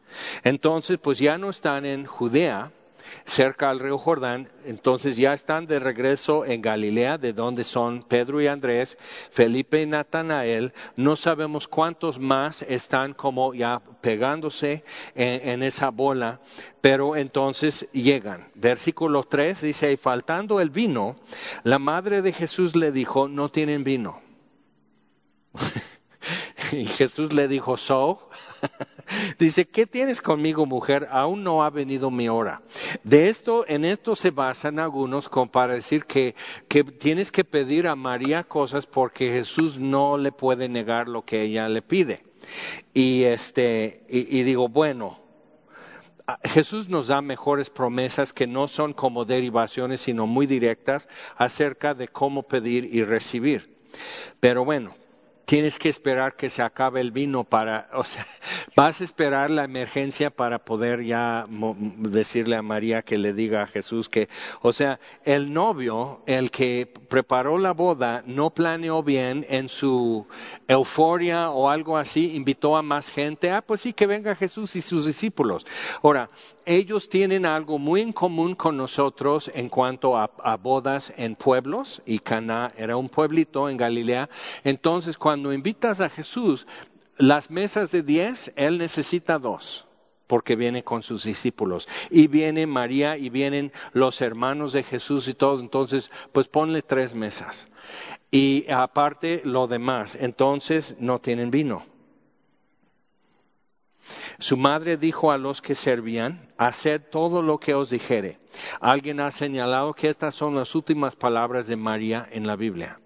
Entonces, 0.43 0.99
pues 1.01 1.21
ya 1.21 1.39
no 1.39 1.51
están 1.51 1.85
en 1.85 2.07
Judea, 2.07 2.73
cerca 3.25 3.71
al 3.71 3.81
río 3.81 3.99
Jordán. 3.99 4.49
Entonces 4.65 5.17
ya 5.17 5.33
están 5.33 5.67
de 5.67 5.79
regreso 5.79 6.45
en 6.45 6.63
Galilea, 6.63 7.19
de 7.19 7.33
donde 7.33 7.65
son 7.65 8.03
Pedro 8.03 8.41
y 8.41 8.47
Andrés, 8.47 8.99
Felipe 9.31 9.83
y 9.83 9.87
Natanael. 9.87 10.73
No 10.97 11.17
sabemos 11.17 11.69
cuántos 11.69 12.19
más 12.19 12.63
están 12.63 13.15
como 13.15 13.55
ya 13.55 13.83
pegándose 14.01 14.85
en, 15.15 15.63
esa 15.63 15.91
bola, 15.91 16.41
pero 16.81 17.17
entonces 17.17 17.89
llegan. 17.93 18.49
Versículo 18.55 19.25
3 19.25 19.61
dice, 19.63 19.93
y 19.93 19.97
faltando 19.97 20.61
el 20.61 20.71
vino, 20.71 21.17
la 21.65 21.79
madre 21.79 22.23
de 22.23 22.33
Jesús 22.33 22.77
le 22.77 22.93
dijo, 22.93 23.29
no 23.29 23.51
tienen 23.51 23.85
vino. 23.85 24.21
y 26.73 26.85
Jesús 26.85 27.33
le 27.33 27.49
dijo, 27.49 27.77
so. 27.77 28.29
Dice, 29.39 29.67
¿qué 29.67 29.87
tienes 29.87 30.21
conmigo, 30.21 30.67
mujer? 30.67 31.09
Aún 31.11 31.45
no 31.45 31.63
ha 31.65 31.71
venido 31.71 32.11
mi 32.11 32.29
hora. 32.29 32.63
De 33.05 33.29
esto, 33.29 33.65
en 33.69 33.85
esto 33.85 34.17
se 34.17 34.31
basan 34.31 34.79
algunos 34.79 35.29
para 35.53 35.75
decir 35.75 36.05
que, 36.05 36.35
que 36.69 36.85
tienes 36.85 37.31
que 37.31 37.45
pedir 37.45 37.87
a 37.87 37.97
María 37.97 38.45
cosas 38.45 38.87
porque 38.87 39.31
Jesús 39.31 39.79
no 39.79 40.19
le 40.19 40.33
puede 40.33 40.69
negar 40.69 41.09
lo 41.09 41.23
que 41.23 41.43
ella 41.43 41.69
le 41.69 41.83
pide. 41.83 42.25
Y 42.95 43.25
este, 43.25 44.05
y 44.09 44.43
digo, 44.43 44.69
bueno, 44.69 45.19
Jesús 46.43 46.89
nos 46.89 47.09
da 47.09 47.21
mejores 47.23 47.71
promesas 47.71 48.33
que 48.33 48.47
no 48.47 48.67
son 48.67 48.93
como 48.93 49.25
derivaciones, 49.25 50.01
sino 50.01 50.27
muy 50.27 50.47
directas 50.47 51.09
acerca 51.37 51.95
de 51.95 52.09
cómo 52.09 52.43
pedir 52.43 52.93
y 52.93 53.05
recibir. 53.05 53.77
Pero 54.41 54.65
bueno, 54.65 54.95
tienes 55.47 55.79
que 55.79 55.89
esperar 55.89 56.35
que 56.35 56.51
se 56.51 56.61
acabe 56.61 57.01
el 57.01 57.13
vino 57.13 57.45
para, 57.45 57.89
o 57.95 58.03
sea, 58.03 58.27
vas 58.77 59.01
a 59.01 59.05
esperar 59.05 59.49
la 59.49 59.65
emergencia 59.65 60.31
para 60.31 60.59
poder 60.59 61.05
ya 61.05 61.47
decirle 61.49 62.57
a 62.57 62.63
María 62.63 63.03
que 63.03 63.17
le 63.17 63.33
diga 63.33 63.63
a 63.63 63.67
Jesús 63.67 64.09
que, 64.09 64.29
o 64.61 64.73
sea, 64.73 64.99
el 65.25 65.53
novio, 65.53 66.21
el 66.27 66.51
que 66.51 66.93
preparó 67.09 67.59
la 67.59 67.73
boda, 67.73 68.25
no 68.27 68.51
planeó 68.51 69.05
bien 69.05 69.47
en 69.49 69.69
su 69.69 70.27
euforia 70.67 71.51
o 71.51 71.71
algo 71.71 71.97
así, 71.97 72.35
invitó 72.35 72.77
a 72.77 72.83
más 72.83 73.11
gente, 73.11 73.53
ah, 73.53 73.63
pues 73.63 73.81
sí, 73.81 73.93
que 73.93 74.07
venga 74.07 74.35
Jesús 74.35 74.75
y 74.75 74.83
sus 74.83 75.07
discípulos. 75.07 75.65
Ahora, 76.03 76.29
ellos 76.67 77.09
tienen 77.09 77.47
algo 77.47 77.79
muy 77.79 78.01
en 78.03 78.13
común 78.13 78.57
con 78.57 78.77
nosotros 78.77 79.51
en 79.55 79.69
cuanto 79.69 80.19
a, 80.19 80.57
bodas 80.57 81.15
en 81.17 81.37
pueblos, 81.37 82.03
y 82.05 82.19
Caná 82.19 82.73
era 82.77 82.97
un 82.97 83.09
pueblito 83.09 83.71
en 83.71 83.77
Galilea, 83.77 84.29
entonces 84.65 85.17
cuando 85.17 85.53
invitas 85.53 86.01
a 86.01 86.09
Jesús, 86.09 86.67
las 87.17 87.51
mesas 87.51 87.93
de 87.93 88.03
diez, 88.03 88.53
Él 88.57 88.79
necesita 88.79 89.39
dos 89.39 89.87
porque 90.27 90.57
viene 90.57 90.83
con 90.83 91.05
sus 91.05 91.23
discípulos. 91.23 91.87
Y 92.11 92.27
viene 92.27 92.67
María 92.67 93.17
y 93.17 93.31
vienen 93.31 93.73
los 93.93 94.21
hermanos 94.21 94.73
de 94.73 94.83
Jesús 94.83 95.29
y 95.29 95.35
todo. 95.35 95.61
Entonces, 95.61 96.11
pues 96.33 96.49
ponle 96.49 96.83
tres 96.83 97.15
mesas. 97.15 97.69
Y 98.33 98.69
aparte 98.69 99.41
lo 99.45 99.69
demás. 99.69 100.19
Entonces 100.21 100.97
no 100.99 101.21
tienen 101.21 101.53
vino. 101.53 101.85
Su 104.39 104.57
madre 104.57 104.97
dijo 104.97 105.33
a 105.33 105.39
los 105.39 105.63
que 105.63 105.75
servían, 105.75 106.53
haced 106.59 107.01
todo 107.11 107.43
lo 107.43 107.59
que 107.59 107.75
os 107.75 107.91
dijere. 107.91 108.39
Alguien 108.81 109.21
ha 109.21 109.31
señalado 109.31 109.95
que 109.95 110.09
estas 110.09 110.35
son 110.35 110.55
las 110.55 110.75
últimas 110.75 111.17
palabras 111.17 111.67
de 111.67 111.77
María 111.77 112.29
en 112.31 112.47
la 112.47 112.57
Biblia 112.57 113.01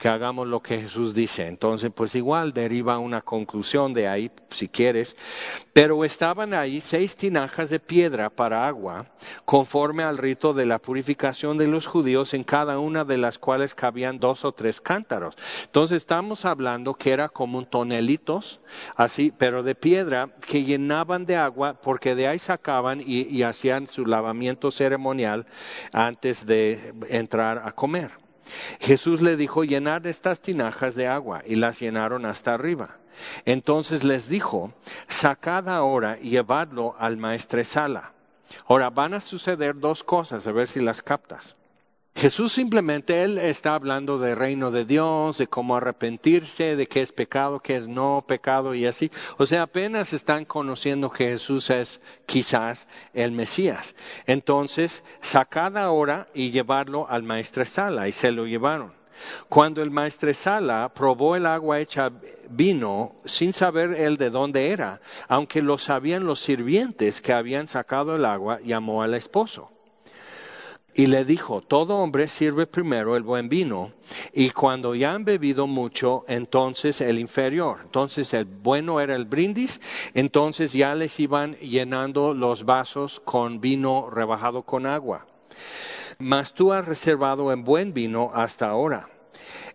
que 0.00 0.08
hagamos 0.08 0.48
lo 0.48 0.62
que 0.62 0.80
Jesús 0.80 1.12
dice. 1.12 1.46
Entonces, 1.46 1.92
pues 1.94 2.14
igual 2.14 2.54
deriva 2.54 2.98
una 2.98 3.20
conclusión 3.20 3.92
de 3.92 4.08
ahí, 4.08 4.30
si 4.48 4.66
quieres. 4.66 5.14
Pero 5.74 6.06
estaban 6.06 6.54
ahí 6.54 6.80
seis 6.80 7.16
tinajas 7.16 7.68
de 7.68 7.80
piedra 7.80 8.30
para 8.30 8.66
agua, 8.66 9.10
conforme 9.44 10.02
al 10.02 10.16
rito 10.16 10.54
de 10.54 10.64
la 10.64 10.78
purificación 10.78 11.58
de 11.58 11.66
los 11.66 11.86
judíos, 11.86 12.32
en 12.32 12.44
cada 12.44 12.78
una 12.78 13.04
de 13.04 13.18
las 13.18 13.38
cuales 13.38 13.74
cabían 13.74 14.18
dos 14.18 14.46
o 14.46 14.52
tres 14.52 14.80
cántaros. 14.80 15.36
Entonces, 15.66 15.98
estamos 15.98 16.46
hablando 16.46 16.94
que 16.94 17.12
era 17.12 17.28
como 17.28 17.58
un 17.58 17.66
tonelitos, 17.66 18.62
así, 18.96 19.34
pero 19.36 19.62
de 19.62 19.74
piedra, 19.74 20.30
que 20.46 20.64
llenaban 20.64 21.26
de 21.26 21.36
agua, 21.36 21.74
porque 21.74 22.14
de 22.14 22.26
ahí 22.26 22.38
sacaban 22.38 23.02
y, 23.02 23.28
y 23.28 23.42
hacían 23.42 23.86
su 23.86 24.06
lavamiento 24.06 24.70
ceremonial 24.70 25.44
antes 25.92 26.46
de 26.46 26.94
entrar 27.10 27.60
a 27.62 27.72
comer. 27.72 28.29
Jesús 28.80 29.20
le 29.20 29.36
dijo, 29.36 29.64
llenad 29.64 30.06
estas 30.06 30.40
tinajas 30.40 30.94
de 30.94 31.06
agua, 31.06 31.42
y 31.46 31.56
las 31.56 31.80
llenaron 31.80 32.26
hasta 32.26 32.54
arriba. 32.54 32.96
Entonces 33.44 34.04
les 34.04 34.28
dijo, 34.28 34.72
sacad 35.08 35.68
ahora 35.68 36.18
y 36.20 36.30
llevadlo 36.30 36.96
al 36.98 37.16
maestresala. 37.16 38.12
Ahora 38.66 38.90
van 38.90 39.14
a 39.14 39.20
suceder 39.20 39.78
dos 39.78 40.04
cosas, 40.04 40.46
a 40.46 40.52
ver 40.52 40.68
si 40.68 40.80
las 40.80 41.02
captas. 41.02 41.56
Jesús 42.14 42.52
simplemente, 42.52 43.22
Él 43.22 43.38
está 43.38 43.74
hablando 43.74 44.18
del 44.18 44.36
reino 44.36 44.70
de 44.70 44.84
Dios, 44.84 45.38
de 45.38 45.46
cómo 45.46 45.76
arrepentirse, 45.76 46.76
de 46.76 46.86
qué 46.86 47.00
es 47.00 47.12
pecado, 47.12 47.60
qué 47.60 47.76
es 47.76 47.88
no 47.88 48.24
pecado 48.26 48.74
y 48.74 48.84
así. 48.84 49.10
O 49.38 49.46
sea, 49.46 49.62
apenas 49.62 50.12
están 50.12 50.44
conociendo 50.44 51.10
que 51.10 51.30
Jesús 51.30 51.70
es 51.70 52.02
quizás 52.26 52.88
el 53.14 53.32
Mesías. 53.32 53.94
Entonces, 54.26 55.02
sacad 55.22 55.78
ahora 55.78 56.28
y 56.34 56.50
llevarlo 56.50 57.08
al 57.08 57.22
maestresala 57.22 58.06
y 58.06 58.12
se 58.12 58.32
lo 58.32 58.46
llevaron. 58.46 58.92
Cuando 59.48 59.82
el 59.82 59.90
maestresala 59.90 60.92
probó 60.94 61.36
el 61.36 61.46
agua 61.46 61.80
hecha 61.80 62.10
vino, 62.48 63.14
sin 63.24 63.52
saber 63.52 63.92
él 63.94 64.16
de 64.16 64.30
dónde 64.30 64.70
era, 64.70 65.00
aunque 65.28 65.62
lo 65.62 65.78
sabían 65.78 66.26
los 66.26 66.40
sirvientes 66.40 67.20
que 67.20 67.32
habían 67.32 67.68
sacado 67.68 68.16
el 68.16 68.24
agua, 68.24 68.60
llamó 68.62 69.02
al 69.02 69.14
esposo. 69.14 69.70
Y 70.94 71.06
le 71.06 71.24
dijo, 71.24 71.60
todo 71.60 71.98
hombre 71.98 72.26
sirve 72.26 72.66
primero 72.66 73.16
el 73.16 73.22
buen 73.22 73.48
vino, 73.48 73.92
y 74.32 74.50
cuando 74.50 74.94
ya 74.94 75.12
han 75.12 75.24
bebido 75.24 75.66
mucho, 75.66 76.24
entonces 76.26 77.00
el 77.00 77.18
inferior. 77.18 77.78
Entonces 77.82 78.34
el 78.34 78.44
bueno 78.44 79.00
era 79.00 79.14
el 79.14 79.24
brindis, 79.24 79.80
entonces 80.14 80.72
ya 80.72 80.94
les 80.94 81.20
iban 81.20 81.54
llenando 81.56 82.34
los 82.34 82.64
vasos 82.64 83.20
con 83.20 83.60
vino 83.60 84.10
rebajado 84.10 84.62
con 84.62 84.86
agua. 84.86 85.26
Mas 86.18 86.54
tú 86.54 86.72
has 86.72 86.84
reservado 86.84 87.52
en 87.52 87.64
buen 87.64 87.94
vino 87.94 88.32
hasta 88.34 88.68
ahora. 88.68 89.08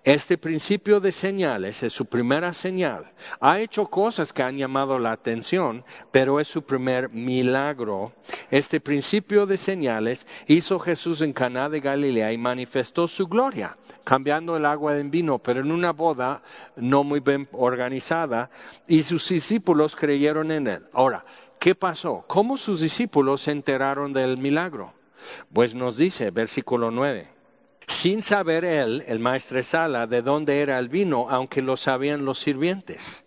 Este 0.03 0.38
principio 0.38 0.99
de 0.99 1.11
señales 1.11 1.82
es 1.82 1.91
su 1.91 2.05
primera 2.05 2.53
señal. 2.53 3.11
Ha 3.39 3.59
hecho 3.59 3.88
cosas 3.88 4.34
que 4.34 4.43
han 4.43 4.57
llamado 4.57 4.99
la 4.99 5.11
atención, 5.11 5.84
pero 6.11 6.39
es 6.39 6.47
su 6.47 6.63
primer 6.63 7.09
milagro. 7.09 8.13
Este 8.51 8.80
principio 8.80 9.45
de 9.45 9.57
señales 9.57 10.28
hizo 10.47 10.80
Jesús 10.80 11.21
en 11.21 11.34
Caná 11.34 11.69
de 11.69 11.80
Galilea 11.80 12.32
y 12.32 12.38
manifestó 12.38 13.07
su 13.07 13.28
gloria, 13.28 13.78
cambiando 14.03 14.55
el 14.57 14.65
agua 14.65 14.97
en 14.97 15.09
vino, 15.09 15.39
pero 15.39 15.61
en 15.61 15.71
una 15.71 15.91
boda 15.91 16.43
no 16.76 17.03
muy 17.03 17.19
bien 17.19 17.49
organizada, 17.51 18.51
y 18.88 19.03
sus 19.03 19.28
discípulos 19.28 19.95
creyeron 19.95 20.51
en 20.51 20.67
él. 20.67 20.86
Ahora, 20.93 21.26
¿qué 21.59 21.73
pasó? 21.73 22.23
¿Cómo 22.28 22.57
sus 22.57 22.82
discípulos 22.82 23.41
se 23.41 23.51
enteraron 23.51 24.13
del 24.13 24.38
milagro? 24.38 24.93
Pues 25.51 25.73
nos 25.73 25.97
dice, 25.97 26.30
versículo 26.30 26.91
9 26.91 27.34
sin 27.88 28.21
saber 28.21 28.65
él, 28.65 29.03
el 29.07 29.19
maestresala, 29.19 30.07
de 30.07 30.21
dónde 30.21 30.61
era 30.61 30.79
el 30.79 30.89
vino, 30.89 31.27
aunque 31.29 31.61
lo 31.61 31.77
sabían 31.77 32.25
los 32.25 32.39
sirvientes 32.39 33.25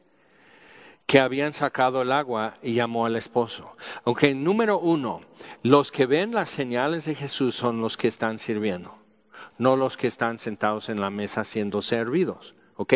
que 1.09 1.21
habían 1.21 1.55
sacado 1.55 2.03
el 2.03 2.13
agua 2.13 2.59
y 2.63 2.75
llamó 2.75 3.07
al 3.07 3.17
esposo. 3.17 3.75
Aunque 4.05 4.35
número 4.35 4.79
uno, 4.79 5.23
los 5.63 5.91
que 5.91 6.05
ven 6.05 6.35
las 6.35 6.51
señales 6.51 7.07
de 7.07 7.15
Jesús 7.15 7.55
son 7.55 7.81
los 7.81 7.97
que 7.97 8.09
están 8.09 8.39
sirviendo, 8.39 8.95
no 9.57 9.75
los 9.75 9.97
que 9.97 10.07
están 10.07 10.39
sentados 10.39 10.91
en 10.91 11.01
la 11.01 11.09
mesa 11.09 11.45
siendo 11.45 11.81
servidos. 11.81 12.55
¿Ok? 12.79 12.95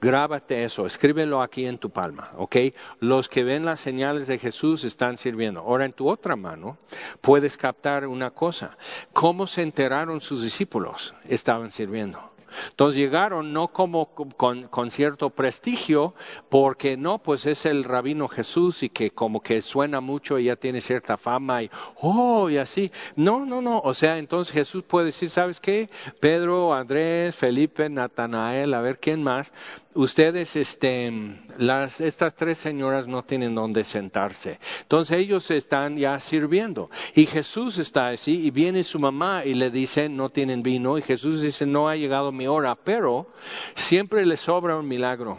Grábate 0.00 0.64
eso, 0.64 0.86
escríbelo 0.86 1.42
aquí 1.42 1.66
en 1.66 1.78
tu 1.78 1.90
palma, 1.90 2.30
¿ok? 2.36 2.56
Los 3.00 3.28
que 3.28 3.42
ven 3.42 3.64
las 3.64 3.80
señales 3.80 4.26
de 4.26 4.38
Jesús 4.38 4.84
están 4.84 5.16
sirviendo. 5.16 5.60
Ahora 5.60 5.86
en 5.86 5.92
tu 5.92 6.08
otra 6.08 6.36
mano 6.36 6.78
puedes 7.20 7.56
captar 7.56 8.06
una 8.06 8.30
cosa. 8.30 8.76
¿Cómo 9.12 9.46
se 9.46 9.62
enteraron 9.62 10.20
sus 10.20 10.42
discípulos? 10.42 11.14
Estaban 11.26 11.70
sirviendo. 11.70 12.33
Entonces 12.70 12.96
llegaron 12.96 13.52
no 13.52 13.68
como 13.68 14.06
con, 14.14 14.90
cierto 14.90 15.30
prestigio, 15.30 16.14
porque 16.48 16.96
no, 16.96 17.18
pues 17.18 17.46
es 17.46 17.66
el 17.66 17.84
rabino 17.84 18.28
Jesús 18.28 18.82
y 18.82 18.88
que 18.88 19.10
como 19.10 19.40
que 19.40 19.62
suena 19.62 20.00
mucho 20.00 20.38
y 20.38 20.44
ya 20.44 20.56
tiene 20.56 20.80
cierta 20.80 21.16
fama 21.16 21.62
y, 21.62 21.70
oh, 22.00 22.50
y 22.50 22.58
así. 22.58 22.92
No, 23.16 23.44
no, 23.46 23.60
no. 23.60 23.80
O 23.80 23.94
sea, 23.94 24.18
entonces 24.18 24.52
Jesús 24.52 24.82
puede 24.82 25.06
decir, 25.06 25.30
¿sabes 25.30 25.60
qué? 25.60 25.88
Pedro, 26.20 26.74
Andrés, 26.74 27.34
Felipe, 27.34 27.88
Natanael, 27.88 28.74
a 28.74 28.80
ver 28.80 28.98
quién 28.98 29.22
más, 29.22 29.52
ustedes, 29.94 30.56
este, 30.56 31.12
las, 31.58 32.00
estas 32.00 32.34
tres 32.34 32.58
señoras 32.58 33.06
no 33.06 33.22
tienen 33.22 33.54
dónde 33.54 33.84
sentarse. 33.84 34.58
Entonces 34.82 35.18
ellos 35.18 35.50
están 35.50 35.96
ya 35.96 36.18
sirviendo. 36.20 36.90
Y 37.14 37.26
Jesús 37.26 37.78
está 37.78 38.08
así 38.08 38.44
y 38.44 38.50
viene 38.50 38.84
su 38.84 38.98
mamá 38.98 39.44
y 39.44 39.54
le 39.54 39.70
dice, 39.70 40.08
no 40.08 40.30
tienen 40.30 40.62
vino. 40.62 40.98
Y 40.98 41.02
Jesús 41.02 41.40
dice, 41.40 41.66
no 41.66 41.88
ha 41.88 41.96
llegado 41.96 42.32
mi 42.32 42.46
hora, 42.46 42.74
pero 42.74 43.28
siempre 43.74 44.26
le 44.26 44.36
sobra 44.36 44.76
un 44.76 44.88
milagro. 44.88 45.38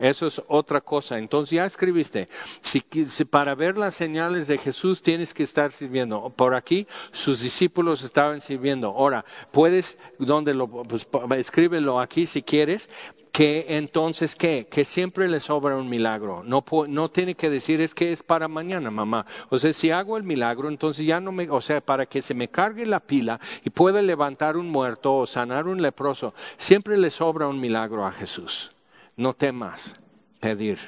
Eso 0.00 0.26
es 0.26 0.40
otra 0.48 0.80
cosa. 0.80 1.18
Entonces 1.18 1.50
ya 1.50 1.66
escribiste, 1.66 2.26
si, 2.62 2.80
para 3.26 3.54
ver 3.54 3.76
las 3.76 3.94
señales 3.94 4.46
de 4.46 4.56
Jesús 4.56 5.02
tienes 5.02 5.34
que 5.34 5.42
estar 5.42 5.72
sirviendo. 5.72 6.30
Por 6.30 6.54
aquí 6.54 6.86
sus 7.12 7.40
discípulos 7.40 8.02
estaban 8.02 8.40
sirviendo. 8.40 8.88
Ahora, 8.88 9.26
puedes, 9.50 9.98
donde 10.18 10.54
lo, 10.54 10.68
pues, 10.68 11.06
escríbelo 11.36 12.00
aquí 12.00 12.24
si 12.24 12.42
quieres, 12.42 12.88
que 13.32 13.66
entonces, 13.76 14.34
¿qué? 14.34 14.66
Que 14.70 14.84
siempre 14.84 15.28
le 15.28 15.40
sobra 15.40 15.76
un 15.76 15.88
milagro. 15.88 16.42
No, 16.44 16.64
no 16.88 17.08
tiene 17.10 17.34
que 17.34 17.50
decir 17.50 17.80
es 17.80 17.94
que 17.94 18.12
es 18.12 18.22
para 18.22 18.48
mañana, 18.48 18.90
mamá. 18.90 19.26
O 19.48 19.58
sea, 19.58 19.72
si 19.72 19.90
hago 19.90 20.16
el 20.16 20.24
milagro, 20.24 20.68
entonces 20.68 21.06
ya 21.06 21.20
no 21.20 21.32
me, 21.32 21.48
o 21.48 21.60
sea, 21.60 21.80
para 21.80 22.06
que 22.06 22.22
se 22.22 22.34
me 22.34 22.48
cargue 22.48 22.86
la 22.86 23.00
pila 23.00 23.40
y 23.64 23.70
pueda 23.70 24.02
levantar 24.02 24.56
un 24.56 24.68
muerto 24.68 25.16
o 25.16 25.26
sanar 25.26 25.66
un 25.68 25.80
leproso, 25.80 26.34
siempre 26.56 26.96
le 26.98 27.10
sobra 27.10 27.46
un 27.46 27.60
milagro 27.60 28.06
a 28.06 28.12
Jesús. 28.12 28.72
No 29.16 29.34
temas 29.34 29.96
pedir. 30.40 30.78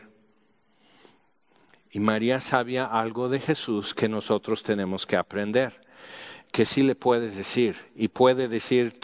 Y 1.90 2.00
María 2.00 2.40
sabía 2.40 2.86
algo 2.86 3.28
de 3.28 3.38
Jesús 3.38 3.94
que 3.94 4.08
nosotros 4.08 4.62
tenemos 4.62 5.06
que 5.06 5.16
aprender, 5.16 5.82
que 6.50 6.64
sí 6.64 6.82
le 6.82 6.94
puedes 6.94 7.36
decir 7.36 7.76
y 7.94 8.08
puede 8.08 8.48
decir, 8.48 8.98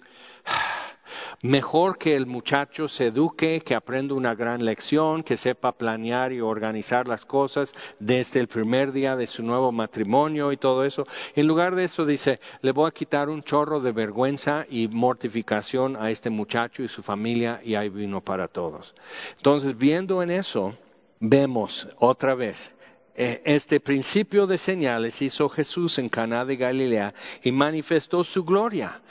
Mejor 1.43 1.99
que 1.99 2.17
el 2.17 2.27
muchacho 2.27 2.89
se 2.89 3.07
eduque, 3.07 3.61
que 3.61 3.75
aprenda 3.75 4.15
una 4.15 4.35
gran 4.35 4.65
lección, 4.65 5.23
que 5.23 5.37
sepa 5.37 5.73
planear 5.73 6.33
y 6.33 6.41
organizar 6.41 7.07
las 7.07 7.25
cosas 7.25 7.75
desde 7.99 8.41
el 8.41 8.49
primer 8.49 8.93
día 8.93 9.17
de 9.17 9.27
su 9.27 9.43
nuevo 9.43 9.73
matrimonio 9.73 10.53
y 10.53 10.57
todo 10.57 10.85
eso. 10.85 11.07
En 11.35 11.47
lugar 11.47 11.75
de 11.75 11.85
eso 11.85 12.05
dice, 12.05 12.41
le 12.63 12.73
voy 12.73 12.89
a 12.89 12.93
quitar 12.93 13.29
un 13.29 13.43
chorro 13.43 13.81
de 13.81 13.93
vergüenza 13.93 14.67
y 14.69 14.89
mortificación 14.89 15.97
a 15.97 16.11
este 16.11 16.31
muchacho 16.31 16.83
y 16.83 16.89
su 16.89 17.03
familia 17.03 17.61
y 17.65 17.75
hay 17.75 17.89
vino 17.89 18.21
para 18.21 18.49
todos. 18.49 18.95
Entonces, 19.37 19.77
viendo 19.77 20.23
en 20.23 20.31
eso, 20.31 20.75
vemos 21.21 21.89
otra 21.99 22.35
vez 22.35 22.73
eh, 23.21 23.43
este 23.45 23.81
principio 23.81 24.47
de 24.47 24.59
señales 24.59 25.23
hizo 25.23 25.49
Jesús 25.49 25.99
en 25.99 26.09
Caná 26.09 26.45
de 26.45 26.57
Galilea 26.57 27.15
y 27.43 27.51
manifestó 27.51 28.23
su 28.23 28.45
gloria. 28.45 29.03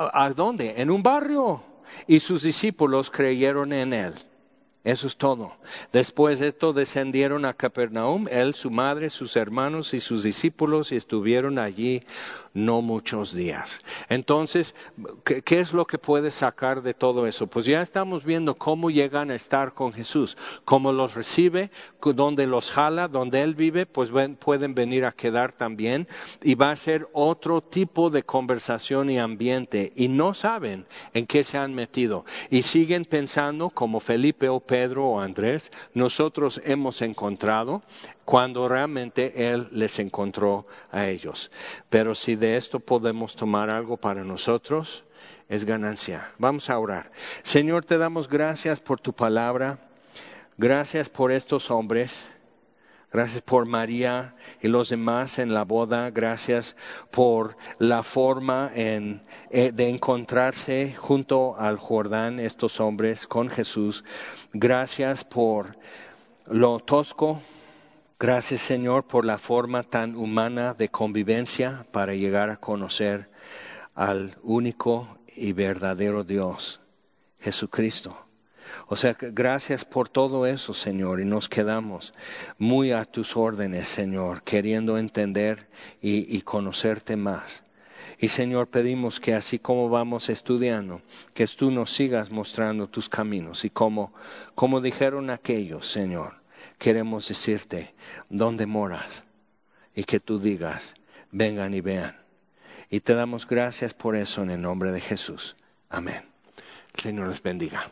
¿A 0.00 0.30
dónde? 0.30 0.80
En 0.80 0.90
un 0.90 1.02
barrio. 1.02 1.62
Y 2.06 2.20
sus 2.20 2.42
discípulos 2.42 3.10
creyeron 3.10 3.72
en 3.74 3.92
él. 3.92 4.14
Eso 4.82 5.06
es 5.06 5.18
todo. 5.18 5.52
Después 5.92 6.38
de 6.38 6.46
esto 6.48 6.72
descendieron 6.72 7.44
a 7.44 7.52
Capernaum, 7.52 8.26
él, 8.30 8.54
su 8.54 8.70
madre, 8.70 9.10
sus 9.10 9.36
hermanos 9.36 9.92
y 9.92 10.00
sus 10.00 10.22
discípulos 10.22 10.90
y 10.90 10.96
estuvieron 10.96 11.58
allí 11.58 12.02
no 12.52 12.82
muchos 12.82 13.34
días. 13.34 13.82
Entonces, 14.08 14.74
¿qué, 15.24 15.60
es 15.60 15.72
lo 15.72 15.86
que 15.86 15.98
puedes 15.98 16.34
sacar 16.34 16.82
de 16.82 16.94
todo 16.94 17.26
eso? 17.26 17.46
Pues 17.46 17.66
ya 17.66 17.80
estamos 17.80 18.24
viendo 18.24 18.56
cómo 18.56 18.90
llegan 18.90 19.30
a 19.30 19.34
estar 19.34 19.74
con 19.74 19.92
Jesús, 19.92 20.36
cómo 20.64 20.92
los 20.92 21.14
recibe, 21.14 21.70
donde 22.02 22.46
los 22.46 22.70
jala, 22.70 23.08
donde 23.08 23.42
Él 23.42 23.54
vive, 23.54 23.86
pues 23.86 24.10
pueden 24.38 24.74
venir 24.74 25.04
a 25.04 25.12
quedar 25.12 25.52
también 25.52 26.08
y 26.42 26.54
va 26.54 26.70
a 26.70 26.76
ser 26.76 27.08
otro 27.12 27.60
tipo 27.60 28.10
de 28.10 28.22
conversación 28.22 29.10
y 29.10 29.18
ambiente 29.18 29.92
y 29.94 30.08
no 30.08 30.34
saben 30.34 30.86
en 31.14 31.26
qué 31.26 31.44
se 31.44 31.58
han 31.58 31.74
metido 31.74 32.24
y 32.50 32.62
siguen 32.62 33.04
pensando 33.04 33.70
como 33.70 34.00
Felipe 34.00 34.48
o 34.48 34.60
Pedro 34.60 35.06
o 35.06 35.20
Andrés, 35.20 35.70
nosotros 35.94 36.60
hemos 36.64 37.02
encontrado 37.02 37.82
cuando 38.30 38.68
realmente 38.68 39.50
Él 39.50 39.66
les 39.72 39.98
encontró 39.98 40.64
a 40.92 41.08
ellos. 41.08 41.50
Pero 41.88 42.14
si 42.14 42.36
de 42.36 42.56
esto 42.56 42.78
podemos 42.78 43.34
tomar 43.34 43.70
algo 43.70 43.96
para 43.96 44.22
nosotros, 44.22 45.02
es 45.48 45.64
ganancia. 45.64 46.30
Vamos 46.38 46.70
a 46.70 46.78
orar. 46.78 47.10
Señor, 47.42 47.84
te 47.84 47.98
damos 47.98 48.28
gracias 48.28 48.78
por 48.78 49.00
tu 49.00 49.12
palabra. 49.12 49.80
Gracias 50.56 51.10
por 51.10 51.32
estos 51.32 51.72
hombres. 51.72 52.28
Gracias 53.12 53.42
por 53.42 53.66
María 53.66 54.36
y 54.62 54.68
los 54.68 54.90
demás 54.90 55.40
en 55.40 55.52
la 55.52 55.64
boda. 55.64 56.12
Gracias 56.12 56.76
por 57.10 57.56
la 57.80 58.04
forma 58.04 58.70
en, 58.76 59.24
eh, 59.50 59.72
de 59.72 59.88
encontrarse 59.88 60.94
junto 60.96 61.56
al 61.58 61.78
Jordán 61.78 62.38
estos 62.38 62.78
hombres 62.78 63.26
con 63.26 63.48
Jesús. 63.48 64.04
Gracias 64.52 65.24
por 65.24 65.76
lo 66.46 66.78
tosco 66.78 67.42
Gracias 68.22 68.60
Señor 68.60 69.06
por 69.06 69.24
la 69.24 69.38
forma 69.38 69.82
tan 69.82 70.14
humana 70.14 70.74
de 70.74 70.90
convivencia 70.90 71.86
para 71.90 72.14
llegar 72.14 72.50
a 72.50 72.58
conocer 72.58 73.30
al 73.94 74.36
único 74.42 75.08
y 75.34 75.54
verdadero 75.54 76.22
Dios, 76.22 76.82
Jesucristo. 77.38 78.14
O 78.88 78.96
sea, 78.96 79.16
gracias 79.18 79.86
por 79.86 80.10
todo 80.10 80.44
eso, 80.44 80.74
Señor, 80.74 81.22
y 81.22 81.24
nos 81.24 81.48
quedamos 81.48 82.12
muy 82.58 82.92
a 82.92 83.06
tus 83.06 83.38
órdenes, 83.38 83.88
Señor, 83.88 84.42
queriendo 84.42 84.98
entender 84.98 85.70
y, 86.02 86.42
conocerte 86.42 87.16
más. 87.16 87.62
Y 88.18 88.28
Señor, 88.28 88.68
pedimos 88.68 89.18
que 89.18 89.34
así 89.34 89.58
como 89.58 89.88
vamos 89.88 90.28
estudiando, 90.28 91.00
que 91.32 91.46
tú 91.46 91.70
nos 91.70 91.90
sigas 91.90 92.30
mostrando 92.30 92.86
tus 92.86 93.08
caminos 93.08 93.64
y 93.64 93.70
como, 93.70 94.12
como 94.54 94.82
dijeron 94.82 95.30
aquellos, 95.30 95.90
Señor, 95.90 96.39
queremos 96.80 97.28
decirte 97.28 97.94
dónde 98.30 98.64
moras 98.66 99.22
y 99.94 100.04
que 100.04 100.18
tú 100.18 100.40
digas, 100.40 100.94
vengan 101.30 101.74
y 101.74 101.82
vean. 101.82 102.16
Y 102.88 103.00
te 103.00 103.14
damos 103.14 103.46
gracias 103.46 103.94
por 103.94 104.16
eso 104.16 104.42
en 104.42 104.50
el 104.50 104.62
nombre 104.62 104.90
de 104.90 105.00
Jesús. 105.00 105.56
Amén. 105.90 106.22
Señor 106.96 107.28
les 107.28 107.42
bendiga. 107.42 107.88